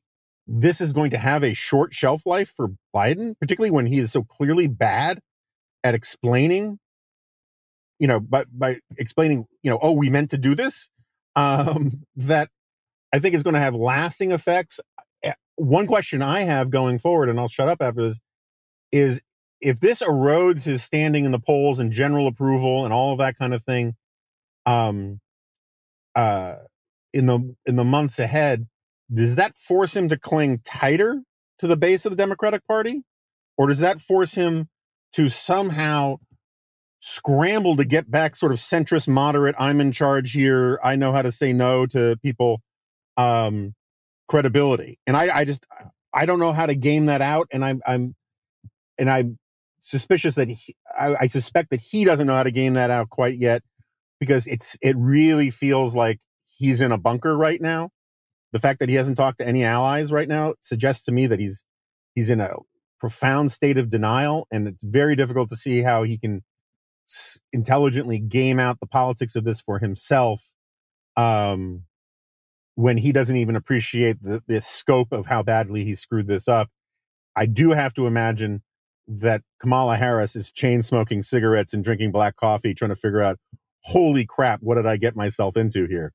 this 0.53 0.81
is 0.81 0.93
going 0.93 1.11
to 1.11 1.19
have 1.19 1.45
a 1.45 1.55
short 1.55 1.95
shelf 1.95 2.27
life 2.27 2.49
for 2.49 2.71
Biden, 2.95 3.35
particularly 3.41 3.71
when 3.71 3.87
he 3.87 3.99
is 3.99 4.13
so 4.13 4.23
clearly 4.23 4.67
bad 4.67 5.21
at 5.85 5.95
explaining, 5.95 6.79
you 7.99 8.09
know, 8.09 8.21
by 8.21 8.45
by 8.53 8.81
explaining, 8.99 9.47
you 9.63 9.71
know, 9.71 9.79
oh, 9.81 9.93
we 9.93 10.11
meant 10.11 10.31
to 10.31 10.39
do 10.39 10.55
this. 10.55 10.89
Um, 11.37 12.05
that 12.17 12.51
I 13.13 13.19
think 13.19 13.35
is 13.35 13.43
going 13.43 13.55
to 13.55 13.61
have 13.61 13.75
lasting 13.75 14.33
effects 14.33 14.81
one 15.61 15.87
question 15.87 16.23
I 16.23 16.41
have 16.41 16.71
going 16.71 16.99
forward, 16.99 17.29
and 17.29 17.39
I'll 17.39 17.49
shut 17.49 17.69
up 17.69 17.83
after 17.83 18.03
this, 18.03 18.19
is 18.91 19.21
if 19.61 19.79
this 19.79 20.01
erodes 20.01 20.65
his 20.65 20.83
standing 20.83 21.25
in 21.27 21.33
the 21.33 21.39
polls 21.39 21.79
and 21.79 21.93
general 21.93 22.27
approval 22.27 22.85
and 22.85 22.95
all 22.95 23.13
of 23.13 23.19
that 23.19 23.37
kind 23.37 23.53
of 23.53 23.63
thing, 23.63 23.95
um, 24.65 25.21
uh, 26.15 26.57
in 27.13 27.27
the 27.27 27.55
in 27.67 27.77
the 27.77 27.85
months 27.85 28.19
ahead, 28.19 28.67
does 29.13 29.37
that 29.37 29.57
force 29.57 29.97
him 29.97 30.09
to 30.09 30.19
cling 30.19 30.61
tighter 30.65 31.23
to 31.59 31.67
the 31.67 31.77
base 31.77 32.05
of 32.07 32.11
the 32.11 32.17
Democratic 32.17 32.67
Party? 32.67 33.03
Or 33.59 33.67
does 33.67 33.81
that 33.81 33.99
force 33.99 34.35
him 34.35 34.69
to 35.15 35.29
somehow 35.29 36.17
scramble 37.01 37.77
to 37.77 37.85
get 37.85 38.11
back 38.11 38.37
sort 38.37 38.53
of 38.53 38.59
centrist 38.59 39.09
moderate 39.09 39.55
i'm 39.59 39.81
in 39.81 39.91
charge 39.91 40.33
here. 40.33 40.79
I 40.85 40.97
know 40.97 41.13
how 41.13 41.23
to 41.23 41.33
say 41.33 41.53
no 41.53 41.87
to 41.87 42.17
people 42.23 42.61
um 43.17 43.75
credibility? 44.29 44.99
And 45.07 45.17
i 45.17 45.35
i 45.35 45.45
just 45.45 45.67
i 46.15 46.27
don't 46.27 46.39
know 46.39 46.53
how 46.53 46.67
to 46.67 46.75
game 46.75 47.07
that 47.07 47.23
out 47.23 47.49
and 47.53 47.65
i'm 47.65 47.81
i'm 47.87 48.15
and 48.99 49.09
i'm 49.09 49.39
suspicious 49.81 50.35
that 50.35 50.49
he, 50.49 50.75
I, 50.99 51.17
I 51.23 51.27
suspect 51.27 51.71
that 51.71 51.81
he 51.81 52.05
doesn't 52.05 52.27
know 52.27 52.35
how 52.35 52.43
to 52.43 52.51
game 52.51 52.75
that 52.75 52.91
out 52.91 53.09
quite 53.09 53.39
yet 53.39 53.63
because 54.19 54.47
it's 54.47 54.77
it 54.83 54.95
really 54.99 55.49
feels 55.49 55.95
like 55.95 56.21
he's 56.59 56.83
in 56.83 56.93
a 56.93 56.99
bunker 56.99 57.35
right 57.37 57.63
now 57.63 57.89
the 58.53 58.61
fact 58.61 58.81
that 58.81 58.89
he 58.89 58.97
hasn't 58.97 59.17
talked 59.17 59.39
to 59.39 59.47
any 59.47 59.65
allies 59.65 60.13
right 60.13 60.29
now 60.29 60.55
suggests 60.61 61.05
to 61.05 61.13
me 61.13 61.27
that 61.27 61.41
he's 61.41 61.65
he's 62.15 62.31
in 62.31 62.41
a 62.41 62.55
profound 62.99 63.51
state 63.51 63.79
of 63.79 63.89
denial 63.91 64.47
and 64.51 64.69
it's 64.69 64.85
very 64.85 65.17
difficult 65.17 65.49
to 65.49 65.57
see 65.57 65.83
how 65.83 66.03
he 66.03 66.19
can 66.19 66.43
intelligently 67.53 68.19
game 68.19 68.59
out 68.59 68.79
the 68.81 68.87
politics 68.87 69.35
of 69.35 69.45
this 69.45 69.61
for 69.61 69.79
himself 69.79 70.55
um, 71.17 71.85
when 72.75 72.99
he 72.99 73.13
doesn't 73.13 73.37
even 73.37 73.57
appreciate 73.57 74.23
the, 74.23 74.43
the 74.47 74.61
scope 74.61 75.13
of 75.13 75.27
how 75.27 75.43
badly 75.43 75.85
he 75.85 75.95
screwed 75.95 76.27
this 76.27 76.47
up. 76.47 76.69
I 77.37 77.47
do 77.47 77.71
have 77.71 77.95
to 77.95 78.07
imagine 78.07 78.63
that 79.09 79.43
Kamala 79.61 79.97
Harris 79.97 80.37
is 80.37 80.53
chain 80.53 80.83
smoking 80.83 81.23
cigarettes 81.23 81.73
and 81.73 81.83
drinking 81.83 82.13
black 82.13 82.37
coffee, 82.37 82.75
trying 82.75 82.91
to 82.91 82.97
figure 82.97 83.23
out, 83.23 83.39
holy 83.85 84.25
crap, 84.25 84.61
what 84.63 84.77
did 84.77 84.87
I 84.87 84.97
get 84.97 85.17
myself 85.17 85.57
into 85.57 85.87
here? 85.87 86.13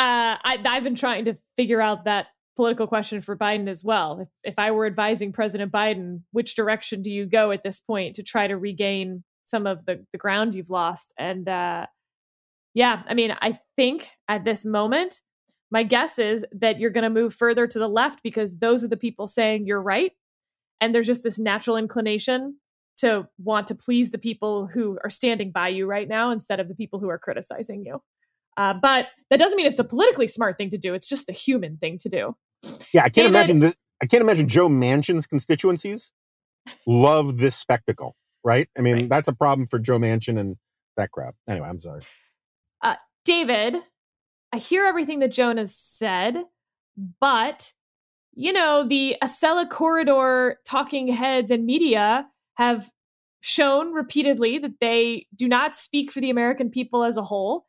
Uh, 0.00 0.40
I, 0.42 0.56
I've 0.64 0.82
been 0.82 0.94
trying 0.94 1.26
to 1.26 1.36
figure 1.58 1.82
out 1.82 2.06
that 2.06 2.28
political 2.56 2.86
question 2.86 3.20
for 3.20 3.36
Biden 3.36 3.68
as 3.68 3.84
well. 3.84 4.20
If, 4.20 4.28
if 4.52 4.54
I 4.56 4.70
were 4.70 4.86
advising 4.86 5.30
President 5.30 5.70
Biden, 5.70 6.22
which 6.32 6.54
direction 6.54 7.02
do 7.02 7.10
you 7.10 7.26
go 7.26 7.50
at 7.50 7.62
this 7.62 7.80
point 7.80 8.16
to 8.16 8.22
try 8.22 8.46
to 8.46 8.56
regain 8.56 9.24
some 9.44 9.66
of 9.66 9.84
the, 9.84 10.02
the 10.12 10.18
ground 10.18 10.54
you've 10.54 10.70
lost. 10.70 11.12
And 11.18 11.46
uh, 11.46 11.84
yeah, 12.72 13.02
I 13.06 13.12
mean, 13.12 13.36
I 13.42 13.58
think 13.76 14.12
at 14.26 14.46
this 14.46 14.64
moment, 14.64 15.20
my 15.70 15.82
guess 15.82 16.18
is 16.18 16.46
that 16.52 16.80
you're 16.80 16.88
going 16.88 17.04
to 17.04 17.10
move 17.10 17.34
further 17.34 17.66
to 17.66 17.78
the 17.78 17.88
left 17.88 18.22
because 18.22 18.56
those 18.56 18.82
are 18.82 18.88
the 18.88 18.96
people 18.96 19.26
saying 19.26 19.66
you're 19.66 19.82
right. 19.82 20.12
And 20.80 20.94
there's 20.94 21.08
just 21.08 21.24
this 21.24 21.38
natural 21.38 21.76
inclination 21.76 22.56
to 22.98 23.28
want 23.38 23.66
to 23.66 23.74
please 23.74 24.12
the 24.12 24.18
people 24.18 24.66
who 24.66 24.98
are 25.04 25.10
standing 25.10 25.50
by 25.50 25.68
you 25.68 25.84
right 25.84 26.08
now 26.08 26.30
instead 26.30 26.58
of 26.58 26.68
the 26.68 26.74
people 26.74 27.00
who 27.00 27.10
are 27.10 27.18
criticizing 27.18 27.84
you. 27.84 28.00
Uh, 28.56 28.74
but 28.74 29.06
that 29.30 29.38
doesn't 29.38 29.56
mean 29.56 29.66
it's 29.66 29.76
the 29.76 29.84
politically 29.84 30.28
smart 30.28 30.58
thing 30.58 30.70
to 30.70 30.78
do. 30.78 30.94
It's 30.94 31.08
just 31.08 31.26
the 31.26 31.32
human 31.32 31.76
thing 31.78 31.98
to 31.98 32.08
do. 32.08 32.36
Yeah, 32.92 33.02
I 33.02 33.04
can't 33.04 33.14
David, 33.14 33.30
imagine 33.30 33.58
this. 33.60 33.76
I 34.02 34.06
can't 34.06 34.22
imagine 34.22 34.48
Joe 34.48 34.68
Manchin's 34.68 35.26
constituencies 35.26 36.12
love 36.86 37.38
this 37.38 37.56
spectacle 37.56 38.16
right? 38.44 38.68
I 38.76 38.82
mean, 38.82 38.94
right. 38.94 39.08
that's 39.08 39.28
a 39.28 39.32
problem 39.32 39.66
for 39.66 39.78
Joe 39.78 39.98
Manchin 39.98 40.38
and 40.38 40.56
that 40.96 41.10
crap. 41.10 41.34
Anyway, 41.48 41.68
I'm 41.68 41.80
sorry. 41.80 42.02
Uh, 42.82 42.96
David, 43.24 43.76
I 44.52 44.58
hear 44.58 44.84
everything 44.84 45.20
that 45.20 45.32
Jonah 45.32 45.66
said, 45.66 46.44
but 47.20 47.72
you 48.32 48.52
know, 48.52 48.84
the 48.86 49.16
Acela 49.22 49.68
corridor 49.68 50.58
talking 50.64 51.08
heads 51.08 51.50
and 51.50 51.66
media 51.66 52.28
have 52.54 52.90
shown 53.40 53.92
repeatedly 53.92 54.58
that 54.58 54.74
they 54.80 55.26
do 55.34 55.48
not 55.48 55.74
speak 55.74 56.12
for 56.12 56.20
the 56.20 56.30
American 56.30 56.70
people 56.70 57.02
as 57.02 57.16
a 57.16 57.24
whole. 57.24 57.66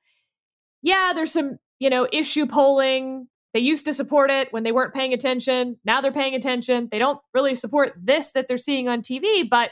Yeah, 0.82 1.14
there's 1.14 1.32
some, 1.32 1.58
you 1.80 1.90
know, 1.90 2.08
issue 2.12 2.46
polling. 2.46 3.28
They 3.54 3.60
used 3.60 3.86
to 3.86 3.94
support 3.94 4.32
it 4.32 4.52
when 4.52 4.64
they 4.64 4.72
weren't 4.72 4.94
paying 4.94 5.14
attention. 5.14 5.78
Now 5.84 6.02
they're 6.02 6.12
paying 6.12 6.36
attention. 6.36 6.88
They 6.92 7.00
don't 7.00 7.20
really 7.34 7.54
support 7.54 7.94
this 8.02 8.32
that 8.32 8.48
they're 8.48 8.58
seeing 8.58 8.88
on 8.88 9.02
TV, 9.02 9.48
but 9.50 9.72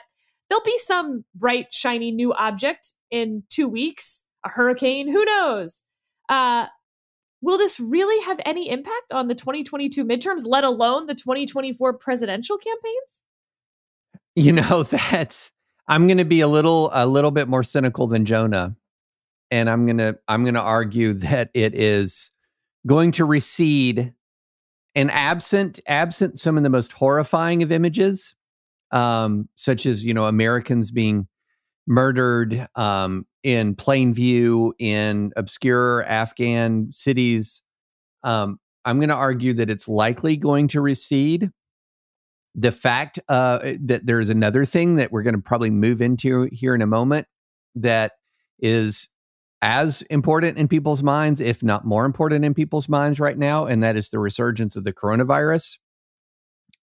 there'll 0.49 0.63
be 0.63 0.77
some 0.77 1.23
bright, 1.33 1.73
shiny 1.73 2.11
new 2.11 2.33
object 2.33 2.93
in 3.09 3.43
two 3.49 3.67
weeks, 3.67 4.25
a 4.45 4.49
hurricane, 4.49 5.11
who 5.11 5.23
knows? 5.23 5.83
Uh, 6.27 6.67
will 7.41 7.57
this 7.57 7.79
really 7.79 8.23
have 8.25 8.39
any 8.45 8.69
impact 8.69 9.11
on 9.11 9.27
the 9.27 9.35
2022 9.35 10.03
midterms, 10.03 10.45
let 10.45 10.63
alone 10.63 11.05
the 11.05 11.15
2024 11.15 11.93
presidential 11.93 12.57
campaigns? 12.57 13.23
You 14.35 14.53
know 14.53 14.83
that 15.11 15.49
I'm 15.87 16.07
going 16.07 16.17
to 16.17 16.25
be 16.25 16.41
a 16.41 16.47
little 16.47 16.89
a 16.93 17.05
little 17.05 17.31
bit 17.31 17.47
more 17.47 17.63
cynical 17.63 18.07
than 18.07 18.25
Jonah, 18.25 18.75
and 19.51 19.69
I'm 19.69 19.85
gonna 19.85 20.15
I'm 20.27 20.43
gonna 20.45 20.61
argue 20.61 21.13
that 21.25 21.49
it 21.53 21.75
is 21.75 22.31
going 22.87 23.11
to 23.13 23.25
recede. 23.25 24.13
And 24.95 25.11
absent 25.11 25.79
absent 25.87 26.39
some 26.39 26.57
of 26.57 26.63
the 26.63 26.69
most 26.69 26.91
horrifying 26.91 27.61
of 27.61 27.71
images, 27.71 28.35
um, 28.91 29.47
such 29.55 29.85
as 29.85 30.03
you 30.03 30.13
know 30.13 30.25
Americans 30.25 30.91
being 30.91 31.27
murdered 31.87 32.67
um, 32.75 33.25
in 33.43 33.75
plain 33.75 34.13
view 34.13 34.73
in 34.79 35.31
obscure 35.35 36.03
Afghan 36.05 36.91
cities. 36.91 37.61
Um, 38.23 38.59
I'm 38.85 38.99
going 38.99 39.09
to 39.09 39.15
argue 39.15 39.53
that 39.53 39.69
it's 39.69 39.87
likely 39.87 40.37
going 40.37 40.67
to 40.69 40.81
recede. 40.81 41.49
The 42.55 42.71
fact 42.71 43.19
uh, 43.29 43.59
that 43.81 44.05
there's 44.05 44.29
another 44.29 44.65
thing 44.65 44.95
that 44.95 45.11
we're 45.11 45.23
going 45.23 45.35
to 45.35 45.41
probably 45.41 45.69
move 45.69 46.01
into 46.01 46.49
here 46.51 46.75
in 46.75 46.81
a 46.81 46.87
moment 46.87 47.27
that 47.75 48.13
is 48.59 49.07
as 49.61 50.01
important 50.03 50.57
in 50.57 50.67
people's 50.67 51.03
minds, 51.03 51.41
if 51.41 51.61
not 51.63 51.85
more 51.85 52.05
important 52.05 52.45
in 52.45 52.53
people's 52.53 52.87
minds 52.87 53.19
right 53.19 53.37
now, 53.37 53.65
and 53.65 53.83
that 53.83 53.97
is 53.97 54.09
the 54.09 54.19
resurgence 54.19 54.75
of 54.75 54.83
the 54.83 54.93
coronavirus. 54.93 55.77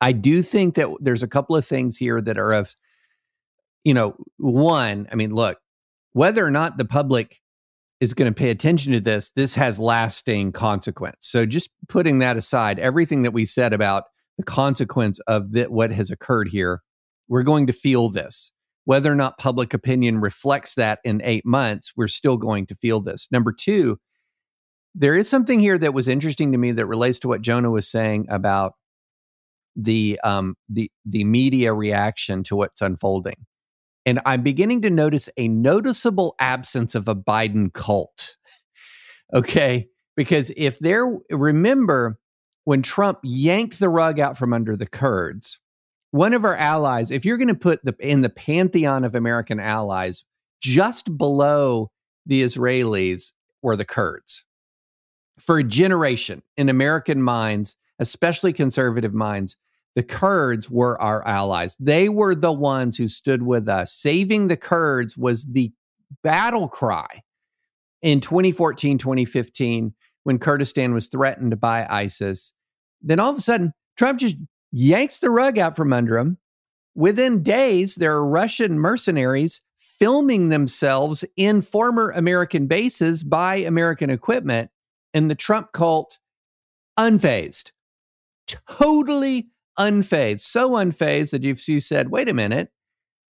I 0.01 0.13
do 0.13 0.43
think 0.43 0.75
that 0.75 0.89
there's 1.01 1.23
a 1.23 1.29
couple 1.29 1.57
of 1.57 1.65
things 1.65 1.97
here 1.97 2.21
that 2.21 2.39
are 2.39 2.53
of, 2.53 2.77
you 3.85 3.95
know, 3.95 4.17
one, 4.37 5.09
I 5.11 5.15
mean, 5.15 5.35
look, 5.35 5.59
whether 6.13 6.45
or 6.45 6.51
not 6.51 6.77
the 6.77 6.85
public 6.85 7.41
is 8.01 8.13
going 8.13 8.31
to 8.31 8.39
pay 8.39 8.51
attention 8.51 8.93
to 8.93 9.01
this, 9.01 9.31
this 9.31 9.55
has 9.55 9.79
lasting 9.79 10.53
consequence. 10.53 11.17
So 11.21 11.47
just 11.47 11.71
putting 11.89 12.19
that 12.19 12.37
aside, 12.37 12.79
everything 12.79 13.23
that 13.23 13.33
we 13.33 13.47
said 13.47 13.73
about 13.73 14.05
the 14.37 14.45
consequence 14.45 15.19
of 15.21 15.53
the, 15.53 15.65
what 15.65 15.91
has 15.93 16.11
occurred 16.11 16.49
here, 16.49 16.83
we're 17.27 17.43
going 17.43 17.67
to 17.69 17.73
feel 17.73 18.11
this. 18.11 18.53
Whether 18.87 19.13
or 19.13 19.17
not 19.17 19.37
public 19.37 19.75
opinion 19.75 20.21
reflects 20.21 20.77
that 20.77 21.01
in 21.05 21.21
eight 21.23 21.45
months, 21.45 21.93
we're 21.97 22.09
still 22.09 22.37
going 22.37 22.67
to 22.67 22.75
feel 22.77 23.01
this. 23.01 23.29
Number 23.31 23.53
two, 23.53 23.99
there 24.95 25.15
is 25.15 25.29
something 25.29 25.61
here 25.61 25.77
that 25.77 25.93
was 25.93 26.09
interesting 26.09 26.53
to 26.53 26.59
me 26.59 26.73
that 26.73 26.87
relates 26.87 27.19
to 27.19 27.29
what 27.29 27.43
Jonah 27.43 27.71
was 27.71 27.87
saying 27.87 28.27
about 28.31 28.75
the 29.77 30.19
um, 30.25 30.55
the 30.69 30.91
the 31.05 31.25
media 31.25 31.75
reaction 31.75 32.43
to 32.45 32.57
what's 32.57 32.81
unfolding, 32.81 33.45
and 34.07 34.21
I'm 34.25 34.43
beginning 34.43 34.83
to 34.83 34.91
notice 34.91 35.29
a 35.37 35.49
noticeable 35.49 36.35
absence 36.41 36.95
of 36.95 37.09
a 37.09 37.15
Biden 37.15 37.73
cult. 37.73 38.37
Okay, 39.35 39.89
because 40.17 40.53
if 40.57 40.79
there 40.79 41.05
remember 41.31 42.21
when 42.63 42.81
Trump 42.81 43.19
yanked 43.25 43.81
the 43.81 43.89
rug 43.89 44.21
out 44.21 44.39
from 44.39 44.53
under 44.53 44.77
the 44.77 44.87
Kurds, 44.87 45.59
one 46.17 46.33
of 46.33 46.45
our 46.45 46.57
allies, 46.57 47.11
if 47.11 47.25
you're 47.25 47.37
going 47.37 47.49
to 47.49 47.55
put 47.55 47.85
the 47.85 47.95
in 48.01 48.23
the 48.23 48.31
pantheon 48.31 49.05
of 49.05 49.15
American 49.15 49.61
allies, 49.61 50.25
just 50.61 51.17
below 51.17 51.91
the 52.25 52.43
Israelis 52.43 53.33
were 53.63 53.77
the 53.77 53.85
Kurds. 53.85 54.45
For 55.39 55.59
a 55.59 55.65
generation 55.65 56.43
in 56.57 56.71
American 56.71 57.23
minds, 57.23 57.77
especially 57.99 58.55
conservative 58.55 59.13
minds, 59.13 59.59
the 59.95 60.03
Kurds 60.03 60.71
were 60.71 61.01
our 61.01 61.27
allies. 61.27 61.77
They 61.79 62.09
were 62.09 62.35
the 62.35 62.53
ones 62.53 62.97
who 62.97 63.09
stood 63.09 63.43
with 63.43 63.69
us. 63.69 63.93
Saving 63.93 64.49
the 64.49 64.57
Kurds 64.57 65.17
was 65.17 65.45
the 65.45 65.73
battle 66.23 66.69
cry 66.69 67.23
in 68.01 68.21
2014, 68.21 68.97
2015, 68.97 69.95
when 70.25 70.39
Kurdistan 70.39 70.95
was 70.95 71.09
threatened 71.09 71.61
by 71.61 71.87
ISIS. 71.89 72.55
Then 73.03 73.21
all 73.21 73.31
of 73.31 73.39
a 73.39 73.43
sudden, 73.43 73.73
Trump 73.97 74.19
just 74.19 74.37
yanks 74.73 75.19
the 75.19 75.31
rug 75.31 75.59
out 75.59 75.77
from 75.77 75.93
under 75.93 76.19
him. 76.19 76.39
Within 76.95 77.43
days, 77.43 77.97
there 77.97 78.13
are 78.13 78.27
Russian 78.27 78.79
mercenaries 78.79 79.61
filming 79.77 80.49
themselves 80.49 81.25
in 81.37 81.63
former 81.63 82.11
American 82.11 82.67
bases 82.67 83.23
by 83.23 83.57
American 83.57 84.11
equipment, 84.11 84.71
and 85.15 85.31
the 85.31 85.35
Trump 85.35 85.73
cult 85.73 86.19
unfazed, 86.99 87.73
totally 88.47 89.49
unfazed, 89.79 90.41
so 90.41 90.71
unfazed 90.73 91.31
that 91.31 91.45
if 91.45 91.67
you 91.69 91.81
said, 91.81 92.11
wait 92.11 92.29
a 92.29 92.35
minute, 92.35 92.71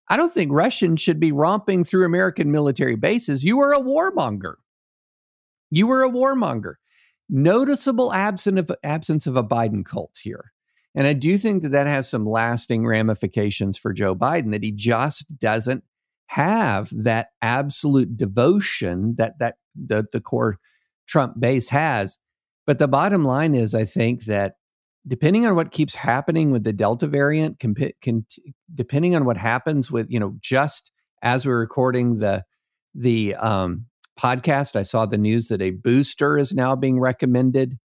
I 0.09 0.17
don't 0.17 0.33
think 0.33 0.51
Russians 0.53 1.01
should 1.01 1.21
be 1.21 1.33
romping 1.33 1.85
through 1.85 2.07
American 2.07 2.51
military 2.51 2.97
bases. 2.97 3.45
You 3.45 3.61
are 3.61 3.75
a 3.75 3.81
warmonger. 3.81 4.55
You 5.71 5.87
were 5.87 6.03
a 6.03 6.11
warmonger. 6.11 6.75
Noticeable 7.29 8.13
absence 8.13 8.59
of, 8.59 8.77
absence 8.83 9.27
of 9.27 9.37
a 9.37 9.45
Biden 9.45 9.85
cult 9.85 10.19
here. 10.23 10.53
And 10.95 11.07
I 11.07 11.13
do 11.13 11.39
think 11.39 11.63
that 11.63 11.73
that 11.73 11.87
has 11.87 12.09
some 12.09 12.27
lasting 12.27 12.87
ramifications 12.87 13.79
for 13.79 13.93
Joe 13.93 14.15
Biden, 14.15 14.53
that 14.53 14.63
he 14.63 14.73
just 14.73 15.25
doesn't 15.39 15.85
have 16.27 16.91
that 16.93 17.29
absolute 17.41 18.17
devotion 18.17 19.15
that, 19.17 19.39
that 19.39 19.57
the, 19.75 20.07
the 20.13 20.21
core 20.21 20.59
Trump 21.07 21.39
base 21.39 21.69
has. 21.71 22.19
But 22.67 22.79
the 22.79 22.89
bottom 22.89 23.25
line 23.25 23.55
is, 23.55 23.75
I 23.75 23.85
think 23.85 24.25
that 24.25 24.55
depending 25.07 25.47
on 25.47 25.55
what 25.55 25.71
keeps 25.71 25.95
happening 25.95 26.51
with 26.51 26.65
the 26.65 26.73
Delta 26.73 27.07
variant, 27.07 27.63
depending 28.75 29.17
on 29.17 29.25
what 29.25 29.37
happens 29.39 29.91
with, 29.91 30.07
you 30.11 30.21
know, 30.21 30.37
just 30.41 30.91
as 31.23 31.47
we're 31.47 31.59
recording 31.59 32.19
the 32.19 32.45
the 32.95 33.35
um, 33.37 33.87
podcast, 34.19 34.77
I 34.77 34.83
saw 34.83 35.07
the 35.07 35.19
news 35.19 35.49
that 35.49 35.63
a 35.63 35.71
booster 35.71 36.37
is 36.37 36.53
now 36.53 36.75
being 36.77 36.99
recommended 36.99 37.79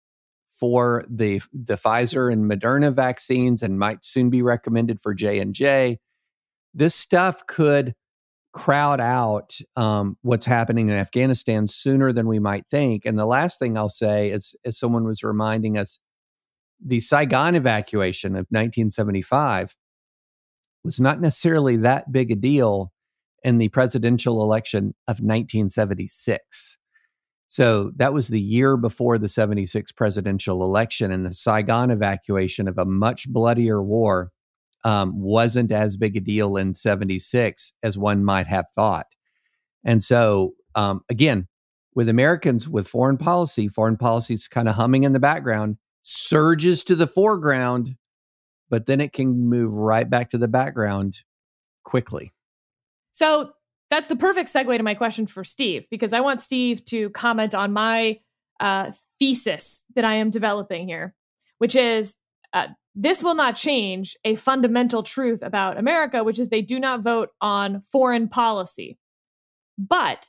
for 0.58 1.04
the 1.08 1.40
the 1.52 1.74
Pfizer 1.74 2.32
and 2.32 2.50
Moderna 2.50 2.92
vaccines 2.92 3.62
and 3.62 3.78
might 3.78 4.04
soon 4.04 4.30
be 4.30 4.42
recommended 4.42 5.00
for 5.00 5.14
J 5.14 5.40
and 5.40 5.54
J. 5.54 5.98
This 6.72 6.94
stuff 6.94 7.46
could 7.46 7.94
crowd 8.52 9.00
out 9.00 9.58
um, 9.76 10.16
what's 10.22 10.46
happening 10.46 10.88
in 10.88 10.96
Afghanistan 10.96 11.66
sooner 11.66 12.12
than 12.12 12.28
we 12.28 12.38
might 12.38 12.66
think. 12.68 13.04
And 13.04 13.18
the 13.18 13.26
last 13.26 13.58
thing 13.58 13.76
I'll 13.76 13.88
say 13.88 14.30
is, 14.30 14.54
as 14.64 14.78
someone 14.78 15.04
was 15.04 15.24
reminding 15.24 15.76
us, 15.76 15.98
the 16.84 17.00
Saigon 17.00 17.56
evacuation 17.56 18.32
of 18.32 18.46
1975 18.50 19.74
was 20.84 21.00
not 21.00 21.20
necessarily 21.20 21.76
that 21.76 22.12
big 22.12 22.30
a 22.30 22.36
deal 22.36 22.92
in 23.42 23.58
the 23.58 23.68
presidential 23.68 24.42
election 24.42 24.94
of 25.08 25.20
1976. 25.20 26.78
So 27.48 27.92
that 27.96 28.12
was 28.12 28.28
the 28.28 28.40
year 28.40 28.76
before 28.76 29.18
the 29.18 29.28
76 29.28 29.92
presidential 29.92 30.62
election, 30.62 31.10
and 31.10 31.24
the 31.24 31.32
Saigon 31.32 31.90
evacuation 31.90 32.68
of 32.68 32.78
a 32.78 32.84
much 32.84 33.28
bloodier 33.28 33.82
war 33.82 34.32
um, 34.84 35.18
wasn't 35.20 35.72
as 35.72 35.96
big 35.96 36.16
a 36.16 36.20
deal 36.20 36.56
in 36.56 36.74
76 36.74 37.72
as 37.82 37.96
one 37.96 38.24
might 38.24 38.46
have 38.46 38.66
thought. 38.74 39.06
And 39.84 40.02
so, 40.02 40.54
um, 40.74 41.02
again, 41.10 41.48
with 41.94 42.08
Americans 42.08 42.68
with 42.68 42.88
foreign 42.88 43.16
policy, 43.16 43.68
foreign 43.68 43.96
policy 43.96 44.34
is 44.34 44.48
kind 44.48 44.68
of 44.68 44.74
humming 44.74 45.04
in 45.04 45.12
the 45.12 45.20
background, 45.20 45.76
surges 46.02 46.84
to 46.84 46.94
the 46.94 47.06
foreground, 47.06 47.96
but 48.68 48.86
then 48.86 49.00
it 49.00 49.12
can 49.12 49.48
move 49.48 49.72
right 49.72 50.08
back 50.08 50.30
to 50.30 50.38
the 50.38 50.48
background 50.48 51.20
quickly. 51.84 52.32
So 53.12 53.52
that's 53.90 54.08
the 54.08 54.16
perfect 54.16 54.52
segue 54.52 54.76
to 54.76 54.82
my 54.82 54.94
question 54.94 55.26
for 55.26 55.44
Steve, 55.44 55.86
because 55.90 56.12
I 56.12 56.20
want 56.20 56.42
Steve 56.42 56.84
to 56.86 57.10
comment 57.10 57.54
on 57.54 57.72
my 57.72 58.18
uh, 58.60 58.92
thesis 59.18 59.84
that 59.94 60.04
I 60.04 60.14
am 60.14 60.30
developing 60.30 60.88
here, 60.88 61.14
which 61.58 61.76
is 61.76 62.16
uh, 62.52 62.68
this 62.94 63.22
will 63.22 63.34
not 63.34 63.56
change 63.56 64.16
a 64.24 64.36
fundamental 64.36 65.02
truth 65.02 65.42
about 65.42 65.78
America, 65.78 66.22
which 66.22 66.38
is 66.38 66.48
they 66.48 66.62
do 66.62 66.78
not 66.78 67.02
vote 67.02 67.30
on 67.40 67.82
foreign 67.90 68.28
policy. 68.28 68.96
But 69.76 70.28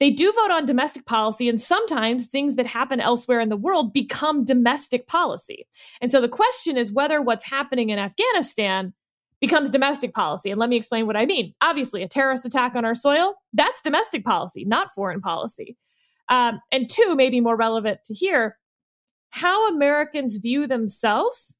they 0.00 0.10
do 0.10 0.32
vote 0.32 0.50
on 0.50 0.66
domestic 0.66 1.04
policy, 1.04 1.48
and 1.48 1.60
sometimes 1.60 2.26
things 2.26 2.56
that 2.56 2.66
happen 2.66 3.00
elsewhere 3.00 3.38
in 3.38 3.50
the 3.50 3.56
world 3.56 3.92
become 3.92 4.44
domestic 4.44 5.06
policy. 5.06 5.66
And 6.00 6.10
so 6.10 6.20
the 6.20 6.28
question 6.28 6.76
is 6.76 6.92
whether 6.92 7.20
what's 7.20 7.44
happening 7.44 7.90
in 7.90 7.98
Afghanistan 7.98 8.94
becomes 9.40 9.70
domestic 9.70 10.14
policy. 10.14 10.50
And 10.50 10.58
let 10.58 10.68
me 10.68 10.76
explain 10.76 11.06
what 11.06 11.16
I 11.16 11.26
mean. 11.26 11.54
Obviously, 11.60 12.02
a 12.02 12.08
terrorist 12.08 12.44
attack 12.44 12.74
on 12.74 12.84
our 12.84 12.94
soil, 12.94 13.34
that's 13.52 13.82
domestic 13.82 14.24
policy, 14.24 14.64
not 14.64 14.92
foreign 14.94 15.20
policy. 15.20 15.76
Um, 16.28 16.60
and 16.70 16.88
two, 16.88 17.14
maybe 17.16 17.40
more 17.40 17.56
relevant 17.56 18.00
to 18.04 18.14
here, 18.14 18.56
how 19.30 19.68
Americans 19.68 20.36
view 20.36 20.66
themselves 20.66 21.56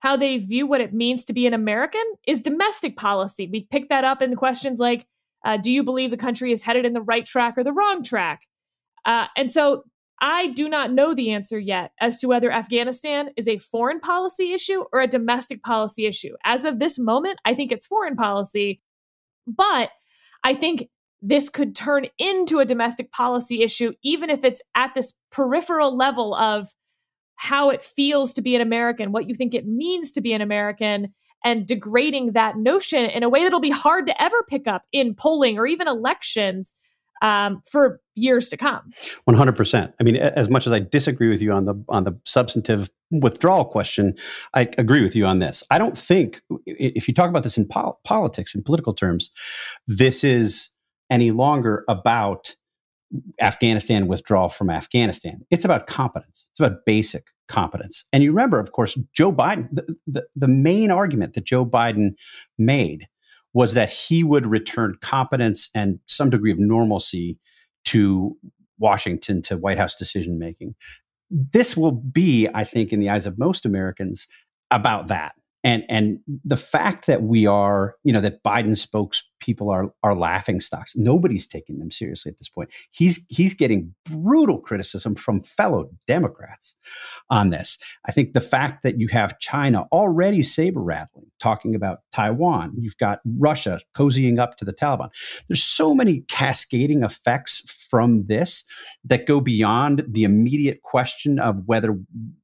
how 0.00 0.16
they 0.16 0.38
view 0.38 0.66
what 0.66 0.80
it 0.80 0.92
means 0.92 1.24
to 1.26 1.32
be 1.32 1.46
an 1.46 1.54
American 1.54 2.02
is 2.26 2.42
domestic 2.42 2.96
policy. 2.96 3.48
We 3.50 3.68
pick 3.70 3.88
that 3.90 4.04
up 4.04 4.20
in 4.20 4.34
questions 4.34 4.80
like 4.80 5.06
uh, 5.44 5.56
Do 5.56 5.70
you 5.70 5.82
believe 5.82 6.10
the 6.10 6.16
country 6.16 6.52
is 6.52 6.62
headed 6.62 6.84
in 6.84 6.92
the 6.92 7.00
right 7.00 7.24
track 7.24 7.56
or 7.56 7.64
the 7.64 7.72
wrong 7.72 8.02
track? 8.02 8.42
Uh, 9.04 9.26
and 9.36 9.50
so 9.50 9.84
I 10.20 10.48
do 10.48 10.68
not 10.68 10.92
know 10.92 11.14
the 11.14 11.30
answer 11.30 11.58
yet 11.58 11.92
as 12.00 12.18
to 12.18 12.28
whether 12.28 12.52
Afghanistan 12.52 13.30
is 13.36 13.48
a 13.48 13.58
foreign 13.58 14.00
policy 14.00 14.52
issue 14.52 14.84
or 14.92 15.00
a 15.00 15.06
domestic 15.06 15.62
policy 15.62 16.06
issue. 16.06 16.34
As 16.44 16.64
of 16.64 16.78
this 16.78 16.98
moment, 16.98 17.38
I 17.44 17.54
think 17.54 17.72
it's 17.72 17.86
foreign 17.86 18.16
policy, 18.16 18.82
but 19.46 19.90
I 20.44 20.54
think 20.54 20.88
this 21.22 21.48
could 21.48 21.74
turn 21.74 22.06
into 22.18 22.60
a 22.60 22.64
domestic 22.64 23.12
policy 23.12 23.62
issue, 23.62 23.92
even 24.02 24.30
if 24.30 24.44
it's 24.44 24.62
at 24.74 24.94
this 24.94 25.14
peripheral 25.30 25.96
level 25.96 26.34
of 26.34 26.68
how 27.36 27.70
it 27.70 27.84
feels 27.84 28.34
to 28.34 28.42
be 28.42 28.54
an 28.54 28.60
American, 28.60 29.12
what 29.12 29.28
you 29.28 29.34
think 29.34 29.54
it 29.54 29.66
means 29.66 30.12
to 30.12 30.20
be 30.20 30.32
an 30.32 30.42
American, 30.42 31.14
and 31.42 31.66
degrading 31.66 32.32
that 32.32 32.58
notion 32.58 33.06
in 33.06 33.22
a 33.22 33.28
way 33.28 33.42
that'll 33.42 33.60
be 33.60 33.70
hard 33.70 34.06
to 34.06 34.22
ever 34.22 34.42
pick 34.46 34.66
up 34.66 34.82
in 34.92 35.14
polling 35.14 35.58
or 35.58 35.66
even 35.66 35.88
elections 35.88 36.76
um, 37.22 37.62
for 37.70 38.00
years 38.14 38.48
to 38.50 38.56
come. 38.56 38.90
One 39.24 39.36
hundred 39.36 39.56
percent. 39.56 39.94
I 40.00 40.04
mean, 40.04 40.16
as 40.16 40.48
much 40.48 40.66
as 40.66 40.72
I 40.72 40.80
disagree 40.80 41.28
with 41.28 41.42
you 41.42 41.52
on 41.52 41.64
the 41.64 41.74
on 41.88 42.04
the 42.04 42.18
substantive 42.24 42.90
withdrawal 43.10 43.64
question, 43.64 44.14
I 44.54 44.68
agree 44.78 45.02
with 45.02 45.16
you 45.16 45.26
on 45.26 45.38
this. 45.38 45.62
I 45.70 45.78
don't 45.78 45.96
think 45.96 46.42
if 46.66 47.08
you 47.08 47.14
talk 47.14 47.28
about 47.30 47.42
this 47.42 47.56
in 47.56 47.66
pol- 47.66 48.00
politics 48.04 48.54
in 48.54 48.62
political 48.62 48.92
terms, 48.92 49.30
this 49.86 50.24
is 50.24 50.70
any 51.10 51.30
longer 51.30 51.84
about 51.88 52.54
Afghanistan 53.40 54.06
withdrawal 54.06 54.48
from 54.48 54.70
Afghanistan. 54.70 55.40
It's 55.50 55.64
about 55.64 55.86
competence. 55.86 56.46
It's 56.52 56.60
about 56.60 56.84
basic 56.86 57.26
competence. 57.48 58.04
And 58.12 58.22
you 58.22 58.30
remember, 58.30 58.60
of 58.60 58.72
course, 58.72 58.96
Joe 59.12 59.32
Biden, 59.32 59.68
the, 59.72 59.96
the, 60.06 60.22
the, 60.36 60.48
main 60.48 60.92
argument 60.92 61.34
that 61.34 61.44
Joe 61.44 61.66
Biden 61.66 62.14
made 62.56 63.08
was 63.52 63.74
that 63.74 63.90
he 63.90 64.22
would 64.22 64.46
return 64.46 64.96
competence 65.00 65.70
and 65.74 65.98
some 66.06 66.30
degree 66.30 66.52
of 66.52 66.58
normalcy 66.58 67.38
to 67.86 68.36
Washington, 68.78 69.42
to 69.42 69.56
White 69.56 69.78
House 69.78 69.94
decision 69.94 70.38
making. 70.38 70.74
This 71.30 71.76
will 71.76 71.92
be, 71.92 72.48
I 72.54 72.64
think, 72.64 72.92
in 72.92 73.00
the 73.00 73.10
eyes 73.10 73.26
of 73.26 73.38
most 73.38 73.66
Americans, 73.66 74.26
about 74.70 75.08
that 75.08 75.32
and 75.64 75.84
and 75.88 76.20
the 76.44 76.56
fact 76.56 77.06
that 77.06 77.22
we 77.22 77.46
are 77.46 77.96
you 78.04 78.12
know 78.12 78.20
that 78.20 78.42
biden 78.42 78.76
spokespeople 79.40 79.72
are 79.72 79.92
are 80.02 80.14
laughing 80.14 80.60
stocks. 80.60 80.96
Nobody's 80.96 81.46
taking 81.46 81.78
them 81.78 81.90
seriously 81.90 82.30
at 82.30 82.38
this 82.38 82.48
point. 82.48 82.70
He's 82.90 83.24
he's 83.28 83.54
getting 83.54 83.94
brutal 84.04 84.58
criticism 84.58 85.14
from 85.14 85.42
fellow 85.42 85.90
democrats 86.06 86.76
on 87.28 87.50
this. 87.50 87.78
I 88.06 88.12
think 88.12 88.32
the 88.32 88.40
fact 88.40 88.82
that 88.82 88.98
you 88.98 89.08
have 89.08 89.38
china 89.38 89.86
already 89.92 90.42
saber 90.42 90.80
rattling 90.80 91.26
talking 91.38 91.74
about 91.74 92.00
taiwan 92.12 92.72
you've 92.78 92.96
got 92.98 93.20
russia 93.38 93.80
cozying 93.94 94.38
up 94.38 94.56
to 94.56 94.64
the 94.64 94.72
taliban. 94.72 95.10
There's 95.48 95.62
so 95.62 95.94
many 95.94 96.20
cascading 96.28 97.02
effects 97.02 97.62
from 97.68 98.26
this 98.26 98.64
that 99.04 99.26
go 99.26 99.40
beyond 99.40 100.04
the 100.06 100.24
immediate 100.24 100.82
question 100.82 101.38
of 101.38 101.62
whether 101.66 101.98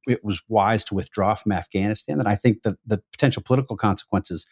it 0.07 0.23
was 0.23 0.41
wise 0.47 0.83
to 0.85 0.95
withdraw 0.95 1.35
from 1.35 1.51
afghanistan 1.51 2.17
that 2.17 2.27
i 2.27 2.35
think 2.35 2.63
that 2.63 2.75
the 2.85 3.01
potential 3.11 3.43
political 3.43 3.77
consequences 3.77 4.47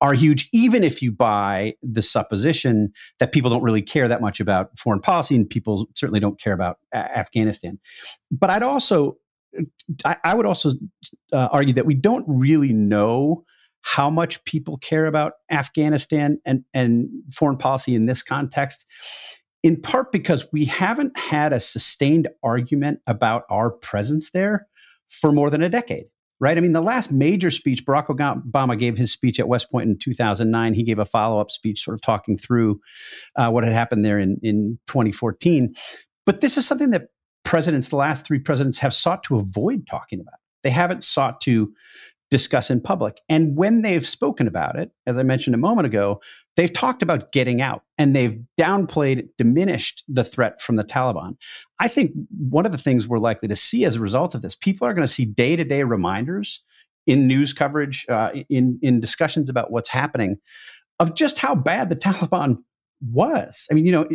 are 0.00 0.14
huge, 0.14 0.48
even 0.52 0.84
if 0.84 1.02
you 1.02 1.10
buy 1.10 1.74
the 1.82 2.02
supposition 2.02 2.92
that 3.18 3.32
people 3.32 3.50
don't 3.50 3.62
really 3.62 3.82
care 3.82 4.08
that 4.08 4.20
much 4.20 4.40
about 4.40 4.76
foreign 4.78 5.00
policy 5.00 5.34
and 5.34 5.48
people 5.48 5.86
certainly 5.96 6.20
don't 6.20 6.40
care 6.40 6.52
about 6.52 6.78
Afghanistan. 6.94 7.78
But 8.30 8.50
I'd 8.50 8.62
also, 8.62 9.16
I, 10.04 10.16
I 10.24 10.34
would 10.34 10.46
also 10.46 10.72
uh, 11.32 11.48
argue 11.50 11.74
that 11.74 11.86
we 11.86 11.94
don't 11.94 12.24
really 12.28 12.72
know 12.72 13.44
how 13.82 14.10
much 14.10 14.44
people 14.44 14.76
care 14.76 15.06
about 15.06 15.34
Afghanistan 15.50 16.38
and, 16.44 16.64
and 16.74 17.08
foreign 17.32 17.56
policy 17.56 17.94
in 17.94 18.06
this 18.06 18.22
context, 18.22 18.86
in 19.62 19.80
part 19.80 20.12
because 20.12 20.46
we 20.52 20.64
haven't 20.64 21.16
had 21.18 21.52
a 21.52 21.60
sustained 21.60 22.28
argument 22.42 23.00
about 23.06 23.44
our 23.50 23.70
presence 23.70 24.30
there 24.30 24.66
for 25.08 25.32
more 25.32 25.50
than 25.50 25.62
a 25.62 25.68
decade 25.68 26.04
right? 26.40 26.56
I 26.56 26.60
mean, 26.60 26.72
the 26.72 26.80
last 26.80 27.10
major 27.10 27.50
speech, 27.50 27.84
Barack 27.84 28.06
Obama 28.06 28.78
gave 28.78 28.96
his 28.96 29.12
speech 29.12 29.40
at 29.40 29.48
West 29.48 29.70
Point 29.70 29.88
in 29.88 29.98
2009. 29.98 30.74
He 30.74 30.82
gave 30.82 30.98
a 30.98 31.04
follow 31.04 31.40
up 31.40 31.50
speech, 31.50 31.82
sort 31.82 31.94
of 31.94 32.00
talking 32.00 32.38
through 32.38 32.80
uh, 33.36 33.50
what 33.50 33.64
had 33.64 33.72
happened 33.72 34.04
there 34.04 34.18
in, 34.18 34.38
in 34.42 34.78
2014. 34.86 35.72
But 36.26 36.40
this 36.40 36.56
is 36.56 36.66
something 36.66 36.90
that 36.90 37.08
presidents, 37.44 37.88
the 37.88 37.96
last 37.96 38.26
three 38.26 38.38
presidents, 38.38 38.78
have 38.78 38.94
sought 38.94 39.22
to 39.24 39.36
avoid 39.36 39.86
talking 39.86 40.20
about. 40.20 40.34
They 40.62 40.70
haven't 40.70 41.04
sought 41.04 41.40
to 41.42 41.72
discuss 42.30 42.70
in 42.70 42.80
public. 42.80 43.20
And 43.28 43.56
when 43.56 43.82
they've 43.82 44.06
spoken 44.06 44.46
about 44.46 44.78
it, 44.78 44.90
as 45.06 45.16
I 45.16 45.22
mentioned 45.22 45.54
a 45.54 45.58
moment 45.58 45.86
ago, 45.86 46.20
they've 46.56 46.72
talked 46.72 47.02
about 47.02 47.32
getting 47.32 47.62
out 47.62 47.82
and 47.96 48.14
they've 48.14 48.38
downplayed, 48.60 49.28
diminished 49.38 50.04
the 50.08 50.24
threat 50.24 50.60
from 50.60 50.76
the 50.76 50.84
Taliban. 50.84 51.36
I 51.80 51.88
think 51.88 52.12
one 52.38 52.66
of 52.66 52.72
the 52.72 52.78
things 52.78 53.08
we're 53.08 53.18
likely 53.18 53.48
to 53.48 53.56
see 53.56 53.84
as 53.84 53.96
a 53.96 54.00
result 54.00 54.34
of 54.34 54.42
this, 54.42 54.54
people 54.54 54.86
are 54.86 54.92
going 54.92 55.06
to 55.06 55.12
see 55.12 55.24
day 55.24 55.56
to 55.56 55.64
day 55.64 55.82
reminders 55.82 56.62
in 57.06 57.26
news 57.26 57.54
coverage, 57.54 58.04
uh, 58.10 58.30
in, 58.50 58.78
in 58.82 59.00
discussions 59.00 59.48
about 59.48 59.70
what's 59.70 59.88
happening, 59.88 60.36
of 61.00 61.14
just 61.14 61.38
how 61.38 61.54
bad 61.54 61.88
the 61.88 61.96
Taliban 61.96 62.58
was. 63.00 63.66
I 63.70 63.74
mean, 63.74 63.86
you 63.86 63.92
know, 63.92 64.08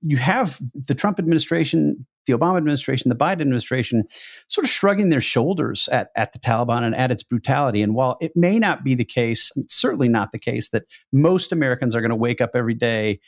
you 0.00 0.16
have 0.16 0.60
the 0.74 0.94
Trump 0.94 1.18
administration, 1.18 2.06
the 2.28 2.38
Obama 2.38 2.56
administration, 2.56 3.08
the 3.08 3.16
Biden 3.16 3.40
administration 3.40 4.04
sort 4.46 4.64
of 4.64 4.70
shrugging 4.70 5.08
their 5.08 5.20
shoulders 5.20 5.88
at, 5.88 6.10
at 6.14 6.32
the 6.32 6.38
Taliban 6.38 6.82
and 6.82 6.94
at 6.94 7.10
its 7.10 7.24
brutality. 7.24 7.82
And 7.82 7.94
while 7.94 8.16
it 8.20 8.36
may 8.36 8.60
not 8.60 8.84
be 8.84 8.94
the 8.94 9.04
case, 9.04 9.50
certainly 9.68 10.08
not 10.08 10.30
the 10.30 10.38
case 10.38 10.68
that 10.68 10.84
most 11.12 11.50
Americans 11.50 11.96
are 11.96 12.00
going 12.00 12.10
to 12.10 12.16
wake 12.16 12.40
up 12.40 12.50
every 12.54 12.74
day, 12.74 13.18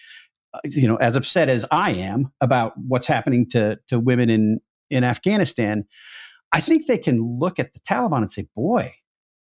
uh, 0.55 0.61
you 0.65 0.87
know, 0.87 0.97
as 0.97 1.17
upset 1.17 1.49
as 1.49 1.67
I 1.73 1.93
am 1.93 2.31
about 2.41 2.75
what's 2.77 3.09
happening 3.09 3.49
to, 3.51 3.79
to 3.89 3.99
women 3.99 4.31
in, 4.31 4.61
in 4.89 5.03
Afghanistan, 5.03 5.87
I 6.53 6.61
think 6.61 6.87
they 6.87 6.99
can 6.99 7.21
look 7.21 7.59
at 7.59 7.73
the 7.73 7.81
Taliban 7.81 8.19
and 8.19 8.31
say, 8.31 8.47
boy, 8.55 8.95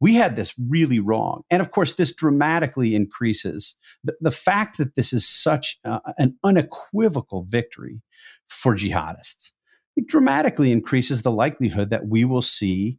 we 0.01 0.15
had 0.15 0.37
this 0.37 0.55
really 0.59 0.99
wrong. 0.99 1.45
And 1.51 1.63
of 1.63 1.71
course, 1.71 1.95
this 1.95 2.15
dramatically 2.15 2.95
increases 2.95 3.77
the, 4.03 4.15
the 4.21 4.31
fact 4.31 4.79
that 4.79 4.97
this 4.97 5.13
is 5.13 5.27
such 5.27 5.79
uh, 5.85 6.01
an 6.19 6.37
unequivocal 6.45 7.45
victory 7.45 8.03
for 8.49 8.75
jihadists. 8.75 9.53
It 9.97 10.07
dramatically 10.07 10.73
increases 10.73 11.23
the 11.23 11.31
likelihood 11.31 11.91
that 11.91 12.09
we 12.09 12.25
will 12.25 12.43
see 12.43 12.99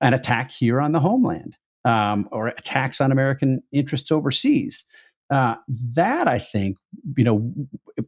an 0.00 0.14
attack 0.14 0.50
here 0.50 0.80
on 0.80 0.92
the 0.92 1.00
homeland 1.00 1.56
um, 1.84 2.28
or 2.32 2.48
attacks 2.48 3.00
on 3.00 3.12
American 3.12 3.62
interests 3.72 4.10
overseas. 4.10 4.84
Uh, 5.30 5.54
that 5.68 6.28
I 6.28 6.38
think, 6.38 6.76
you 7.16 7.24
know, 7.24 7.52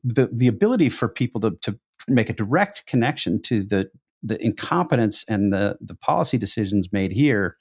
the 0.04 0.28
the 0.32 0.48
ability 0.48 0.90
for 0.90 1.08
people 1.08 1.40
to 1.40 1.52
to 1.62 1.78
make 2.08 2.28
a 2.28 2.34
direct 2.34 2.86
connection 2.86 3.40
to 3.42 3.64
the 3.64 3.90
the 4.22 4.42
incompetence 4.44 5.24
and 5.28 5.52
the 5.52 5.78
the 5.80 5.94
policy 5.94 6.36
decisions 6.36 6.92
made 6.92 7.12
here, 7.12 7.56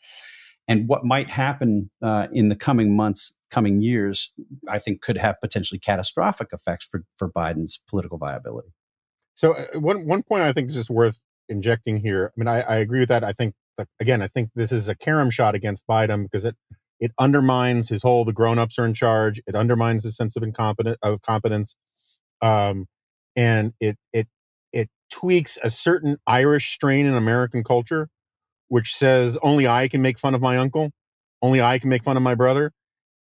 and 0.67 0.87
what 0.89 1.05
might 1.05 1.29
happen 1.29 1.89
uh, 2.01 2.27
in 2.33 2.49
the 2.49 2.55
coming 2.55 2.95
months, 2.95 3.33
coming 3.49 3.81
years, 3.81 4.33
I 4.67 4.79
think 4.79 5.01
could 5.01 5.17
have 5.17 5.39
potentially 5.41 5.79
catastrophic 5.79 6.49
effects 6.51 6.85
for 6.85 7.03
for 7.17 7.31
Biden's 7.31 7.79
political 7.89 8.17
viability. 8.17 8.73
So 9.35 9.53
uh, 9.53 9.79
one 9.79 10.05
one 10.07 10.23
point 10.23 10.43
I 10.43 10.53
think 10.53 10.69
is 10.69 10.75
just 10.75 10.89
worth 10.89 11.19
injecting 11.47 11.99
here. 11.99 12.31
I 12.35 12.39
mean, 12.39 12.47
I, 12.47 12.61
I 12.61 12.75
agree 12.77 12.99
with 12.99 13.09
that. 13.09 13.23
I 13.23 13.33
think 13.33 13.53
again, 13.99 14.21
I 14.21 14.27
think 14.27 14.49
this 14.55 14.71
is 14.71 14.87
a 14.87 14.95
carom 14.95 15.29
shot 15.29 15.55
against 15.55 15.85
Biden 15.87 16.23
because 16.23 16.45
it 16.45 16.55
it 16.99 17.11
undermines 17.19 17.89
his 17.89 18.03
whole 18.03 18.25
the 18.25 18.33
grown-ups 18.33 18.79
are 18.79 18.85
in 18.85 18.93
charge. 18.93 19.41
It 19.45 19.55
undermines 19.55 20.03
his 20.03 20.15
sense 20.15 20.35
of 20.35 20.43
incompetent 20.43 20.97
of 21.03 21.21
competence. 21.21 21.75
Um, 22.41 22.87
and 23.35 23.73
it 23.79 23.97
it 24.13 24.27
it 24.71 24.89
tweaks 25.11 25.59
a 25.63 25.69
certain 25.69 26.17
Irish 26.25 26.73
strain 26.73 27.05
in 27.05 27.13
American 27.13 27.63
culture, 27.63 28.09
which 28.69 28.95
says 28.95 29.37
only 29.41 29.67
I 29.67 29.87
can 29.87 30.01
make 30.01 30.17
fun 30.17 30.35
of 30.35 30.41
my 30.41 30.57
uncle, 30.57 30.91
only 31.41 31.61
I 31.61 31.79
can 31.79 31.89
make 31.89 32.03
fun 32.03 32.17
of 32.17 32.23
my 32.23 32.35
brother. 32.35 32.71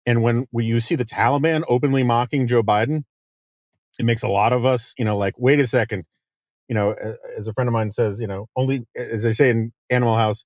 And 0.07 0.23
when, 0.23 0.45
when 0.51 0.67
you 0.67 0.81
see 0.81 0.97
the 0.97 1.05
Taliban 1.05 1.65
openly 1.69 2.03
mocking 2.03 2.47
Joe 2.47 2.63
Biden, 2.63 3.05
it 3.99 4.05
makes 4.05 4.23
a 4.23 4.29
lot 4.29 4.53
of 4.53 4.67
us, 4.67 4.95
you 4.99 5.05
know, 5.05 5.17
like, 5.17 5.39
wait 5.39 5.61
a 5.61 5.67
second, 5.67 6.05
you 6.69 6.75
know, 6.75 6.95
as 7.37 7.49
a 7.49 7.53
friend 7.53 7.69
of 7.69 7.73
mine 7.73 7.91
says, 7.91 8.21
you 8.21 8.27
know, 8.27 8.47
only, 8.57 8.87
as 8.97 9.23
they 9.23 9.33
say 9.33 9.51
in 9.51 9.73
Animal 9.91 10.17
House, 10.17 10.45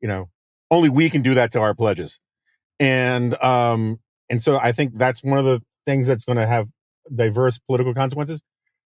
you 0.00 0.08
know, 0.08 0.30
only 0.70 0.88
we 0.88 1.10
can 1.10 1.22
do 1.22 1.34
that 1.34 1.52
to 1.52 1.60
our 1.60 1.74
pledges. 1.74 2.20
And, 2.78 3.40
um, 3.42 4.00
and 4.28 4.42
so 4.42 4.58
I 4.58 4.72
think 4.72 4.94
that's 4.94 5.22
one 5.22 5.38
of 5.38 5.44
the 5.44 5.62
things 5.86 6.06
that's 6.06 6.24
going 6.24 6.38
to 6.38 6.46
have 6.46 6.68
diverse 7.14 7.58
political 7.58 7.94
consequences. 7.94 8.42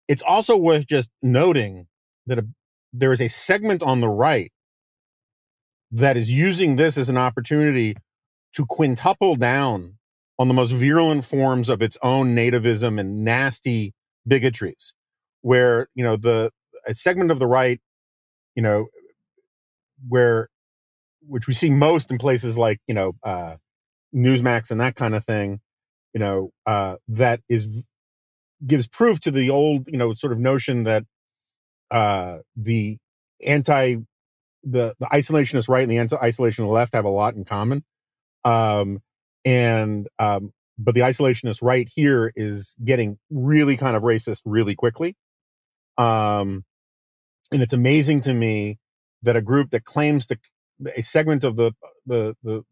It's 0.07 0.23
also 0.23 0.57
worth 0.57 0.87
just 0.87 1.11
noting 1.23 1.87
that 2.27 2.39
a, 2.39 2.47
there 2.93 3.13
is 3.13 3.21
a 3.21 3.29
segment 3.29 3.83
on 3.83 4.01
the 4.01 4.09
right 4.09 4.53
that 5.91 6.17
is 6.17 6.31
using 6.33 6.77
this 6.77 6.99
as 6.99 7.09
an 7.09 7.17
opportunity 7.17 7.97
to 8.55 8.67
quintuple 8.67 9.37
down 9.37 9.99
on 10.39 10.49
the 10.49 10.55
most 10.55 10.71
virulent 10.71 11.25
forms 11.25 11.69
of 11.69 11.83
its 11.83 11.97
own 12.03 12.35
nativism 12.35 12.99
and 12.99 13.25
nasty 13.25 13.95
bigotries 14.29 14.93
where 15.43 15.89
you 15.95 16.03
know 16.03 16.17
the 16.17 16.51
a 16.87 16.95
segment 16.95 17.31
of 17.31 17.39
the 17.39 17.47
right 17.47 17.81
you 18.55 18.63
know 18.63 18.87
where 20.09 20.49
which 21.27 21.47
we 21.47 21.55
see 21.55 21.71
most 21.71 22.11
in 22.11 22.19
places 22.19 22.59
like 22.59 22.81
you 22.87 22.95
know 22.95 23.13
uh 23.23 23.57
newsmax 24.15 24.71
and 24.71 24.81
that 24.81 24.95
kind 24.95 25.15
of 25.15 25.25
thing 25.25 25.61
you 26.13 26.21
know 26.21 26.51
uh 26.67 26.97
that 27.09 27.41
is 27.49 27.87
gives 28.67 28.89
proof 28.89 29.21
to 29.21 29.31
the 29.31 29.51
old 29.51 29.87
you 29.89 29.99
know 29.99 30.15
sort 30.15 30.33
of 30.33 30.39
notion 30.39 30.85
that 30.85 31.05
uh 31.91 32.39
the 32.57 32.99
anti 33.47 33.97
the 34.63 34.95
the 34.99 35.07
isolationist 35.07 35.69
right 35.69 35.83
and 35.83 35.91
the 35.91 35.99
anti-isolationist 35.99 36.69
left 36.69 36.95
have 36.95 37.05
a 37.05 37.11
lot 37.11 37.35
in 37.35 37.45
common. 37.45 37.85
Um 38.45 39.03
and 39.45 40.09
um, 40.19 40.53
but 40.79 40.95
the 40.95 41.03
isolationist 41.03 41.63
right 41.63 41.89
here 41.95 42.33
is 42.35 42.77
getting 42.85 43.19
really 43.31 43.77
kind 43.77 43.97
of 43.97 44.03
racist 44.03 44.43
really 44.45 44.75
quickly. 44.75 45.15
Um, 45.97 46.65
and 47.53 47.63
it's 47.63 47.73
amazing 47.73 48.21
to 48.23 48.35
me 48.35 48.79
that 49.23 49.37
a 49.37 49.43
group 49.43 49.71
that 49.71 49.85
claims 49.85 50.27
to 50.27 50.39
a 50.97 51.03
segment 51.03 51.45
of 51.45 51.57
the 51.57 51.73
the, 52.07 52.37
the, 52.43 52.63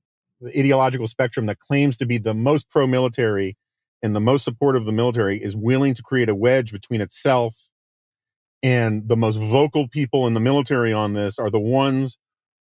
the 0.40 0.58
ideological 0.58 1.06
spectrum 1.06 1.46
that 1.46 1.58
claims 1.58 1.96
to 1.98 2.06
be 2.06 2.18
the 2.18 2.34
most 2.34 2.68
pro-military 2.68 3.56
and 4.02 4.16
the 4.16 4.20
most 4.20 4.44
supportive 4.44 4.82
of 4.82 4.86
the 4.86 4.92
military 4.92 5.38
is 5.38 5.56
willing 5.56 5.94
to 5.94 6.02
create 6.02 6.28
a 6.28 6.34
wedge 6.34 6.72
between 6.72 7.00
itself 7.00 7.70
and 8.62 9.08
the 9.08 9.16
most 9.16 9.36
vocal 9.36 9.88
people 9.88 10.26
in 10.26 10.34
the 10.34 10.40
military 10.40 10.92
on 10.92 11.14
this 11.14 11.38
are 11.38 11.50
the 11.50 11.60
ones 11.60 12.18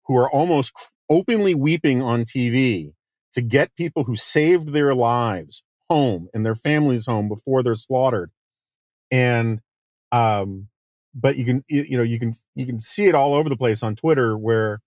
who 0.05 0.15
are 0.17 0.29
almost 0.31 0.73
openly 1.09 1.55
weeping 1.55 2.01
on 2.01 2.23
TV 2.23 2.91
to 3.33 3.41
get 3.41 3.75
people 3.75 4.05
who 4.05 4.15
saved 4.15 4.69
their 4.69 4.93
lives 4.95 5.63
home 5.89 6.29
and 6.33 6.45
their 6.45 6.55
families 6.55 7.05
home 7.05 7.27
before 7.27 7.63
they're 7.63 7.75
slaughtered. 7.75 8.31
And, 9.11 9.61
um, 10.11 10.67
but 11.13 11.37
you 11.37 11.45
can, 11.45 11.63
you 11.67 11.97
know, 11.97 12.03
you 12.03 12.19
can, 12.19 12.33
you 12.55 12.65
can 12.65 12.79
see 12.79 13.07
it 13.07 13.15
all 13.15 13.33
over 13.33 13.49
the 13.49 13.57
place 13.57 13.81
on 13.81 13.95
Twitter 13.95 14.37
where 14.37 14.81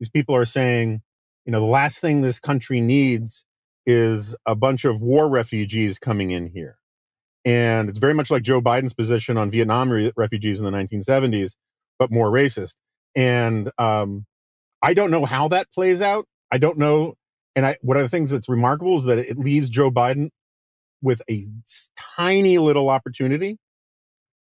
these 0.00 0.08
people 0.08 0.34
are 0.34 0.44
saying, 0.44 1.02
you 1.44 1.52
know, 1.52 1.60
the 1.60 1.66
last 1.66 2.00
thing 2.00 2.20
this 2.20 2.40
country 2.40 2.80
needs 2.80 3.44
is 3.86 4.36
a 4.44 4.54
bunch 4.54 4.84
of 4.84 5.00
war 5.00 5.30
refugees 5.30 5.98
coming 5.98 6.30
in 6.30 6.48
here. 6.48 6.78
And 7.44 7.88
it's 7.88 7.98
very 7.98 8.14
much 8.14 8.30
like 8.30 8.42
Joe 8.42 8.60
Biden's 8.60 8.92
position 8.92 9.38
on 9.38 9.50
Vietnam 9.50 9.90
re- 9.90 10.12
refugees 10.16 10.60
in 10.60 10.66
the 10.66 10.76
1970s, 10.76 11.56
but 11.98 12.12
more 12.12 12.30
racist. 12.30 12.74
And 13.16 13.70
um, 13.78 14.26
I 14.82 14.92
don't 14.92 15.10
know 15.10 15.24
how 15.24 15.48
that 15.48 15.72
plays 15.72 16.02
out. 16.02 16.26
I 16.52 16.58
don't 16.58 16.78
know 16.78 17.14
and 17.54 17.66
I, 17.66 17.76
one 17.80 17.96
of 17.96 18.02
the 18.02 18.08
things 18.08 18.30
that's 18.30 18.48
remarkable 18.48 18.96
is 18.96 19.04
that 19.04 19.18
it 19.18 19.38
leaves 19.38 19.68
Joe 19.68 19.90
Biden 19.90 20.28
with 21.02 21.22
a 21.30 21.48
tiny 22.16 22.58
little 22.58 22.88
opportunity 22.88 23.58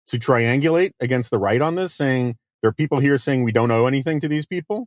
to 0.08 0.18
triangulate 0.18 0.92
against 1.00 1.30
the 1.30 1.38
right 1.38 1.60
on 1.60 1.74
this, 1.74 1.92
saying 1.92 2.36
there 2.62 2.68
are 2.68 2.74
people 2.74 3.00
here 3.00 3.18
saying 3.18 3.44
we 3.44 3.52
don't 3.52 3.70
owe 3.70 3.86
anything 3.86 4.20
to 4.20 4.28
these 4.28 4.46
people. 4.46 4.86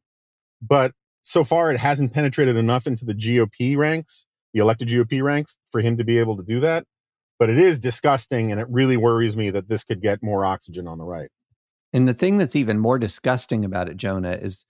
But 0.62 0.94
so 1.22 1.44
far, 1.44 1.72
it 1.72 1.78
hasn't 1.78 2.14
penetrated 2.14 2.56
enough 2.56 2.88
into 2.88 3.06
the 3.06 3.14
GOP 3.14 3.78
ranks, 3.78 4.26
the 4.54 4.60
elected 4.60 4.88
GOP 4.88 5.22
ranks, 5.22 5.58
for 5.72 5.82
him 5.82 5.98
to 5.98 6.04
be 6.04 6.18
able 6.18 6.38
to 6.38 6.44
do 6.44 6.60
that. 6.60 6.86
But 7.38 7.50
it 7.50 7.58
is 7.58 7.80
disgusting, 7.80 8.52
and 8.52 8.60
it 8.60 8.68
really 8.70 8.98
worries 8.98 9.38
me 9.38 9.50
that 9.52 9.70
this 9.70 9.84
could 9.84 10.02
get 10.02 10.22
more 10.22 10.44
oxygen 10.44 10.88
on 10.88 10.98
the 10.98 11.06
right. 11.06 11.30
And 11.94 12.08
the 12.08 12.14
thing 12.14 12.38
that's 12.38 12.56
even 12.56 12.80
more 12.80 13.00
disgusting 13.00 13.64
about 13.64 13.90
it, 13.90 13.98
Jonah, 13.98 14.34
is 14.34 14.66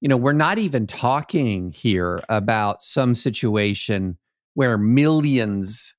you 0.00 0.08
know, 0.08 0.16
we're 0.16 0.32
not 0.32 0.58
even 0.58 0.86
talking 0.86 1.72
here 1.72 2.20
about 2.28 2.82
some 2.82 3.14
situation 3.14 4.16
where 4.54 4.78
millions 4.78 5.94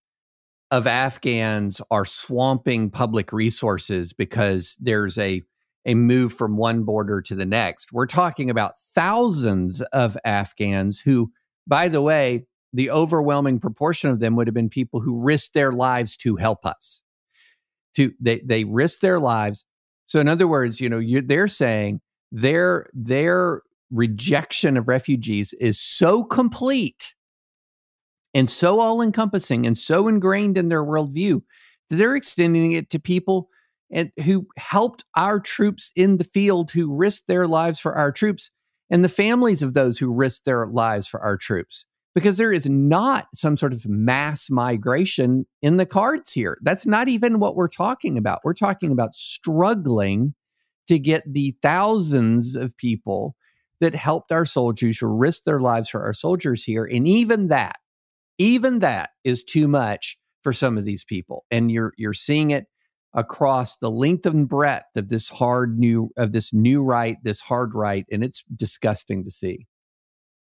of 0.71 0.87
Afghans 0.87 1.81
are 1.91 2.05
swamping 2.05 2.89
public 2.89 3.33
resources 3.33 4.13
because 4.13 4.77
there's 4.79 5.17
a 5.17 5.43
a 5.85 5.95
move 5.95 6.33
from 6.33 6.57
one 6.57 6.83
border 6.83 7.21
to 7.21 7.35
the 7.35 7.45
next. 7.45 7.93
We're 7.93 8.05
talking 8.05 8.49
about 8.49 8.79
thousands 8.79 9.81
of 9.81 10.17
Afghans 10.25 10.99
who, 10.99 11.31
by 11.65 11.87
the 11.87 12.01
way, 12.01 12.45
the 12.73 12.91
overwhelming 12.91 13.59
proportion 13.59 14.09
of 14.09 14.19
them 14.19 14.35
would 14.35 14.45
have 14.45 14.53
been 14.53 14.69
people 14.69 14.99
who 14.99 15.19
risked 15.19 15.53
their 15.53 15.71
lives 15.71 16.17
to 16.17 16.35
help 16.35 16.65
us. 16.65 17.01
To 17.95 18.13
they 18.19 18.39
they 18.39 18.63
risked 18.65 19.01
their 19.01 19.19
lives. 19.19 19.65
So 20.05 20.19
in 20.19 20.27
other 20.27 20.47
words, 20.47 20.79
you 20.79 20.89
know, 20.89 21.01
they're 21.21 21.47
saying 21.47 22.01
their 22.31 22.89
their 22.93 23.63
rejection 23.91 24.77
of 24.77 24.87
refugees 24.87 25.53
is 25.59 25.79
so 25.79 26.23
complete 26.23 27.15
and 28.33 28.49
so 28.49 28.79
all 28.79 29.01
encompassing 29.01 29.65
and 29.65 29.77
so 29.77 30.07
ingrained 30.07 30.57
in 30.57 30.69
their 30.69 30.83
worldview 30.83 31.41
that 31.89 31.95
they're 31.95 32.15
extending 32.15 32.71
it 32.71 32.89
to 32.91 32.99
people 32.99 33.49
and 33.91 34.11
who 34.23 34.47
helped 34.57 35.03
our 35.15 35.39
troops 35.39 35.91
in 35.95 36.17
the 36.17 36.23
field 36.23 36.71
who 36.71 36.95
risked 36.95 37.27
their 37.27 37.47
lives 37.47 37.79
for 37.79 37.95
our 37.95 38.11
troops 38.11 38.51
and 38.89 39.03
the 39.03 39.09
families 39.09 39.63
of 39.63 39.73
those 39.73 39.97
who 39.97 40.13
risked 40.13 40.45
their 40.45 40.67
lives 40.67 41.07
for 41.07 41.19
our 41.21 41.37
troops. 41.37 41.85
Because 42.15 42.37
there 42.37 42.51
is 42.51 42.67
not 42.67 43.27
some 43.35 43.55
sort 43.55 43.71
of 43.71 43.87
mass 43.87 44.49
migration 44.49 45.45
in 45.61 45.77
the 45.77 45.85
cards 45.85 46.33
here. 46.33 46.57
That's 46.63 46.85
not 46.85 47.07
even 47.07 47.39
what 47.39 47.55
we're 47.55 47.67
talking 47.67 48.17
about. 48.17 48.41
We're 48.43 48.55
talking 48.55 48.91
about 48.91 49.15
struggling 49.15 50.33
to 50.87 50.97
get 50.97 51.23
the 51.31 51.55
thousands 51.61 52.55
of 52.55 52.75
people 52.77 53.35
that 53.79 53.95
helped 53.95 54.31
our 54.31 54.45
soldiers, 54.45 55.01
risked 55.01 55.45
their 55.45 55.59
lives 55.59 55.89
for 55.89 56.03
our 56.03 56.13
soldiers 56.13 56.63
here. 56.63 56.85
And 56.85 57.07
even 57.07 57.47
that, 57.47 57.77
even 58.37 58.79
that 58.79 59.11
is 59.23 59.43
too 59.43 59.67
much 59.67 60.17
for 60.43 60.53
some 60.53 60.77
of 60.77 60.85
these 60.85 61.03
people. 61.03 61.45
And 61.51 61.71
you're 61.71 61.93
you're 61.97 62.13
seeing 62.13 62.51
it 62.51 62.65
across 63.13 63.77
the 63.77 63.89
length 63.89 64.25
and 64.25 64.47
breadth 64.47 64.95
of 64.95 65.09
this 65.09 65.29
hard 65.29 65.77
new 65.79 66.11
of 66.17 66.31
this 66.31 66.53
new 66.53 66.83
right, 66.83 67.17
this 67.23 67.41
hard 67.41 67.73
right, 67.73 68.05
and 68.11 68.23
it's 68.23 68.43
disgusting 68.55 69.23
to 69.23 69.31
see. 69.31 69.67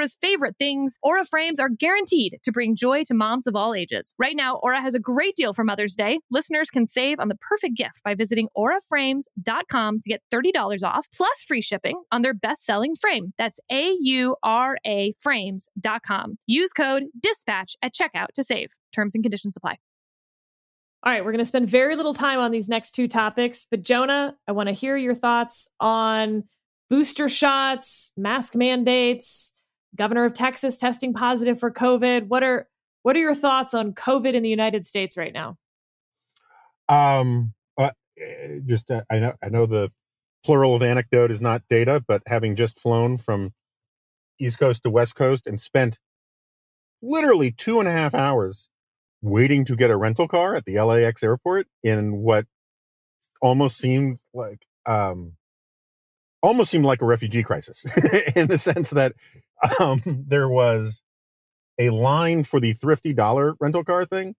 Oprah's 0.00 0.16
favorite 0.20 0.56
things, 0.58 0.98
Aura 1.02 1.24
frames 1.24 1.60
are 1.60 1.68
guaranteed 1.68 2.38
to 2.42 2.52
bring 2.52 2.74
joy 2.74 3.04
to 3.04 3.14
moms 3.14 3.46
of 3.46 3.54
all 3.54 3.74
ages. 3.74 4.14
Right 4.18 4.36
now, 4.36 4.56
Aura 4.56 4.80
has 4.80 4.94
a 4.94 5.00
great 5.00 5.36
deal 5.36 5.52
for 5.52 5.64
Mother's 5.64 5.94
Day. 5.94 6.20
Listeners 6.30 6.70
can 6.70 6.86
save 6.86 7.20
on 7.20 7.28
the 7.28 7.36
perfect 7.36 7.76
gift 7.76 8.02
by 8.04 8.14
visiting 8.14 8.48
auraframes.com 8.56 10.00
to 10.00 10.08
get 10.08 10.22
$30 10.32 10.82
off 10.84 11.08
plus 11.14 11.44
free 11.46 11.60
shipping 11.62 12.00
on 12.12 12.22
their 12.22 12.34
best-selling 12.34 12.94
frame. 12.96 13.32
That's 13.36 13.60
A 13.70 13.94
U 14.00 14.36
R 14.42 14.78
A 14.86 15.12
frames.com. 15.20 16.38
Use 16.46 16.72
code 16.72 17.04
DISPATCH 17.20 17.76
at 17.82 17.94
checkout 17.94 18.28
to 18.34 18.42
save. 18.42 18.70
Terms 18.94 19.14
and 19.14 19.22
conditions 19.22 19.56
apply. 19.56 19.76
All 21.02 21.12
right, 21.12 21.24
we're 21.24 21.32
going 21.32 21.38
to 21.38 21.46
spend 21.46 21.68
very 21.68 21.96
little 21.96 22.14
time 22.14 22.40
on 22.40 22.50
these 22.50 22.68
next 22.68 22.92
two 22.92 23.08
topics, 23.08 23.66
but 23.70 23.82
Jonah, 23.82 24.36
I 24.46 24.52
want 24.52 24.68
to 24.68 24.74
hear 24.74 24.96
your 24.96 25.14
thoughts 25.14 25.66
on 25.78 26.44
booster 26.90 27.28
shots, 27.28 28.12
mask 28.18 28.54
mandates, 28.54 29.52
governor 29.96 30.24
of 30.24 30.34
Texas 30.34 30.78
testing 30.78 31.12
positive 31.12 31.58
for 31.58 31.70
COVID. 31.70 32.28
What 32.28 32.42
are 32.42 32.68
what 33.02 33.16
are 33.16 33.20
your 33.20 33.34
thoughts 33.34 33.74
on 33.74 33.92
COVID 33.92 34.34
in 34.34 34.42
the 34.42 34.48
United 34.48 34.84
States 34.84 35.16
right 35.16 35.32
now? 35.32 35.56
Um, 36.88 37.54
uh, 37.78 37.90
just 38.66 38.90
uh, 38.90 39.02
I 39.10 39.18
know 39.18 39.34
I 39.42 39.48
know 39.48 39.66
the 39.66 39.90
plural 40.44 40.74
of 40.74 40.82
anecdote 40.82 41.30
is 41.30 41.40
not 41.40 41.62
data, 41.68 42.02
but 42.06 42.22
having 42.26 42.56
just 42.56 42.80
flown 42.80 43.18
from 43.18 43.52
East 44.38 44.58
Coast 44.58 44.82
to 44.82 44.90
West 44.90 45.14
Coast 45.14 45.46
and 45.46 45.60
spent 45.60 45.98
literally 47.02 47.50
two 47.50 47.78
and 47.78 47.88
a 47.88 47.92
half 47.92 48.14
hours 48.14 48.68
waiting 49.22 49.64
to 49.66 49.76
get 49.76 49.90
a 49.90 49.96
rental 49.96 50.26
car 50.26 50.54
at 50.54 50.64
the 50.64 50.80
LAX 50.80 51.22
airport 51.22 51.66
in 51.82 52.18
what 52.18 52.46
almost 53.42 53.76
seemed 53.76 54.18
like 54.32 54.66
um 54.86 55.32
almost 56.42 56.70
seemed 56.70 56.84
like 56.84 57.02
a 57.02 57.06
refugee 57.06 57.42
crisis 57.42 57.84
in 58.36 58.46
the 58.46 58.58
sense 58.58 58.90
that 58.90 59.12
um, 59.80 60.00
there 60.06 60.48
was 60.48 61.02
a 61.78 61.90
line 61.90 62.44
for 62.44 62.60
the 62.60 62.72
thrifty 62.74 63.12
dollar 63.12 63.54
rental 63.60 63.84
car 63.84 64.04
thing 64.04 64.34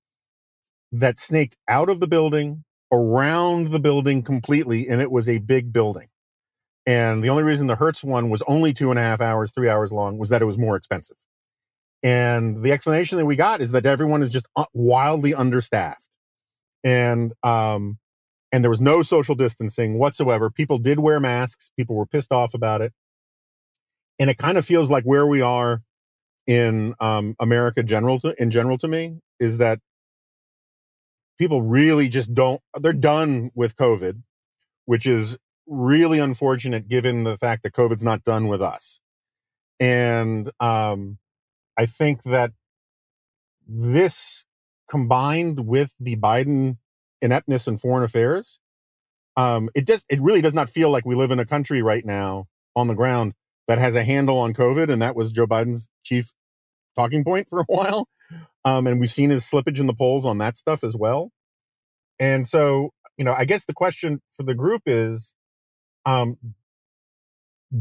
that 0.92 1.20
snaked 1.20 1.58
out 1.68 1.90
of 1.90 2.00
the 2.00 2.08
building 2.08 2.64
around 2.92 3.70
the 3.70 3.80
building 3.80 4.22
completely 4.24 4.88
and 4.88 5.02
it 5.02 5.12
was 5.12 5.30
a 5.30 5.40
big 5.40 5.74
building. 5.74 6.08
And 6.86 7.24
the 7.24 7.30
only 7.30 7.44
reason 7.44 7.68
the 7.68 7.76
hertz 7.76 8.04
one 8.04 8.30
was 8.30 8.44
only 8.48 8.74
two 8.74 8.90
and 8.90 9.00
a 9.00 9.04
half 9.04 9.22
hours 9.22 9.52
three 9.52 9.70
hours 9.70 9.92
long 9.92 10.18
was 10.18 10.30
that 10.30 10.42
it 10.42 10.46
was 10.46 10.58
more 10.58 10.76
expensive. 10.76 11.18
And 12.04 12.64
the 12.64 12.72
explanation 12.72 13.18
that 13.18 13.26
we 13.26 13.36
got 13.36 13.62
is 13.62 13.72
that 13.74 13.86
everyone 13.86 14.24
is 14.24 14.32
just 14.32 14.48
uh, 14.56 14.66
wildly 14.74 15.34
understaffed. 15.34 16.10
And 16.84 17.34
um 17.44 18.00
and 18.52 18.64
there 18.64 18.72
was 18.72 18.82
no 18.82 19.02
social 19.02 19.36
distancing 19.36 19.98
whatsoever. 20.00 20.50
People 20.50 20.78
did 20.78 21.00
wear 21.00 21.20
masks. 21.20 21.72
People 21.78 21.96
were 21.96 22.06
pissed 22.06 22.32
off 22.34 22.54
about 22.54 22.82
it 22.82 22.94
and 24.22 24.30
it 24.30 24.38
kind 24.38 24.56
of 24.56 24.64
feels 24.64 24.92
like 24.92 25.04
where 25.04 25.26
we 25.26 25.42
are 25.42 25.82
in 26.46 26.94
um, 27.00 27.36
America 27.40 27.82
general 27.82 28.20
to, 28.20 28.40
in 28.40 28.52
general 28.52 28.78
to 28.78 28.88
me 28.88 29.18
is 29.40 29.58
that 29.58 29.80
people 31.40 31.64
really 31.64 32.08
just 32.08 32.32
don't 32.36 32.62
they're 32.80 32.94
done 32.94 33.50
with 33.56 33.76
COVID, 33.76 34.22
which 34.86 35.08
is 35.08 35.40
really 35.66 36.20
unfortunate 36.20 36.88
given 36.88 37.24
the 37.24 37.36
fact 37.36 37.64
that 37.64 37.74
COVID's 37.74 38.04
not 38.04 38.24
done 38.24 38.48
with 38.48 38.62
us. 38.62 39.02
And 39.80 40.52
um, 40.60 41.18
I 41.76 41.88
think 41.88 42.22
that 42.24 42.52
this 43.68 44.46
combined 44.88 45.66
with 45.66 45.96
the 46.00 46.16
Biden 46.16 46.78
ineptness 47.24 47.68
in 47.68 47.78
foreign 47.78 48.04
affairs, 48.04 48.60
um, 49.36 49.70
it 49.74 49.88
just 49.88 50.06
it 50.10 50.22
really 50.22 50.42
does 50.42 50.54
not 50.54 50.70
feel 50.70 50.92
like 50.92 51.08
we 51.08 51.16
live 51.16 51.32
in 51.32 51.40
a 51.40 51.46
country 51.46 51.82
right 51.82 52.06
now 52.06 52.46
on 52.76 52.88
the 52.88 52.96
ground 52.96 53.34
that 53.68 53.78
has 53.78 53.96
a 53.96 54.04
handle 54.04 54.38
on 54.38 54.54
COVID, 54.54 54.92
and 54.92 55.02
that 55.02 55.16
was 55.16 55.32
Joe 55.32 55.48
Biden's 55.48 55.90
chief 56.04 56.34
talking 56.96 57.24
point 57.24 57.48
for 57.50 57.60
a 57.62 57.66
while. 57.68 58.08
Um, 58.64 58.88
and 58.88 59.00
we've 59.00 59.12
seen 59.12 59.30
his 59.30 59.44
slippage 59.44 59.80
in 59.80 59.88
the 59.88 59.94
polls 59.94 60.26
on 60.26 60.38
that 60.38 60.58
stuff 60.58 60.84
as 60.84 60.96
well. 60.96 61.32
And 62.20 62.48
so, 62.48 62.92
you 63.18 63.26
know, 63.26 63.34
I 63.34 63.46
guess 63.46 63.66
the 63.66 63.74
question 63.74 64.22
for 64.32 64.44
the 64.44 64.56
group 64.56 64.84
is, 64.86 65.36
um, 66.06 66.38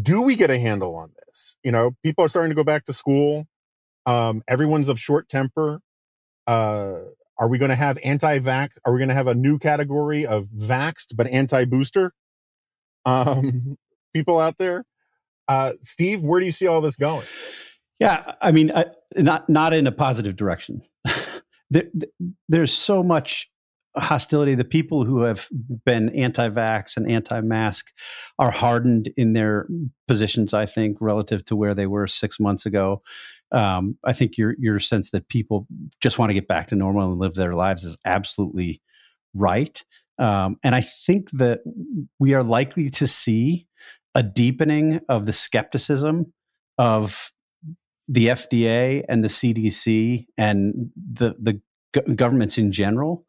do 0.03 0.22
we 0.22 0.37
get 0.37 0.51
a 0.51 0.59
handle 0.59 0.97
on 0.97 1.12
this? 1.26 1.57
You 1.62 1.72
know, 1.72 1.93
people 2.03 2.24
are 2.24 2.28
starting 2.28 2.51
to 2.51 2.55
go 2.55 2.64
back 2.64 2.85
to 2.85 2.93
school. 2.93 3.47
Um, 4.07 4.43
everyone's 4.49 4.89
of 4.89 4.99
short 4.99 5.28
temper. 5.28 5.81
Uh, 6.47 7.01
are 7.39 7.49
we 7.49 7.59
going 7.59 7.70
to 7.70 7.76
have 7.76 7.99
anti-vax? 8.03 8.70
Are 8.85 8.93
we 8.93 8.99
going 8.99 9.09
to 9.09 9.14
have 9.14 9.26
a 9.26 9.35
new 9.35 9.59
category 9.59 10.26
of 10.26 10.47
vaxed 10.47 11.16
but 11.16 11.26
anti-booster 11.26 12.12
um, 13.05 13.76
people 14.14 14.39
out 14.39 14.59
there? 14.59 14.85
Uh, 15.51 15.72
Steve, 15.82 16.22
where 16.22 16.38
do 16.38 16.46
you 16.46 16.53
see 16.53 16.68
all 16.68 16.80
this 16.80 16.94
going? 16.94 17.26
Yeah, 17.98 18.34
I 18.40 18.53
mean, 18.53 18.70
uh, 18.70 18.84
not 19.16 19.48
not 19.48 19.74
in 19.74 19.88
a 19.88 19.92
positive 19.92 20.36
direction. 20.36 20.82
there, 21.70 21.88
there's 22.48 22.72
so 22.72 23.03
much 23.03 23.51
hostility. 23.96 24.55
The 24.55 24.64
people 24.64 25.05
who 25.05 25.22
have 25.22 25.48
been 25.84 26.11
anti-vax 26.11 26.96
and 26.96 27.11
anti-mask 27.11 27.90
are 28.38 28.53
hardened 28.53 29.12
in 29.16 29.32
their 29.32 29.66
positions. 30.07 30.55
I 30.55 30.66
think 30.66 30.98
relative 31.01 31.44
to 31.46 31.57
where 31.57 31.74
they 31.74 31.88
were 31.88 32.07
six 32.07 32.38
months 32.38 32.64
ago. 32.64 33.03
Um, 33.51 33.98
I 34.05 34.12
think 34.12 34.38
your 34.38 34.55
your 34.57 34.78
sense 34.78 35.11
that 35.11 35.28
people 35.28 35.66
just 36.01 36.16
want 36.16 36.30
to 36.30 36.34
get 36.34 36.46
back 36.46 36.68
to 36.68 36.76
normal 36.76 37.11
and 37.11 37.20
live 37.20 37.34
their 37.34 37.55
lives 37.57 37.82
is 37.82 37.96
absolutely 38.05 38.80
right. 39.34 39.82
Um, 40.16 40.59
and 40.62 40.76
I 40.76 40.82
think 40.82 41.32
that 41.32 41.62
we 42.20 42.34
are 42.34 42.44
likely 42.44 42.88
to 42.90 43.09
see 43.09 43.66
a 44.14 44.22
deepening 44.22 45.00
of 45.08 45.26
the 45.26 45.32
skepticism 45.32 46.32
of 46.78 47.32
the 48.08 48.26
FDA 48.28 49.04
and 49.08 49.22
the 49.22 49.28
CDC 49.28 50.26
and 50.36 50.90
the 50.96 51.36
the 51.40 51.61
g- 51.94 52.14
governments 52.14 52.58
in 52.58 52.72
general. 52.72 53.24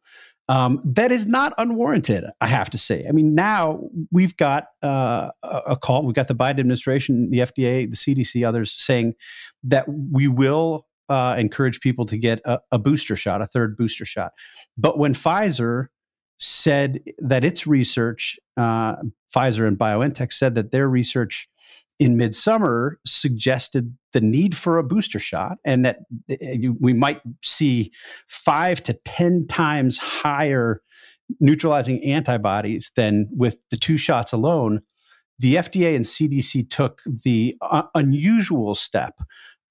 Um, 0.48 0.82
that 0.84 1.12
is 1.12 1.26
not 1.26 1.54
unwarranted, 1.56 2.24
I 2.40 2.48
have 2.48 2.68
to 2.70 2.78
say. 2.78 3.06
I 3.08 3.12
mean, 3.12 3.34
now 3.34 3.80
we've 4.10 4.36
got 4.36 4.64
uh, 4.82 5.30
a 5.42 5.76
call. 5.76 6.04
We've 6.04 6.16
got 6.16 6.26
the 6.26 6.34
Biden 6.34 6.58
administration, 6.58 7.30
the 7.30 7.38
FDA, 7.38 7.88
the 7.88 7.96
CDC, 7.96 8.46
others 8.46 8.72
saying 8.72 9.14
that 9.62 9.86
we 9.88 10.26
will 10.26 10.86
uh, 11.08 11.36
encourage 11.38 11.80
people 11.80 12.06
to 12.06 12.18
get 12.18 12.40
a, 12.44 12.58
a 12.72 12.78
booster 12.78 13.14
shot, 13.14 13.40
a 13.40 13.46
third 13.46 13.76
booster 13.76 14.04
shot. 14.04 14.32
But 14.76 14.98
when 14.98 15.14
Pfizer 15.14 15.86
said 16.42 17.00
that 17.18 17.44
its 17.44 17.66
research, 17.66 18.38
uh, 18.56 18.96
Pfizer 19.34 19.66
and 19.66 19.78
BioNTech 19.78 20.32
said 20.32 20.56
that 20.56 20.72
their 20.72 20.88
research 20.88 21.48
in 22.00 22.16
midsummer 22.16 22.98
suggested 23.06 23.96
the 24.12 24.20
need 24.20 24.56
for 24.56 24.76
a 24.76 24.82
booster 24.82 25.20
shot 25.20 25.58
and 25.64 25.84
that 25.84 26.00
eh, 26.28 26.68
we 26.80 26.92
might 26.92 27.20
see 27.44 27.92
five 28.28 28.82
to 28.82 28.92
10 29.04 29.46
times 29.46 29.98
higher 29.98 30.82
neutralizing 31.38 32.02
antibodies 32.02 32.90
than 32.96 33.28
with 33.30 33.60
the 33.70 33.76
two 33.76 33.96
shots 33.96 34.32
alone. 34.32 34.80
The 35.38 35.54
FDA 35.56 35.94
and 35.94 36.04
CDC 36.04 36.68
took 36.68 37.02
the 37.24 37.56
uh, 37.60 37.84
unusual 37.94 38.74
step 38.74 39.20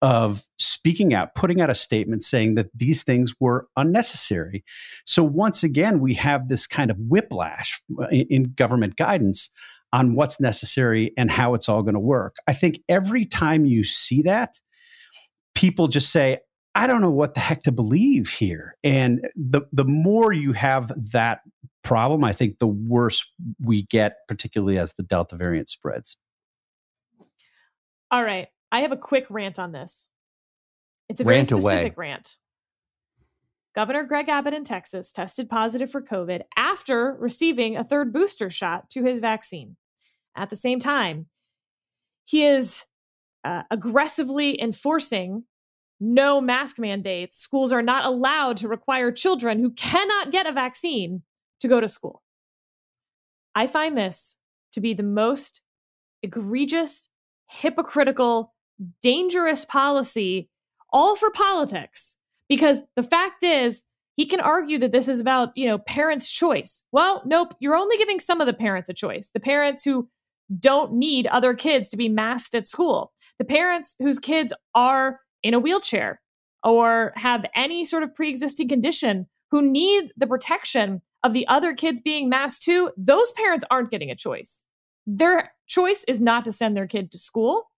of 0.01 0.45
speaking 0.57 1.13
out, 1.13 1.35
putting 1.35 1.61
out 1.61 1.69
a 1.69 1.75
statement 1.75 2.23
saying 2.23 2.55
that 2.55 2.69
these 2.73 3.03
things 3.03 3.33
were 3.39 3.67
unnecessary. 3.77 4.63
So 5.05 5.23
once 5.23 5.63
again, 5.63 5.99
we 5.99 6.15
have 6.15 6.49
this 6.49 6.65
kind 6.65 6.89
of 6.89 6.97
whiplash 6.97 7.81
uh, 8.01 8.07
in, 8.07 8.27
in 8.29 8.53
government 8.53 8.95
guidance 8.95 9.51
on 9.93 10.15
what's 10.15 10.39
necessary 10.39 11.11
and 11.17 11.29
how 11.29 11.53
it's 11.53 11.69
all 11.69 11.83
going 11.83 11.93
to 11.93 11.99
work. 11.99 12.37
I 12.47 12.53
think 12.53 12.79
every 12.89 13.25
time 13.25 13.65
you 13.65 13.83
see 13.83 14.21
that, 14.23 14.59
people 15.53 15.87
just 15.87 16.11
say, 16.11 16.39
I 16.73 16.87
don't 16.87 17.01
know 17.01 17.11
what 17.11 17.33
the 17.33 17.41
heck 17.41 17.63
to 17.63 17.71
believe 17.71 18.29
here. 18.29 18.75
And 18.83 19.27
the 19.35 19.63
the 19.73 19.83
more 19.83 20.31
you 20.31 20.53
have 20.53 20.91
that 21.11 21.41
problem, 21.83 22.23
I 22.23 22.31
think 22.31 22.59
the 22.59 22.67
worse 22.67 23.29
we 23.61 23.83
get, 23.83 24.15
particularly 24.27 24.77
as 24.77 24.93
the 24.93 25.03
Delta 25.03 25.35
variant 25.35 25.67
spreads. 25.67 26.15
All 28.09 28.23
right. 28.23 28.47
I 28.71 28.81
have 28.81 28.91
a 28.91 28.97
quick 28.97 29.25
rant 29.29 29.59
on 29.59 29.71
this. 29.71 30.07
It's 31.09 31.19
a 31.19 31.23
very 31.23 31.37
Rant 31.37 31.51
away. 31.51 31.61
specific 31.61 31.97
rant. 31.97 32.37
Governor 33.75 34.03
Greg 34.03 34.29
Abbott 34.29 34.53
in 34.53 34.63
Texas 34.63 35.11
tested 35.13 35.49
positive 35.49 35.89
for 35.89 36.01
COVID 36.01 36.41
after 36.57 37.15
receiving 37.19 37.77
a 37.77 37.83
third 37.83 38.11
booster 38.11 38.49
shot 38.49 38.89
to 38.91 39.03
his 39.03 39.19
vaccine. 39.19 39.77
At 40.35 40.49
the 40.49 40.55
same 40.55 40.79
time, 40.79 41.27
he 42.23 42.45
is 42.45 42.85
uh, 43.43 43.63
aggressively 43.71 44.61
enforcing 44.61 45.43
no 45.99 46.41
mask 46.41 46.79
mandates. 46.79 47.37
Schools 47.37 47.71
are 47.71 47.81
not 47.81 48.05
allowed 48.05 48.57
to 48.57 48.67
require 48.67 49.11
children 49.11 49.59
who 49.59 49.71
cannot 49.71 50.31
get 50.31 50.47
a 50.47 50.51
vaccine 50.51 51.23
to 51.59 51.67
go 51.67 51.79
to 51.79 51.87
school. 51.87 52.23
I 53.55 53.67
find 53.67 53.97
this 53.97 54.35
to 54.73 54.81
be 54.81 54.93
the 54.93 55.03
most 55.03 55.61
egregious, 56.23 57.09
hypocritical, 57.47 58.53
dangerous 59.01 59.65
policy, 59.65 60.49
all 60.91 61.15
for 61.15 61.31
politics. 61.31 62.17
Because 62.49 62.81
the 62.95 63.03
fact 63.03 63.43
is, 63.43 63.83
he 64.17 64.25
can 64.25 64.39
argue 64.39 64.77
that 64.79 64.91
this 64.91 65.07
is 65.07 65.19
about, 65.19 65.55
you 65.55 65.65
know, 65.65 65.77
parents' 65.77 66.29
choice. 66.29 66.83
Well, 66.91 67.23
nope, 67.25 67.55
you're 67.59 67.75
only 67.75 67.97
giving 67.97 68.19
some 68.19 68.41
of 68.41 68.47
the 68.47 68.53
parents 68.53 68.89
a 68.89 68.93
choice. 68.93 69.31
The 69.33 69.39
parents 69.39 69.83
who 69.83 70.09
don't 70.59 70.93
need 70.93 71.27
other 71.27 71.53
kids 71.53 71.87
to 71.89 71.97
be 71.97 72.09
masked 72.09 72.53
at 72.53 72.67
school. 72.67 73.13
The 73.39 73.45
parents 73.45 73.95
whose 73.99 74.19
kids 74.19 74.53
are 74.75 75.21
in 75.43 75.53
a 75.53 75.59
wheelchair 75.59 76.21
or 76.63 77.13
have 77.15 77.45
any 77.55 77.85
sort 77.85 78.03
of 78.03 78.13
pre-existing 78.13 78.67
condition 78.67 79.27
who 79.49 79.61
need 79.61 80.11
the 80.17 80.27
protection 80.27 81.01
of 81.23 81.33
the 81.33 81.47
other 81.47 81.73
kids 81.73 82.01
being 82.01 82.29
masked 82.29 82.63
too, 82.63 82.91
those 82.97 83.31
parents 83.33 83.65
aren't 83.71 83.91
getting 83.91 84.11
a 84.11 84.15
choice. 84.15 84.63
Their 85.07 85.53
choice 85.67 86.03
is 86.07 86.21
not 86.21 86.45
to 86.45 86.51
send 86.51 86.75
their 86.75 86.87
kid 86.87 87.11
to 87.11 87.17
school. 87.17 87.70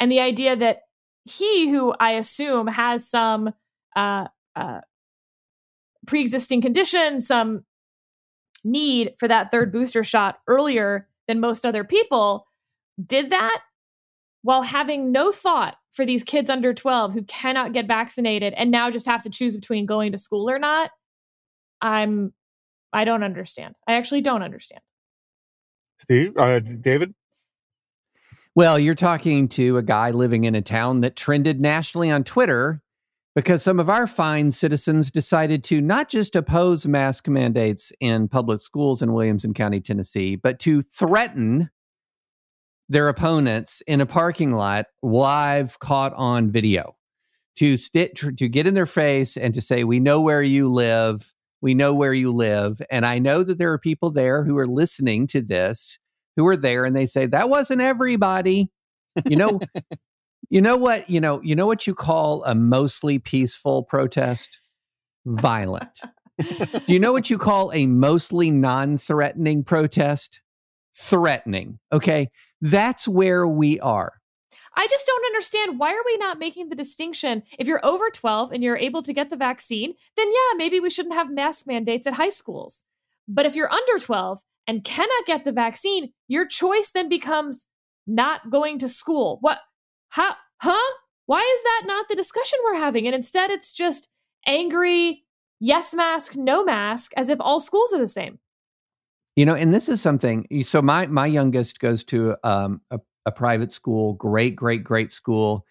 And 0.00 0.10
the 0.10 0.20
idea 0.20 0.56
that 0.56 0.82
he, 1.24 1.68
who 1.68 1.94
I 1.98 2.12
assume 2.12 2.66
has 2.66 3.08
some 3.08 3.54
uh, 3.96 4.26
uh, 4.54 4.80
pre 6.06 6.20
existing 6.20 6.60
condition, 6.60 7.20
some 7.20 7.64
need 8.64 9.14
for 9.18 9.28
that 9.28 9.50
third 9.50 9.72
booster 9.72 10.04
shot 10.04 10.38
earlier 10.46 11.08
than 11.28 11.40
most 11.40 11.64
other 11.64 11.84
people, 11.84 12.46
did 13.04 13.30
that 13.30 13.60
while 14.42 14.62
having 14.62 15.10
no 15.10 15.32
thought 15.32 15.76
for 15.92 16.04
these 16.04 16.22
kids 16.22 16.50
under 16.50 16.74
12 16.74 17.14
who 17.14 17.22
cannot 17.22 17.72
get 17.72 17.86
vaccinated 17.86 18.52
and 18.54 18.70
now 18.70 18.90
just 18.90 19.06
have 19.06 19.22
to 19.22 19.30
choose 19.30 19.56
between 19.56 19.86
going 19.86 20.12
to 20.12 20.18
school 20.18 20.50
or 20.50 20.58
not. 20.58 20.90
I'm 21.80 22.32
I 22.92 23.04
don't 23.04 23.24
understand. 23.24 23.74
I 23.88 23.94
actually 23.94 24.20
don't 24.20 24.42
understand. 24.42 24.82
Steve, 25.98 26.36
uh, 26.36 26.60
David. 26.60 27.14
Well, 28.56 28.78
you're 28.78 28.94
talking 28.94 29.48
to 29.48 29.78
a 29.78 29.82
guy 29.82 30.12
living 30.12 30.44
in 30.44 30.54
a 30.54 30.62
town 30.62 31.00
that 31.00 31.16
trended 31.16 31.60
nationally 31.60 32.08
on 32.08 32.22
Twitter 32.22 32.80
because 33.34 33.64
some 33.64 33.80
of 33.80 33.90
our 33.90 34.06
fine 34.06 34.52
citizens 34.52 35.10
decided 35.10 35.64
to 35.64 35.80
not 35.80 36.08
just 36.08 36.36
oppose 36.36 36.86
mask 36.86 37.26
mandates 37.26 37.90
in 37.98 38.28
public 38.28 38.62
schools 38.62 39.02
in 39.02 39.12
Williamson 39.12 39.54
County, 39.54 39.80
Tennessee, 39.80 40.36
but 40.36 40.60
to 40.60 40.82
threaten 40.82 41.68
their 42.88 43.08
opponents 43.08 43.82
in 43.88 44.00
a 44.00 44.06
parking 44.06 44.52
lot 44.52 44.86
live 45.02 45.80
caught 45.80 46.14
on 46.14 46.52
video 46.52 46.94
to 47.56 47.76
st- 47.76 48.14
to 48.14 48.48
get 48.48 48.68
in 48.68 48.74
their 48.74 48.86
face 48.86 49.36
and 49.36 49.52
to 49.54 49.60
say 49.60 49.82
we 49.82 49.98
know 49.98 50.20
where 50.20 50.42
you 50.44 50.70
live. 50.72 51.34
We 51.60 51.74
know 51.74 51.92
where 51.92 52.14
you 52.14 52.30
live. 52.30 52.80
And 52.88 53.04
i 53.04 53.18
know 53.18 53.42
that 53.42 53.58
there 53.58 53.72
are 53.72 53.78
people 53.78 54.12
there 54.12 54.44
who 54.44 54.56
are 54.58 54.68
listening 54.68 55.26
to 55.28 55.40
this 55.40 55.98
who 56.36 56.46
are 56.46 56.56
there 56.56 56.84
and 56.84 56.94
they 56.94 57.06
say 57.06 57.26
that 57.26 57.48
wasn't 57.48 57.80
everybody. 57.80 58.70
You 59.26 59.36
know 59.36 59.60
you 60.50 60.60
know 60.60 60.76
what 60.76 61.08
you 61.08 61.20
know 61.20 61.40
you 61.42 61.54
know 61.54 61.66
what 61.66 61.86
you 61.86 61.94
call 61.94 62.44
a 62.44 62.54
mostly 62.54 63.18
peaceful 63.18 63.84
protest? 63.84 64.60
Violent. 65.26 66.00
Do 66.38 66.92
you 66.92 66.98
know 66.98 67.12
what 67.12 67.30
you 67.30 67.38
call 67.38 67.72
a 67.72 67.86
mostly 67.86 68.50
non-threatening 68.50 69.64
protest? 69.64 70.40
Threatening 70.96 71.78
okay? 71.92 72.30
That's 72.60 73.06
where 73.06 73.46
we 73.46 73.80
are. 73.80 74.14
I 74.76 74.86
just 74.88 75.06
don't 75.06 75.26
understand 75.26 75.78
why 75.78 75.92
are 75.92 76.02
we 76.04 76.16
not 76.16 76.38
making 76.38 76.68
the 76.68 76.74
distinction? 76.74 77.44
If 77.58 77.68
you're 77.68 77.84
over 77.84 78.10
12 78.10 78.52
and 78.52 78.62
you're 78.62 78.76
able 78.76 79.02
to 79.02 79.12
get 79.12 79.30
the 79.30 79.36
vaccine, 79.36 79.94
then 80.16 80.28
yeah, 80.28 80.56
maybe 80.56 80.80
we 80.80 80.90
shouldn't 80.90 81.14
have 81.14 81.30
mask 81.30 81.66
mandates 81.66 82.06
at 82.06 82.14
high 82.14 82.28
schools. 82.28 82.84
But 83.28 83.46
if 83.46 83.54
you're 83.54 83.72
under 83.72 83.98
12 83.98 84.42
and 84.66 84.84
cannot 84.84 85.26
get 85.26 85.44
the 85.44 85.52
vaccine, 85.52 86.12
your 86.28 86.46
choice 86.46 86.90
then 86.90 87.08
becomes 87.08 87.66
not 88.06 88.50
going 88.50 88.78
to 88.78 88.88
school. 88.88 89.38
What 89.40 89.58
how 90.10 90.34
huh? 90.58 90.92
Why 91.26 91.40
is 91.40 91.62
that 91.62 91.82
not 91.86 92.08
the 92.08 92.14
discussion 92.14 92.58
we're 92.64 92.78
having? 92.78 93.06
And 93.06 93.14
instead 93.14 93.50
it's 93.50 93.72
just 93.72 94.08
angry 94.46 95.24
yes 95.60 95.94
mask, 95.94 96.36
no 96.36 96.64
mask 96.64 97.12
as 97.16 97.30
if 97.30 97.40
all 97.40 97.60
schools 97.60 97.92
are 97.92 97.98
the 97.98 98.08
same. 98.08 98.38
You 99.36 99.44
know, 99.44 99.54
and 99.54 99.74
this 99.74 99.88
is 99.88 100.00
something. 100.00 100.46
So 100.62 100.80
my 100.80 101.06
my 101.06 101.26
youngest 101.26 101.80
goes 101.80 102.04
to 102.04 102.36
um, 102.44 102.80
a, 102.90 103.00
a 103.26 103.32
private 103.32 103.72
school, 103.72 104.12
great, 104.12 104.54
great, 104.54 104.84
great 104.84 105.12
school 105.12 105.64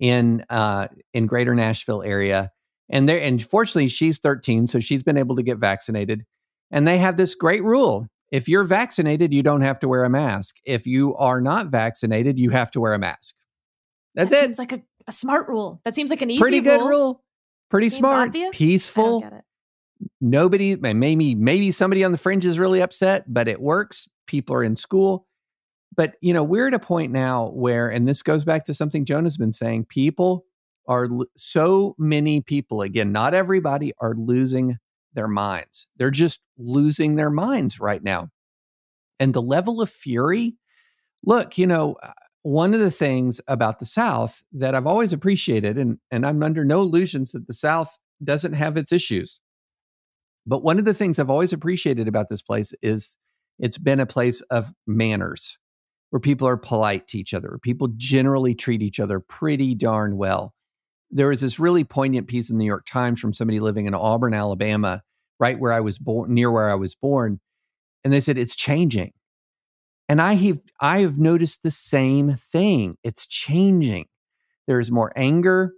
in 0.00 0.44
uh, 0.48 0.88
in 1.12 1.26
Greater 1.26 1.54
Nashville 1.54 2.02
area, 2.02 2.50
and 2.88 3.06
there. 3.06 3.20
And 3.20 3.42
fortunately, 3.42 3.88
she's 3.88 4.18
13, 4.18 4.66
so 4.66 4.80
she's 4.80 5.02
been 5.02 5.18
able 5.18 5.36
to 5.36 5.42
get 5.42 5.58
vaccinated. 5.58 6.24
And 6.70 6.88
they 6.88 6.96
have 6.98 7.18
this 7.18 7.34
great 7.34 7.62
rule: 7.62 8.08
if 8.32 8.48
you're 8.48 8.64
vaccinated, 8.64 9.32
you 9.32 9.44
don't 9.44 9.60
have 9.60 9.78
to 9.80 9.88
wear 9.88 10.02
a 10.02 10.10
mask. 10.10 10.56
If 10.64 10.86
you 10.88 11.14
are 11.16 11.40
not 11.40 11.68
vaccinated, 11.68 12.38
you 12.40 12.50
have 12.50 12.72
to 12.72 12.80
wear 12.80 12.94
a 12.94 12.98
mask. 12.98 13.36
That's 14.16 14.30
that 14.30 14.38
it. 14.38 14.40
seems 14.46 14.58
like 14.58 14.72
a, 14.72 14.82
a 15.06 15.12
smart 15.12 15.48
rule. 15.48 15.80
That 15.84 15.94
seems 15.94 16.10
like 16.10 16.22
an 16.22 16.30
easy 16.30 16.40
Pretty 16.40 16.60
good 16.60 16.80
rule. 16.80 16.88
rule. 16.88 17.24
Pretty 17.70 17.88
Seems 17.90 17.98
smart. 18.00 18.28
obvious. 18.30 18.56
Peaceful. 18.56 19.20
get 19.20 19.32
it. 19.32 19.44
nobody 20.20 20.76
maybe 20.76 21.34
maybe 21.36 21.70
somebody 21.70 22.02
on 22.04 22.10
the 22.12 22.18
fringe 22.18 22.44
is 22.44 22.58
really 22.58 22.82
upset 22.82 23.24
but 23.32 23.46
it 23.48 23.60
works 23.60 24.08
people 24.26 24.54
are 24.54 24.64
in 24.64 24.74
school 24.76 25.26
but 25.96 26.14
you 26.20 26.34
know 26.34 26.42
we're 26.42 26.66
at 26.68 26.74
a 26.74 26.78
point 26.78 27.12
now 27.12 27.46
where 27.50 27.88
and 27.88 28.06
this 28.08 28.22
goes 28.22 28.44
back 28.44 28.64
to 28.64 28.74
something 28.74 29.04
jonah's 29.04 29.36
been 29.36 29.52
saying 29.52 29.84
people 29.86 30.44
are 30.88 31.08
so 31.36 31.94
many 31.98 32.40
people 32.40 32.82
again 32.82 33.12
not 33.12 33.32
everybody 33.32 33.92
are 34.00 34.14
losing 34.16 34.76
their 35.14 35.28
minds 35.28 35.86
they're 35.96 36.10
just 36.10 36.40
losing 36.58 37.16
their 37.16 37.30
minds 37.30 37.80
right 37.80 38.02
now 38.02 38.28
and 39.18 39.34
the 39.34 39.42
level 39.42 39.80
of 39.80 39.90
fury 39.90 40.54
look 41.24 41.58
you 41.58 41.66
know 41.66 41.96
uh, 42.02 42.12
one 42.42 42.74
of 42.74 42.80
the 42.80 42.90
things 42.90 43.40
about 43.46 43.78
the 43.78 43.86
south 43.86 44.42
that 44.52 44.74
i've 44.74 44.86
always 44.86 45.12
appreciated 45.12 45.78
and 45.78 45.98
and 46.10 46.26
i'm 46.26 46.42
under 46.42 46.64
no 46.64 46.80
illusions 46.80 47.32
that 47.32 47.46
the 47.46 47.54
south 47.54 47.98
doesn't 48.24 48.54
have 48.54 48.76
its 48.76 48.92
issues 48.92 49.40
but 50.46 50.62
one 50.62 50.78
of 50.78 50.84
the 50.84 50.94
things 50.94 51.18
I've 51.18 51.30
always 51.30 51.52
appreciated 51.52 52.08
about 52.08 52.28
this 52.28 52.42
place 52.42 52.72
is 52.82 53.16
it's 53.58 53.78
been 53.78 54.00
a 54.00 54.06
place 54.06 54.40
of 54.42 54.72
manners 54.86 55.58
where 56.10 56.20
people 56.20 56.48
are 56.48 56.56
polite 56.56 57.08
to 57.08 57.18
each 57.18 57.32
other, 57.32 57.58
people 57.62 57.88
generally 57.96 58.54
treat 58.54 58.82
each 58.82 59.00
other 59.00 59.20
pretty 59.20 59.74
darn 59.74 60.16
well. 60.16 60.52
There 61.12 61.28
was 61.28 61.40
this 61.40 61.58
really 61.58 61.84
poignant 61.84 62.26
piece 62.26 62.50
in 62.50 62.56
the 62.56 62.64
New 62.64 62.68
York 62.68 62.86
Times 62.86 63.20
from 63.20 63.34
somebody 63.34 63.60
living 63.60 63.86
in 63.86 63.94
Auburn, 63.94 64.34
Alabama, 64.34 65.02
right 65.38 65.58
where 65.58 65.72
I 65.72 65.80
was 65.80 65.98
born, 65.98 66.32
near 66.32 66.50
where 66.50 66.70
I 66.70 66.74
was 66.74 66.94
born. 66.94 67.40
And 68.02 68.12
they 68.12 68.20
said, 68.20 68.38
it's 68.38 68.56
changing. 68.56 69.12
And 70.08 70.20
I 70.20 70.34
have, 70.34 70.58
I 70.80 71.00
have 71.00 71.18
noticed 71.18 71.62
the 71.62 71.70
same 71.70 72.34
thing. 72.34 72.96
It's 73.04 73.26
changing. 73.26 74.06
There's 74.66 74.90
more 74.90 75.12
anger, 75.14 75.72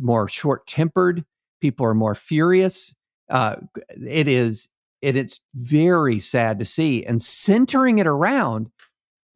more 0.00 0.28
short 0.28 0.66
tempered. 0.66 1.24
People 1.60 1.86
are 1.86 1.94
more 1.94 2.14
furious 2.14 2.94
uh, 3.30 3.56
it 3.88 4.28
is 4.28 4.68
it, 5.00 5.16
it's 5.16 5.40
very 5.54 6.20
sad 6.20 6.58
to 6.58 6.64
see 6.64 7.04
and 7.04 7.22
centering 7.22 7.98
it 7.98 8.06
around 8.06 8.70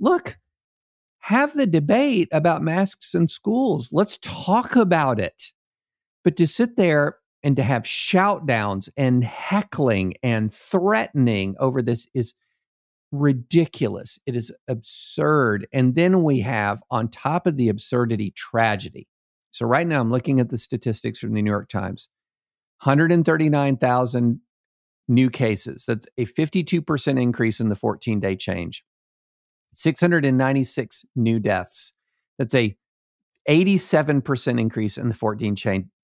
look 0.00 0.36
have 1.24 1.54
the 1.54 1.66
debate 1.66 2.28
about 2.32 2.60
masks 2.60 3.14
in 3.14 3.28
schools. 3.28 3.94
Let's 3.94 4.18
talk 4.18 4.76
about 4.76 5.18
it. 5.18 5.52
But 6.22 6.36
to 6.36 6.46
sit 6.46 6.76
there 6.76 7.16
and 7.42 7.56
to 7.56 7.62
have 7.62 7.86
shout 7.86 8.44
downs 8.46 8.90
and 8.94 9.24
heckling 9.24 10.16
and 10.22 10.52
threatening 10.52 11.54
over 11.58 11.80
this 11.80 12.06
is 12.12 12.34
ridiculous. 13.10 14.18
It 14.26 14.36
is 14.36 14.52
absurd. 14.68 15.66
And 15.72 15.94
then 15.94 16.24
we 16.24 16.40
have 16.40 16.82
on 16.90 17.08
top 17.08 17.46
of 17.46 17.56
the 17.56 17.70
absurdity 17.70 18.30
tragedy. 18.30 19.08
So 19.50 19.64
right 19.64 19.86
now 19.86 20.00
i'm 20.00 20.10
looking 20.10 20.40
at 20.40 20.50
the 20.50 20.58
statistics 20.58 21.20
from 21.20 21.32
the 21.32 21.40
new 21.40 21.50
york 21.50 21.70
times. 21.70 22.10
139,000 22.82 24.40
new 25.08 25.30
cases. 25.30 25.86
That's 25.86 26.06
a 26.18 26.26
52% 26.26 27.22
increase 27.22 27.60
in 27.60 27.70
the 27.70 27.76
14 27.76 28.20
day 28.20 28.36
change. 28.36 28.84
696 29.74 31.04
new 31.16 31.38
deaths. 31.38 31.92
That's 32.38 32.54
a 32.54 32.76
87% 33.48 34.58
increase 34.58 34.96
in 34.96 35.08
the 35.08 35.14
14 35.14 35.54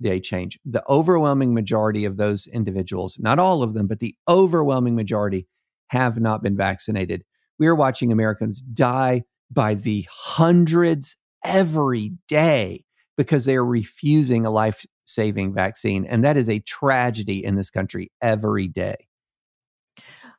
day 0.03 0.21
change. 0.21 0.59
The 0.65 0.85
overwhelming 0.89 1.55
majority 1.55 2.05
of 2.05 2.17
those 2.17 2.47
individuals, 2.47 3.19
not 3.19 3.39
all 3.39 3.63
of 3.63 3.75
them, 3.75 3.87
but 3.87 4.01
the 4.01 4.15
overwhelming 4.29 4.95
majority 4.95 5.47
have 5.89 6.21
not 6.21 6.43
been 6.43 6.57
vaccinated. 6.57 7.25
We 7.59 7.67
are 7.67 7.75
watching 7.75 8.13
Americans 8.13 8.61
die 8.61 9.25
by 9.51 9.75
the 9.75 10.07
hundreds 10.11 11.17
every 11.45 12.13
day 12.29 12.85
because 13.17 13.45
they 13.45 13.57
are 13.57 13.65
refusing 13.65 14.47
a 14.47 14.51
life 14.51 14.85
saving 15.05 15.53
vaccine. 15.53 16.05
And 16.05 16.25
that 16.25 16.37
is 16.37 16.49
a 16.49 16.61
tragedy 16.61 17.45
in 17.45 17.57
this 17.57 17.71
country 17.71 18.13
every 18.23 18.69
day. 18.69 19.09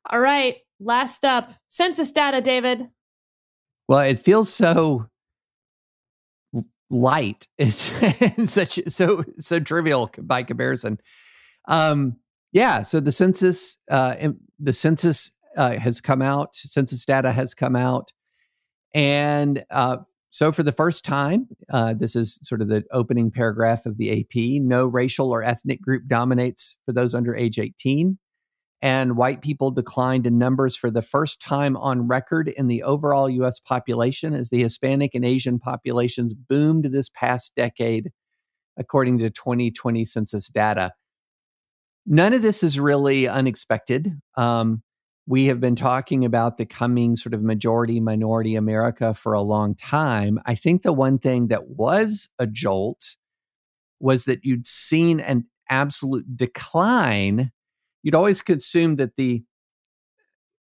All 0.09 0.19
right. 0.19 0.57
Last 0.79 1.25
up 1.25 1.53
census 1.69 2.11
data, 2.11 2.41
David. 2.41 2.87
Well, 3.91 3.99
it 3.99 4.21
feels 4.21 4.47
so 4.53 5.07
light 6.89 7.49
and 7.59 8.49
such 8.49 8.79
so 8.87 9.25
so 9.37 9.59
trivial 9.59 10.09
by 10.17 10.43
comparison. 10.43 10.97
Um, 11.67 12.15
yeah, 12.53 12.83
so 12.83 13.01
the 13.01 13.11
census 13.11 13.77
uh, 13.89 14.29
the 14.57 14.71
census 14.71 15.31
uh, 15.57 15.77
has 15.77 15.99
come 15.99 16.21
out, 16.21 16.55
census 16.55 17.03
data 17.03 17.33
has 17.33 17.53
come 17.53 17.75
out, 17.75 18.13
and 18.95 19.65
uh, 19.69 19.97
so 20.29 20.53
for 20.53 20.63
the 20.63 20.71
first 20.71 21.03
time, 21.03 21.49
uh, 21.69 21.93
this 21.93 22.15
is 22.15 22.39
sort 22.43 22.61
of 22.61 22.69
the 22.69 22.85
opening 22.93 23.29
paragraph 23.29 23.85
of 23.85 23.97
the 23.97 24.21
AP. 24.21 24.61
No 24.63 24.85
racial 24.85 25.31
or 25.31 25.43
ethnic 25.43 25.81
group 25.81 26.03
dominates 26.07 26.77
for 26.85 26.93
those 26.93 27.13
under 27.13 27.35
age 27.35 27.59
eighteen 27.59 28.19
and 28.81 29.15
white 29.15 29.41
people 29.41 29.69
declined 29.71 30.25
in 30.25 30.37
numbers 30.37 30.75
for 30.75 30.89
the 30.89 31.01
first 31.01 31.39
time 31.39 31.77
on 31.77 32.07
record 32.07 32.47
in 32.47 32.67
the 32.67 32.83
overall 32.83 33.29
US 33.29 33.59
population 33.59 34.33
as 34.33 34.49
the 34.49 34.61
Hispanic 34.61 35.13
and 35.13 35.23
Asian 35.23 35.59
populations 35.59 36.33
boomed 36.33 36.85
this 36.85 37.09
past 37.09 37.51
decade, 37.55 38.11
according 38.77 39.19
to 39.19 39.29
2020 39.29 40.03
census 40.05 40.47
data. 40.47 40.93
None 42.07 42.33
of 42.33 42.41
this 42.41 42.63
is 42.63 42.79
really 42.79 43.27
unexpected. 43.27 44.19
Um, 44.35 44.81
we 45.27 45.45
have 45.45 45.59
been 45.59 45.75
talking 45.75 46.25
about 46.25 46.57
the 46.57 46.65
coming 46.65 47.15
sort 47.15 47.35
of 47.35 47.43
majority 47.43 47.99
minority 47.99 48.55
America 48.55 49.13
for 49.13 49.33
a 49.33 49.41
long 49.41 49.75
time. 49.75 50.39
I 50.45 50.55
think 50.55 50.81
the 50.81 50.93
one 50.93 51.19
thing 51.19 51.49
that 51.49 51.67
was 51.67 52.27
a 52.39 52.47
jolt 52.47 53.15
was 53.99 54.25
that 54.25 54.43
you'd 54.43 54.65
seen 54.65 55.19
an 55.19 55.45
absolute 55.69 56.35
decline 56.35 57.51
you'd 58.03 58.15
always 58.15 58.41
assume 58.47 58.95
that 58.97 59.15
the 59.15 59.43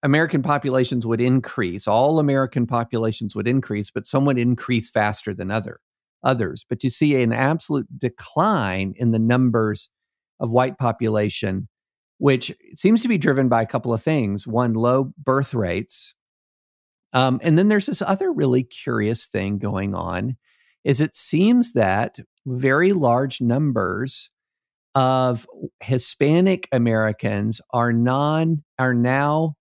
American 0.03 0.43
populations 0.43 1.07
would 1.07 1.20
increase, 1.20 1.86
all 1.86 2.18
American 2.18 2.66
populations 2.66 3.36
would 3.36 3.47
increase, 3.47 3.91
but 3.91 4.07
some 4.07 4.24
would 4.24 4.38
increase 4.38 4.88
faster 4.88 5.34
than 5.34 5.51
other 5.51 5.80
others. 6.22 6.64
But 6.68 6.82
you 6.84 6.91
see 6.91 7.22
an 7.22 7.32
absolute 7.32 7.86
decline 7.99 8.95
in 8.97 9.11
the 9.11 9.18
numbers 9.18 9.91
of 10.38 10.51
white 10.51 10.78
population, 10.78 11.68
which 12.18 12.55
seems 12.76 13.03
to 13.03 13.09
be 13.09 13.18
driven 13.18 13.49
by 13.49 13.62
a 13.62 13.66
couple 13.66 13.93
of 13.93 14.03
things. 14.03 14.47
One, 14.47 14.72
low 14.74 15.12
birth 15.18 15.55
rates. 15.55 16.14
Um, 17.12 17.41
and 17.43 17.59
then 17.59 17.68
there's 17.68 17.86
this 17.86 18.03
other 18.03 18.32
really 18.32 18.62
curious 18.62 19.26
thing 19.26 19.59
going 19.59 19.95
on 19.95 20.36
is 20.84 21.01
it 21.01 21.14
seems 21.14 21.72
that 21.72 22.18
very 22.47 22.93
large 22.93 23.41
numbers 23.41 24.30
of 25.01 25.46
Hispanic 25.82 26.68
Americans 26.72 27.62
are 27.72 27.90
non 27.90 28.62
are 28.78 28.92
now 28.92 29.55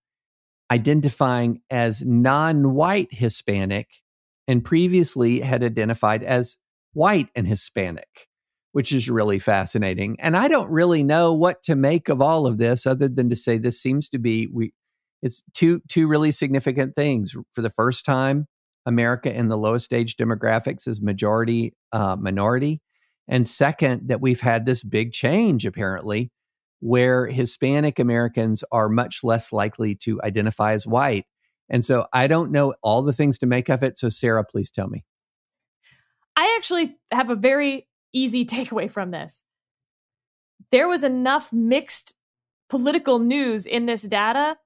identifying 0.70 1.62
as 1.70 2.04
non-white 2.04 3.08
Hispanic 3.10 3.88
and 4.46 4.62
previously 4.62 5.40
had 5.40 5.64
identified 5.64 6.22
as 6.22 6.58
white 6.92 7.28
and 7.34 7.48
Hispanic, 7.48 8.28
which 8.72 8.92
is 8.92 9.08
really 9.08 9.38
fascinating. 9.38 10.14
And 10.20 10.36
I 10.36 10.46
don't 10.46 10.70
really 10.70 11.02
know 11.02 11.32
what 11.32 11.62
to 11.62 11.74
make 11.74 12.10
of 12.10 12.20
all 12.20 12.46
of 12.46 12.58
this 12.58 12.86
other 12.86 13.08
than 13.08 13.30
to 13.30 13.36
say 13.36 13.56
this 13.56 13.80
seems 13.80 14.10
to 14.10 14.18
be 14.18 14.46
we 14.52 14.74
it's 15.22 15.42
two 15.54 15.80
two 15.88 16.06
really 16.06 16.32
significant 16.32 16.94
things. 16.94 17.34
For 17.52 17.62
the 17.62 17.70
first 17.70 18.04
time, 18.04 18.46
America 18.84 19.34
in 19.34 19.48
the 19.48 19.56
lowest 19.56 19.90
age 19.94 20.16
demographics 20.18 20.86
is 20.86 21.00
majority 21.00 21.72
uh, 21.92 22.16
minority. 22.16 22.82
And 23.30 23.48
second, 23.48 24.08
that 24.08 24.20
we've 24.20 24.40
had 24.40 24.66
this 24.66 24.82
big 24.82 25.12
change 25.12 25.64
apparently 25.64 26.32
where 26.80 27.26
Hispanic 27.26 27.98
Americans 27.98 28.64
are 28.72 28.88
much 28.88 29.20
less 29.22 29.52
likely 29.52 29.94
to 29.94 30.20
identify 30.22 30.72
as 30.72 30.86
white. 30.86 31.26
And 31.68 31.84
so 31.84 32.06
I 32.12 32.26
don't 32.26 32.50
know 32.50 32.74
all 32.82 33.02
the 33.02 33.12
things 33.12 33.38
to 33.38 33.46
make 33.46 33.68
of 33.68 33.82
it. 33.84 33.96
So, 33.96 34.08
Sarah, 34.08 34.44
please 34.44 34.70
tell 34.70 34.88
me. 34.88 35.04
I 36.36 36.54
actually 36.56 36.96
have 37.12 37.30
a 37.30 37.36
very 37.36 37.86
easy 38.12 38.44
takeaway 38.46 38.90
from 38.90 39.12
this. 39.12 39.44
There 40.72 40.88
was 40.88 41.04
enough 41.04 41.52
mixed 41.52 42.14
political 42.68 43.18
news 43.18 43.66
in 43.66 43.86
this 43.86 44.02
data 44.02 44.56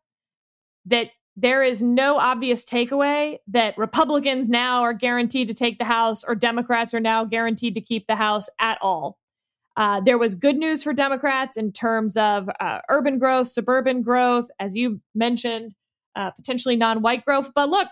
that 0.86 1.08
there 1.36 1.62
is 1.62 1.82
no 1.82 2.18
obvious 2.18 2.64
takeaway 2.64 3.38
that 3.48 3.76
Republicans 3.76 4.48
now 4.48 4.82
are 4.82 4.94
guaranteed 4.94 5.48
to 5.48 5.54
take 5.54 5.78
the 5.78 5.84
House 5.84 6.22
or 6.22 6.34
Democrats 6.34 6.94
are 6.94 7.00
now 7.00 7.24
guaranteed 7.24 7.74
to 7.74 7.80
keep 7.80 8.06
the 8.06 8.16
House 8.16 8.48
at 8.60 8.78
all. 8.80 9.18
Uh, 9.76 10.00
there 10.00 10.18
was 10.18 10.36
good 10.36 10.56
news 10.56 10.84
for 10.84 10.92
Democrats 10.92 11.56
in 11.56 11.72
terms 11.72 12.16
of 12.16 12.48
uh, 12.60 12.78
urban 12.88 13.18
growth, 13.18 13.48
suburban 13.48 14.02
growth, 14.02 14.48
as 14.60 14.76
you 14.76 15.00
mentioned, 15.14 15.74
uh, 16.14 16.30
potentially 16.30 16.76
non 16.76 17.02
white 17.02 17.24
growth. 17.24 17.50
But 17.54 17.68
look, 17.68 17.88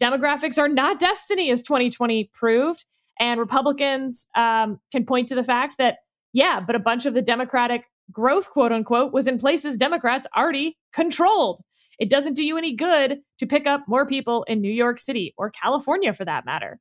demographics 0.00 0.58
are 0.58 0.68
not 0.68 1.00
destiny, 1.00 1.50
as 1.50 1.62
2020 1.62 2.30
proved. 2.34 2.84
And 3.18 3.40
Republicans 3.40 4.26
um, 4.34 4.80
can 4.90 5.06
point 5.06 5.28
to 5.28 5.34
the 5.34 5.44
fact 5.44 5.78
that, 5.78 5.98
yeah, 6.34 6.60
but 6.60 6.74
a 6.74 6.80
bunch 6.80 7.06
of 7.06 7.14
the 7.14 7.22
Democratic 7.22 7.84
growth, 8.10 8.50
quote 8.50 8.72
unquote, 8.72 9.12
was 9.12 9.26
in 9.26 9.38
places 9.38 9.76
Democrats 9.78 10.26
already 10.36 10.76
controlled. 10.92 11.62
It 12.02 12.10
doesn't 12.10 12.34
do 12.34 12.44
you 12.44 12.58
any 12.58 12.74
good 12.74 13.20
to 13.38 13.46
pick 13.46 13.64
up 13.64 13.84
more 13.86 14.04
people 14.04 14.42
in 14.48 14.60
New 14.60 14.72
York 14.72 14.98
City 14.98 15.34
or 15.38 15.52
California 15.52 16.12
for 16.12 16.24
that 16.24 16.44
matter. 16.44 16.80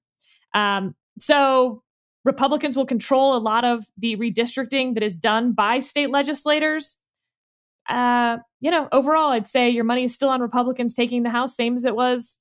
Um, 0.56 0.96
so 1.20 1.84
Republicans 2.26 2.76
will 2.76 2.88
control 2.88 3.36
a 3.36 3.38
lot 3.38 3.64
of 3.64 3.86
the 3.96 4.18
redistricting 4.18 4.96
that 4.96 5.04
is 5.04 5.16
done 5.16 5.52
by 5.52 5.78
state 5.78 6.10
legislators. 6.10 6.98
Uh, 7.88 8.38
you 8.62 8.72
know, 8.72 8.90
overall, 8.92 9.30
I'd 9.30 9.48
say 9.48 9.70
your 9.70 9.84
money 9.84 10.06
is 10.06 10.16
still 10.16 10.30
on 10.30 10.42
Republicans 10.42 10.96
taking 10.96 11.22
the 11.22 11.30
House, 11.30 11.56
same 11.56 11.76
as 11.76 11.86
it 11.86 11.96
was 11.96 12.40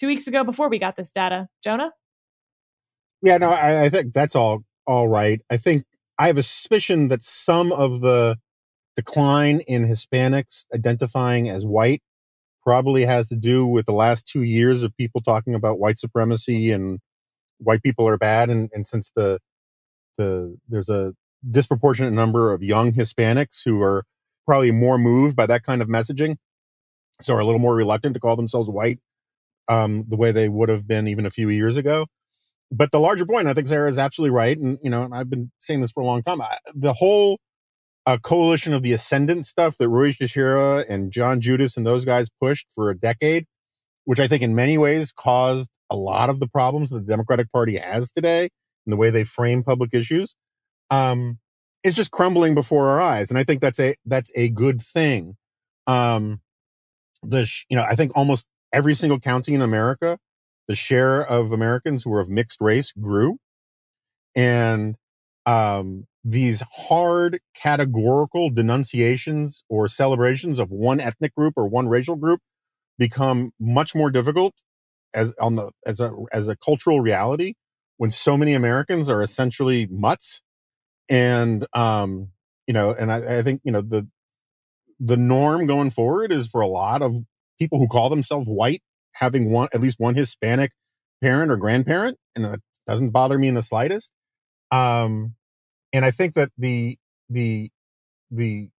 two 0.00 0.08
weeks 0.08 0.26
ago 0.26 0.42
before 0.42 0.68
we 0.68 0.80
got 0.80 0.96
this 0.96 1.12
data. 1.12 1.46
Jonah? 1.62 1.92
Yeah, 3.22 3.38
no, 3.38 3.50
I, 3.50 3.84
I 3.84 3.88
think 3.90 4.12
that's 4.12 4.34
all 4.34 4.64
all 4.88 5.06
right. 5.06 5.40
I 5.48 5.56
think 5.56 5.84
I 6.18 6.26
have 6.26 6.38
a 6.38 6.42
suspicion 6.42 7.06
that 7.10 7.22
some 7.22 7.70
of 7.70 8.00
the 8.00 8.38
decline 8.96 9.60
in 9.68 9.86
Hispanics 9.86 10.66
identifying 10.74 11.48
as 11.48 11.64
white 11.64 12.02
probably 12.68 13.06
has 13.06 13.30
to 13.30 13.34
do 13.34 13.66
with 13.66 13.86
the 13.86 13.94
last 13.94 14.28
two 14.28 14.42
years 14.42 14.82
of 14.82 14.94
people 14.94 15.22
talking 15.22 15.54
about 15.54 15.78
white 15.78 15.98
supremacy 15.98 16.70
and 16.70 16.98
white 17.56 17.82
people 17.82 18.06
are 18.06 18.18
bad. 18.18 18.50
And, 18.50 18.68
and 18.74 18.86
since 18.86 19.10
the, 19.16 19.38
the, 20.18 20.58
there's 20.68 20.90
a 20.90 21.14
disproportionate 21.50 22.12
number 22.12 22.52
of 22.52 22.62
young 22.62 22.92
Hispanics 22.92 23.62
who 23.64 23.80
are 23.80 24.04
probably 24.44 24.70
more 24.70 24.98
moved 24.98 25.34
by 25.34 25.46
that 25.46 25.62
kind 25.62 25.80
of 25.80 25.88
messaging. 25.88 26.36
So 27.22 27.34
are 27.36 27.40
a 27.40 27.44
little 27.46 27.58
more 27.58 27.74
reluctant 27.74 28.12
to 28.12 28.20
call 28.20 28.36
themselves 28.36 28.68
white, 28.68 28.98
um, 29.68 30.04
the 30.06 30.18
way 30.18 30.30
they 30.30 30.50
would 30.50 30.68
have 30.68 30.86
been 30.86 31.08
even 31.08 31.24
a 31.24 31.30
few 31.30 31.48
years 31.48 31.78
ago. 31.78 32.04
But 32.70 32.90
the 32.90 33.00
larger 33.00 33.24
point, 33.24 33.48
I 33.48 33.54
think 33.54 33.68
Sarah 33.68 33.88
is 33.88 33.96
absolutely 33.96 34.36
right. 34.36 34.58
And, 34.58 34.78
you 34.82 34.90
know, 34.90 35.04
and 35.04 35.14
I've 35.14 35.30
been 35.30 35.52
saying 35.58 35.80
this 35.80 35.90
for 35.90 36.02
a 36.02 36.06
long 36.06 36.20
time. 36.20 36.42
I, 36.42 36.58
the 36.74 36.92
whole 36.92 37.38
a 38.08 38.18
coalition 38.18 38.72
of 38.72 38.82
the 38.82 38.94
ascendant 38.94 39.46
stuff 39.46 39.76
that 39.76 39.90
Ruy 39.90 40.16
Teixeira 40.16 40.82
and 40.88 41.12
John 41.12 41.42
Judis 41.42 41.76
and 41.76 41.86
those 41.86 42.06
guys 42.06 42.30
pushed 42.40 42.66
for 42.74 42.88
a 42.88 42.96
decade, 42.96 43.44
which 44.06 44.18
I 44.18 44.26
think 44.26 44.42
in 44.42 44.54
many 44.54 44.78
ways 44.78 45.12
caused 45.12 45.70
a 45.90 45.96
lot 45.96 46.30
of 46.30 46.40
the 46.40 46.48
problems 46.48 46.88
that 46.88 47.00
the 47.00 47.12
Democratic 47.12 47.52
Party 47.52 47.76
has 47.76 48.10
today 48.10 48.44
in 48.86 48.90
the 48.90 48.96
way 48.96 49.10
they 49.10 49.24
frame 49.24 49.62
public 49.62 49.92
issues, 49.92 50.34
um, 50.90 51.38
is 51.84 51.94
just 51.94 52.10
crumbling 52.10 52.54
before 52.54 52.88
our 52.88 52.98
eyes. 52.98 53.28
And 53.28 53.38
I 53.38 53.44
think 53.44 53.60
that's 53.60 53.78
a 53.78 53.94
that's 54.06 54.32
a 54.34 54.48
good 54.48 54.80
thing. 54.80 55.36
Um, 55.86 56.40
the 57.22 57.46
you 57.68 57.76
know 57.76 57.82
I 57.82 57.94
think 57.94 58.12
almost 58.14 58.46
every 58.72 58.94
single 58.94 59.20
county 59.20 59.52
in 59.52 59.60
America, 59.60 60.16
the 60.66 60.74
share 60.74 61.20
of 61.20 61.52
Americans 61.52 62.04
who 62.04 62.14
are 62.14 62.20
of 62.20 62.30
mixed 62.30 62.62
race 62.62 62.90
grew, 62.92 63.36
and 64.34 64.96
um, 65.44 66.06
these 66.30 66.62
hard 66.88 67.40
categorical 67.56 68.50
denunciations 68.50 69.64
or 69.70 69.88
celebrations 69.88 70.58
of 70.58 70.70
one 70.70 71.00
ethnic 71.00 71.34
group 71.34 71.54
or 71.56 71.66
one 71.66 71.88
racial 71.88 72.16
group 72.16 72.40
become 72.98 73.50
much 73.58 73.94
more 73.94 74.10
difficult 74.10 74.52
as 75.14 75.32
on 75.40 75.54
the 75.56 75.70
as 75.86 76.00
a 76.00 76.12
as 76.30 76.46
a 76.46 76.56
cultural 76.56 77.00
reality 77.00 77.54
when 77.96 78.10
so 78.10 78.36
many 78.36 78.52
Americans 78.52 79.08
are 79.08 79.22
essentially 79.22 79.86
mutts 79.90 80.42
and 81.08 81.66
um 81.72 82.28
you 82.66 82.74
know 82.74 82.90
and 82.90 83.10
I, 83.10 83.38
I 83.38 83.42
think 83.42 83.62
you 83.64 83.72
know 83.72 83.80
the 83.80 84.06
the 85.00 85.16
norm 85.16 85.66
going 85.66 85.88
forward 85.88 86.30
is 86.30 86.46
for 86.46 86.60
a 86.60 86.66
lot 86.66 87.00
of 87.00 87.22
people 87.58 87.78
who 87.78 87.88
call 87.88 88.10
themselves 88.10 88.46
white 88.46 88.82
having 89.12 89.50
one 89.50 89.68
at 89.72 89.80
least 89.80 89.98
one 89.98 90.14
Hispanic 90.14 90.72
parent 91.22 91.50
or 91.50 91.56
grandparent 91.56 92.18
and 92.36 92.44
it 92.44 92.60
doesn't 92.86 93.10
bother 93.10 93.38
me 93.38 93.48
in 93.48 93.54
the 93.54 93.62
slightest. 93.62 94.12
Um, 94.70 95.36
and 95.92 96.04
I 96.04 96.10
think 96.10 96.34
that 96.34 96.50
the 96.58 96.98
the 97.28 97.70
the 98.30 98.70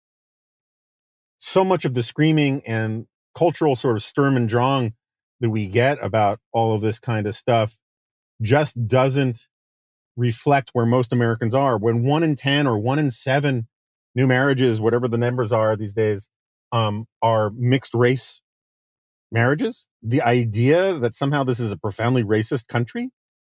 so 1.38 1.64
much 1.64 1.84
of 1.84 1.94
the 1.94 2.02
screaming 2.02 2.62
and 2.66 3.06
cultural 3.34 3.76
sort 3.76 3.96
of 3.96 4.02
Sturm 4.02 4.36
und 4.36 4.48
Drang 4.48 4.94
that 5.40 5.50
we 5.50 5.66
get 5.66 6.02
about 6.04 6.38
all 6.52 6.74
of 6.74 6.80
this 6.80 6.98
kind 6.98 7.26
of 7.26 7.34
stuff 7.34 7.78
just 8.42 8.86
doesn't 8.86 9.46
reflect 10.16 10.70
where 10.72 10.86
most 10.86 11.12
Americans 11.12 11.54
are. 11.54 11.78
When 11.78 12.04
one 12.04 12.22
in 12.22 12.36
10 12.36 12.66
or 12.66 12.78
one 12.78 12.98
in 12.98 13.10
seven 13.10 13.68
new 14.14 14.26
marriages, 14.26 14.80
whatever 14.80 15.08
the 15.08 15.16
numbers 15.18 15.52
are 15.52 15.76
these 15.76 15.94
days, 15.94 16.28
um, 16.72 17.06
are 17.22 17.50
mixed 17.50 17.94
race 17.94 18.42
marriages, 19.32 19.88
the 20.02 20.20
idea 20.22 20.94
that 20.94 21.14
somehow 21.14 21.42
this 21.42 21.60
is 21.60 21.72
a 21.72 21.76
profoundly 21.76 22.22
racist 22.22 22.68
country 22.68 23.10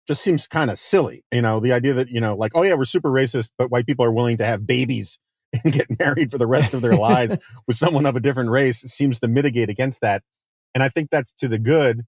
just 0.06 0.22
seems 0.22 0.46
kind 0.46 0.70
of 0.70 0.78
silly. 0.78 1.24
You 1.32 1.42
know, 1.42 1.60
the 1.60 1.72
idea 1.72 1.94
that, 1.94 2.08
you 2.08 2.20
know, 2.20 2.34
like, 2.34 2.52
oh 2.54 2.62
yeah, 2.62 2.74
we're 2.74 2.84
super 2.84 3.10
racist, 3.10 3.52
but 3.58 3.70
white 3.70 3.86
people 3.86 4.04
are 4.04 4.12
willing 4.12 4.36
to 4.38 4.44
have 4.44 4.66
babies 4.66 5.18
and 5.64 5.72
get 5.72 5.98
married 5.98 6.30
for 6.30 6.38
the 6.38 6.46
rest 6.46 6.74
of 6.74 6.82
their 6.82 6.96
lives 6.96 7.36
with 7.66 7.76
someone 7.76 8.06
of 8.06 8.16
a 8.16 8.20
different 8.20 8.50
race 8.50 8.80
seems 8.80 9.18
to 9.20 9.28
mitigate 9.28 9.68
against 9.68 10.00
that. 10.00 10.22
And 10.74 10.82
I 10.82 10.88
think 10.88 11.10
that's 11.10 11.32
to 11.34 11.48
the 11.48 11.58
good. 11.58 12.02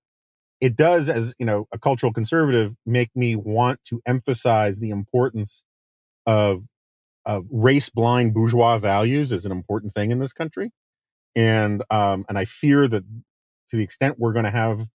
It 0.60 0.76
does, 0.76 1.08
as 1.08 1.34
you 1.38 1.46
know, 1.46 1.66
a 1.72 1.78
cultural 1.78 2.12
conservative, 2.12 2.74
make 2.84 3.10
me 3.14 3.36
want 3.36 3.80
to 3.84 4.00
emphasize 4.06 4.80
the 4.80 4.90
importance 4.90 5.64
of 6.26 6.64
of 7.24 7.46
race 7.50 7.90
blind 7.90 8.34
bourgeois 8.34 8.78
values 8.78 9.32
as 9.32 9.44
an 9.44 9.52
important 9.52 9.92
thing 9.92 10.10
in 10.10 10.18
this 10.18 10.32
country. 10.32 10.70
And 11.36 11.82
um, 11.90 12.24
and 12.28 12.36
I 12.36 12.44
fear 12.44 12.88
that 12.88 13.04
to 13.68 13.76
the 13.76 13.84
extent 13.84 14.16
we're 14.18 14.32
going 14.32 14.46
to 14.46 14.50
have 14.50 14.86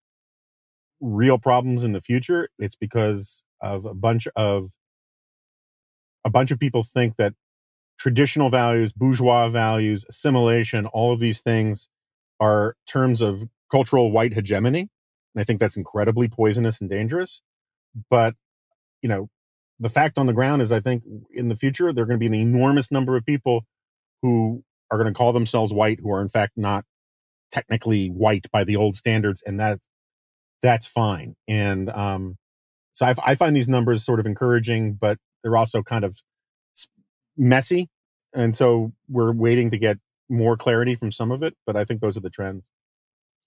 real 1.04 1.38
problems 1.38 1.84
in 1.84 1.92
the 1.92 2.02
future, 2.02 2.48
it's 2.58 2.76
because 2.76 3.44
of 3.62 3.86
a 3.86 3.94
bunch 3.94 4.28
of 4.36 4.70
a 6.26 6.30
bunch 6.30 6.52
of 6.52 6.60
people 6.60 6.84
think 6.84 7.18
that 7.18 7.34
traditional 8.00 8.50
values, 8.50 8.94
bourgeois 8.94 9.50
values, 9.50 10.06
assimilation, 10.08 10.86
all 10.88 11.14
of 11.14 11.20
these 11.20 11.42
things 11.42 11.90
are 12.40 12.76
terms 12.88 13.22
of 13.22 13.44
cultural 13.70 14.12
white 14.12 14.34
hegemony. 14.34 14.90
And 15.36 15.42
I 15.42 15.44
think 15.44 15.60
that's 15.60 15.78
incredibly 15.78 16.30
poisonous 16.30 16.80
and 16.80 16.90
dangerous. 16.90 17.42
But, 18.10 18.36
you 19.02 19.10
know, 19.10 19.30
the 19.80 19.90
fact 19.90 20.18
on 20.18 20.26
the 20.28 20.34
ground 20.34 20.62
is 20.62 20.72
I 20.72 20.80
think 20.80 21.04
in 21.32 21.50
the 21.50 21.56
future, 21.56 21.92
there 21.92 22.04
are 22.04 22.08
going 22.08 22.20
to 22.20 22.30
be 22.30 22.34
an 22.34 22.34
enormous 22.34 22.92
number 22.92 23.18
of 23.18 23.26
people 23.26 23.66
who 24.22 24.64
are 24.90 24.98
going 24.98 25.12
to 25.12 25.18
call 25.18 25.34
themselves 25.34 25.74
white, 25.74 26.00
who 26.02 26.12
are 26.12 26.22
in 26.22 26.30
fact 26.30 26.54
not 26.56 26.86
technically 27.52 28.08
white 28.08 28.48
by 28.52 28.64
the 28.64 28.78
old 28.78 28.96
standards. 28.96 29.44
And 29.46 29.60
that, 29.60 29.80
that's 30.64 30.88
fine. 30.88 31.35
And, 31.48 31.91
um, 31.91 32.38
so 32.94 33.06
I, 33.06 33.15
I 33.23 33.35
find 33.35 33.56
these 33.56 33.68
numbers 33.68 34.03
sort 34.03 34.19
of 34.19 34.26
encouraging, 34.26 34.94
but 34.94 35.19
they're 35.44 35.57
also 35.57 35.84
kind 35.84 36.03
of 36.03 36.18
messy. 37.38 37.90
And 38.34 38.56
so 38.56 38.94
we're 39.07 39.34
waiting 39.34 39.69
to 39.72 39.77
get 39.77 39.99
more 40.30 40.57
clarity 40.57 40.95
from 40.95 41.11
some 41.11 41.31
of 41.31 41.44
it, 41.44 41.56
but 41.65 41.76
I 41.76 41.85
think 41.85 42.02
those 42.02 42.18
are 42.18 42.22
the 42.22 42.30
trends. 42.30 42.64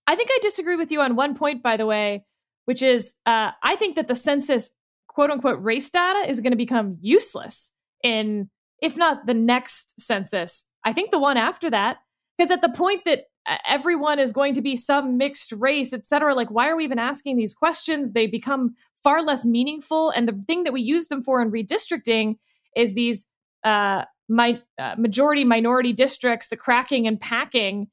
I 0.06 0.14
think 0.14 0.30
I 0.30 0.38
disagree 0.42 0.76
with 0.76 0.92
you 0.92 1.00
on 1.00 1.16
one 1.16 1.34
point, 1.34 1.62
by 1.62 1.76
the 1.76 1.86
way, 1.86 2.24
which 2.66 2.82
is 2.82 3.14
uh, 3.26 3.50
I 3.62 3.76
think 3.76 3.96
that 3.96 4.06
the 4.06 4.14
census 4.14 4.70
quote 5.08 5.30
unquote 5.30 5.62
race 5.62 5.90
data 5.90 6.28
is 6.28 6.40
going 6.40 6.52
to 6.52 6.56
become 6.56 6.98
useless 7.00 7.72
in, 8.04 8.50
if 8.82 8.96
not 8.96 9.26
the 9.26 9.34
next 9.34 10.00
census, 10.00 10.66
I 10.84 10.92
think 10.92 11.10
the 11.10 11.18
one 11.18 11.36
after 11.36 11.70
that. 11.70 11.98
Because 12.36 12.50
at 12.50 12.60
the 12.60 12.68
point 12.68 13.04
that 13.06 13.24
everyone 13.66 14.18
is 14.18 14.32
going 14.32 14.54
to 14.54 14.62
be 14.62 14.76
some 14.76 15.16
mixed 15.16 15.52
race, 15.52 15.92
et 15.92 16.04
cetera, 16.04 16.34
like 16.34 16.50
why 16.50 16.68
are 16.68 16.76
we 16.76 16.84
even 16.84 16.98
asking 16.98 17.36
these 17.36 17.54
questions? 17.54 18.12
They 18.12 18.26
become 18.26 18.74
far 19.02 19.22
less 19.22 19.44
meaningful. 19.44 20.10
And 20.10 20.28
the 20.28 20.42
thing 20.46 20.64
that 20.64 20.72
we 20.72 20.80
use 20.80 21.08
them 21.08 21.22
for 21.22 21.40
in 21.40 21.50
redistricting 21.50 22.36
is 22.74 22.94
these 22.94 23.26
uh, 23.64 24.04
my, 24.28 24.60
uh, 24.78 24.94
majority 24.98 25.44
minority 25.44 25.92
districts, 25.92 26.48
the 26.48 26.56
cracking 26.56 27.06
and 27.06 27.20
packing 27.20 27.88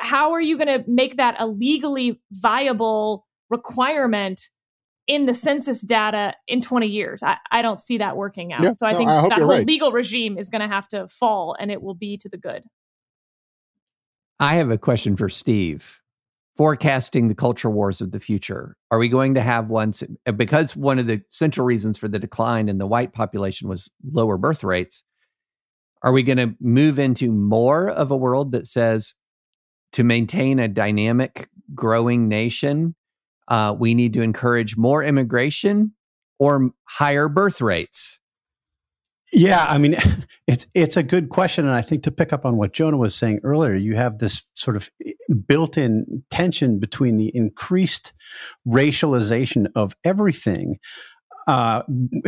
how 0.00 0.32
are 0.32 0.40
you 0.40 0.56
going 0.56 0.82
to 0.82 0.88
make 0.88 1.16
that 1.16 1.36
a 1.38 1.46
legally 1.46 2.20
viable 2.32 3.26
requirement 3.50 4.48
in 5.06 5.26
the 5.26 5.34
census 5.34 5.80
data 5.82 6.34
in 6.48 6.60
20 6.60 6.86
years? 6.86 7.22
I, 7.22 7.36
I 7.50 7.62
don't 7.62 7.80
see 7.80 7.98
that 7.98 8.16
working 8.16 8.52
out. 8.52 8.62
Yeah, 8.62 8.74
so 8.74 8.86
I 8.86 8.92
no, 8.92 8.98
think 8.98 9.10
I 9.10 9.28
that 9.28 9.38
whole 9.38 9.48
right. 9.48 9.66
legal 9.66 9.92
regime 9.92 10.38
is 10.38 10.50
going 10.50 10.62
to 10.62 10.68
have 10.68 10.88
to 10.90 11.08
fall 11.08 11.56
and 11.58 11.70
it 11.70 11.82
will 11.82 11.94
be 11.94 12.16
to 12.18 12.28
the 12.28 12.38
good. 12.38 12.64
I 14.38 14.54
have 14.54 14.70
a 14.70 14.78
question 14.78 15.16
for 15.16 15.28
Steve. 15.28 16.00
Forecasting 16.56 17.28
the 17.28 17.34
culture 17.34 17.68
wars 17.68 18.00
of 18.00 18.12
the 18.12 18.20
future. 18.20 18.76
Are 18.90 18.98
we 18.98 19.08
going 19.08 19.34
to 19.34 19.42
have 19.42 19.68
ones 19.68 20.02
because 20.36 20.74
one 20.74 20.98
of 20.98 21.06
the 21.06 21.20
central 21.28 21.66
reasons 21.66 21.98
for 21.98 22.08
the 22.08 22.18
decline 22.18 22.70
in 22.70 22.78
the 22.78 22.86
white 22.86 23.12
population 23.12 23.68
was 23.68 23.90
lower 24.10 24.38
birth 24.38 24.64
rates? 24.64 25.04
Are 26.02 26.12
we 26.12 26.22
going 26.22 26.38
to 26.38 26.54
move 26.60 26.98
into 26.98 27.30
more 27.30 27.90
of 27.90 28.10
a 28.10 28.16
world 28.16 28.52
that 28.52 28.66
says 28.66 29.14
to 29.92 30.04
maintain 30.04 30.58
a 30.58 30.68
dynamic, 30.68 31.48
growing 31.74 32.28
nation, 32.28 32.94
uh, 33.48 33.74
we 33.78 33.94
need 33.94 34.14
to 34.14 34.22
encourage 34.22 34.76
more 34.76 35.02
immigration 35.02 35.92
or 36.38 36.70
higher 36.84 37.28
birth 37.28 37.60
rates? 37.60 38.18
Yeah, 39.36 39.66
I 39.68 39.76
mean, 39.76 39.96
it's 40.46 40.66
it's 40.74 40.96
a 40.96 41.02
good 41.02 41.28
question, 41.28 41.66
and 41.66 41.74
I 41.74 41.82
think 41.82 42.02
to 42.04 42.10
pick 42.10 42.32
up 42.32 42.46
on 42.46 42.56
what 42.56 42.72
Jonah 42.72 42.96
was 42.96 43.14
saying 43.14 43.40
earlier, 43.44 43.74
you 43.74 43.94
have 43.94 44.18
this 44.18 44.42
sort 44.54 44.76
of 44.76 44.90
built-in 45.46 46.24
tension 46.30 46.78
between 46.78 47.18
the 47.18 47.30
increased 47.36 48.14
racialization 48.66 49.66
of 49.74 49.94
everything 50.04 50.78
uh, 51.46 51.82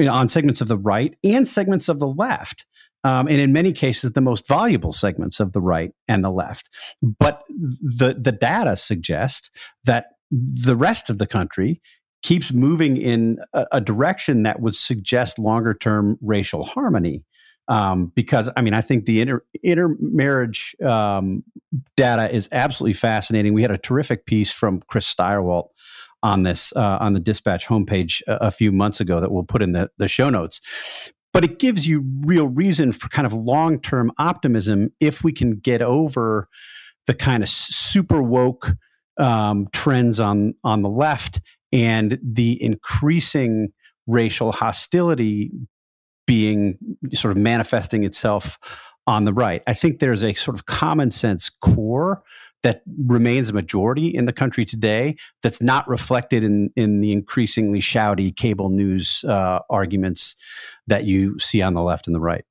on 0.09 0.29
segments 0.29 0.61
of 0.61 0.69
the 0.69 0.77
right 0.77 1.17
and 1.25 1.49
segments 1.49 1.89
of 1.89 1.99
the 1.99 2.07
left 2.07 2.67
um, 3.05 3.27
and 3.27 3.41
in 3.41 3.53
many 3.53 3.73
cases 3.73 4.13
the 4.13 4.21
most 4.21 4.47
valuable 4.47 4.93
segments 4.93 5.41
of 5.41 5.53
the 5.53 5.63
right 5.63 5.93
and 6.09 6.23
the 6.23 6.31
left. 6.31 6.69
But 7.03 7.43
the 7.49 8.19
the 8.21 8.33
data 8.33 8.77
suggest 8.77 9.51
that 9.85 10.07
the 10.31 10.77
rest 10.77 11.09
of 11.09 11.17
the 11.17 11.27
country 11.27 11.81
keeps 12.23 12.53
moving 12.53 12.97
in 12.97 13.39
a, 13.53 13.67
a 13.73 13.81
direction 13.81 14.43
that 14.43 14.61
would 14.61 14.75
suggest 14.75 15.39
longer 15.39 15.75
term 15.75 16.19
racial 16.21 16.65
harmony. 16.65 17.25
Um, 17.69 18.13
because 18.15 18.49
I 18.57 18.63
mean, 18.63 18.73
I 18.73 18.81
think 18.81 19.05
the 19.05 19.21
inter, 19.21 19.45
intermarriage 19.63 20.75
um, 20.83 21.45
data 21.97 22.35
is 22.35 22.49
absolutely 22.51 22.95
fascinating. 22.95 23.53
We 23.53 23.61
had 23.61 23.71
a 23.71 23.79
terrific 23.79 24.25
piece 24.25 24.51
from 24.51 24.81
Chris 24.87 25.13
Stirewalt 25.13 25.69
on 26.23 26.45
this 26.45 26.73
uh, 26.75 26.99
on 27.01 27.13
the 27.13 27.21
Dispatch 27.21 27.67
homepage 27.67 28.23
a, 28.27 28.47
a, 28.47 28.51
few 28.51 28.73
months 28.73 29.01
ago 29.01 29.21
that 29.21 29.31
we'll 29.31 29.45
put 29.45 29.63
in 29.63 29.73
the, 29.73 29.91
the 29.99 30.09
show 30.09 30.31
notes 30.31 30.61
but 31.33 31.45
it 31.45 31.59
gives 31.59 31.87
you 31.87 32.05
real 32.23 32.49
reason 32.49 32.93
for 32.93 33.09
kind 33.09 33.27
of 33.27 33.33
long 33.33 33.81
term 33.81 34.11
optimism 34.19 34.91
if 35.01 35.23
we 35.23 35.33
can 35.33 35.53
get 35.53 35.83
over 35.83 36.49
the 37.07 37.15
kind 37.15 37.43
of 37.43 37.49
super 37.49 38.23
woke 38.23 38.75
um, 39.19 39.69
trends 39.73 40.21
on 40.21 40.55
on 40.65 40.83
the 40.83 40.89
left 40.89 41.41
and 41.73 42.19
the 42.23 42.63
increasing 42.63 43.69
racial 44.07 44.53
hostility 44.53 45.51
being 46.27 46.79
sort 47.15 47.33
of 47.33 47.39
manifesting 47.39 48.05
itself 48.05 48.59
on 49.07 49.25
the 49.25 49.33
right. 49.33 49.63
I 49.67 49.75
think 49.75 50.01
there's 50.01 50.23
a 50.23 50.35
sort 50.35 50.55
of 50.55 50.67
common 50.67 51.11
sense 51.11 51.49
core 51.49 52.23
that 52.63 52.83
remains 53.07 53.49
a 53.49 53.53
majority 53.53 54.09
in 54.09 54.27
the 54.27 54.33
country 54.33 54.65
today 54.65 55.17
that's 55.43 55.63
not 55.63 55.89
reflected 55.89 56.43
in 56.43 56.71
in 56.77 57.01
the 57.01 57.13
increasingly 57.13 57.81
shouty 57.81 58.35
cable 58.35 58.69
news 58.69 59.25
uh, 59.25 59.61
arguments 59.71 60.37
that 60.87 61.05
you 61.05 61.39
see 61.39 61.63
on 61.63 61.75
the 61.75 61.83
left 61.83 62.07
and 62.07 62.15
the 62.15 62.21
right. 62.21 62.45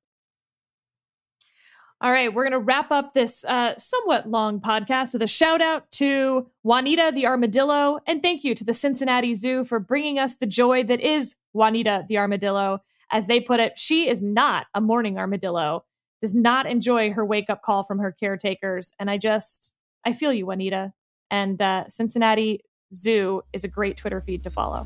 All 1.99 2.11
right, 2.11 2.31
we're 2.31 2.43
going 2.43 2.51
to 2.51 2.59
wrap 2.59 2.91
up 2.91 3.15
this 3.15 3.43
uh, 3.45 3.75
somewhat 3.77 4.29
long 4.29 4.61
podcast 4.61 5.13
with 5.13 5.23
a 5.23 5.27
shout 5.27 5.61
out 5.61 5.91
to 5.93 6.47
Juanita 6.61 7.11
the 7.13 7.25
Armadillo. 7.25 7.97
And 8.05 8.21
thank 8.21 8.43
you 8.43 8.53
to 8.53 8.63
the 8.63 8.75
Cincinnati 8.75 9.33
Zoo 9.33 9.65
for 9.65 9.79
bringing 9.79 10.19
us 10.19 10.35
the 10.35 10.45
joy 10.45 10.83
that 10.83 11.01
is 11.01 11.35
Juanita 11.53 12.05
the 12.07 12.19
Armadillo. 12.19 12.83
As 13.11 13.25
they 13.25 13.39
put 13.39 13.59
it, 13.59 13.79
she 13.79 14.07
is 14.07 14.21
not 14.21 14.67
a 14.75 14.81
morning 14.81 15.17
armadillo, 15.17 15.85
does 16.21 16.35
not 16.35 16.67
enjoy 16.67 17.13
her 17.13 17.25
wake 17.25 17.49
up 17.49 17.63
call 17.63 17.83
from 17.83 17.97
her 17.97 18.11
caretakers. 18.11 18.93
And 18.99 19.09
I 19.09 19.17
just, 19.17 19.73
I 20.05 20.13
feel 20.13 20.31
you, 20.31 20.45
Juanita. 20.45 20.93
And 21.31 21.59
uh, 21.59 21.85
Cincinnati 21.89 22.61
Zoo 22.93 23.41
is 23.53 23.63
a 23.63 23.67
great 23.67 23.97
Twitter 23.97 24.21
feed 24.21 24.43
to 24.43 24.51
follow. 24.51 24.85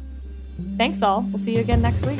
Thanks 0.77 1.01
all. 1.01 1.23
We'll 1.23 1.39
see 1.39 1.55
you 1.55 1.61
again 1.61 1.81
next 1.81 2.05
week. 2.05 2.19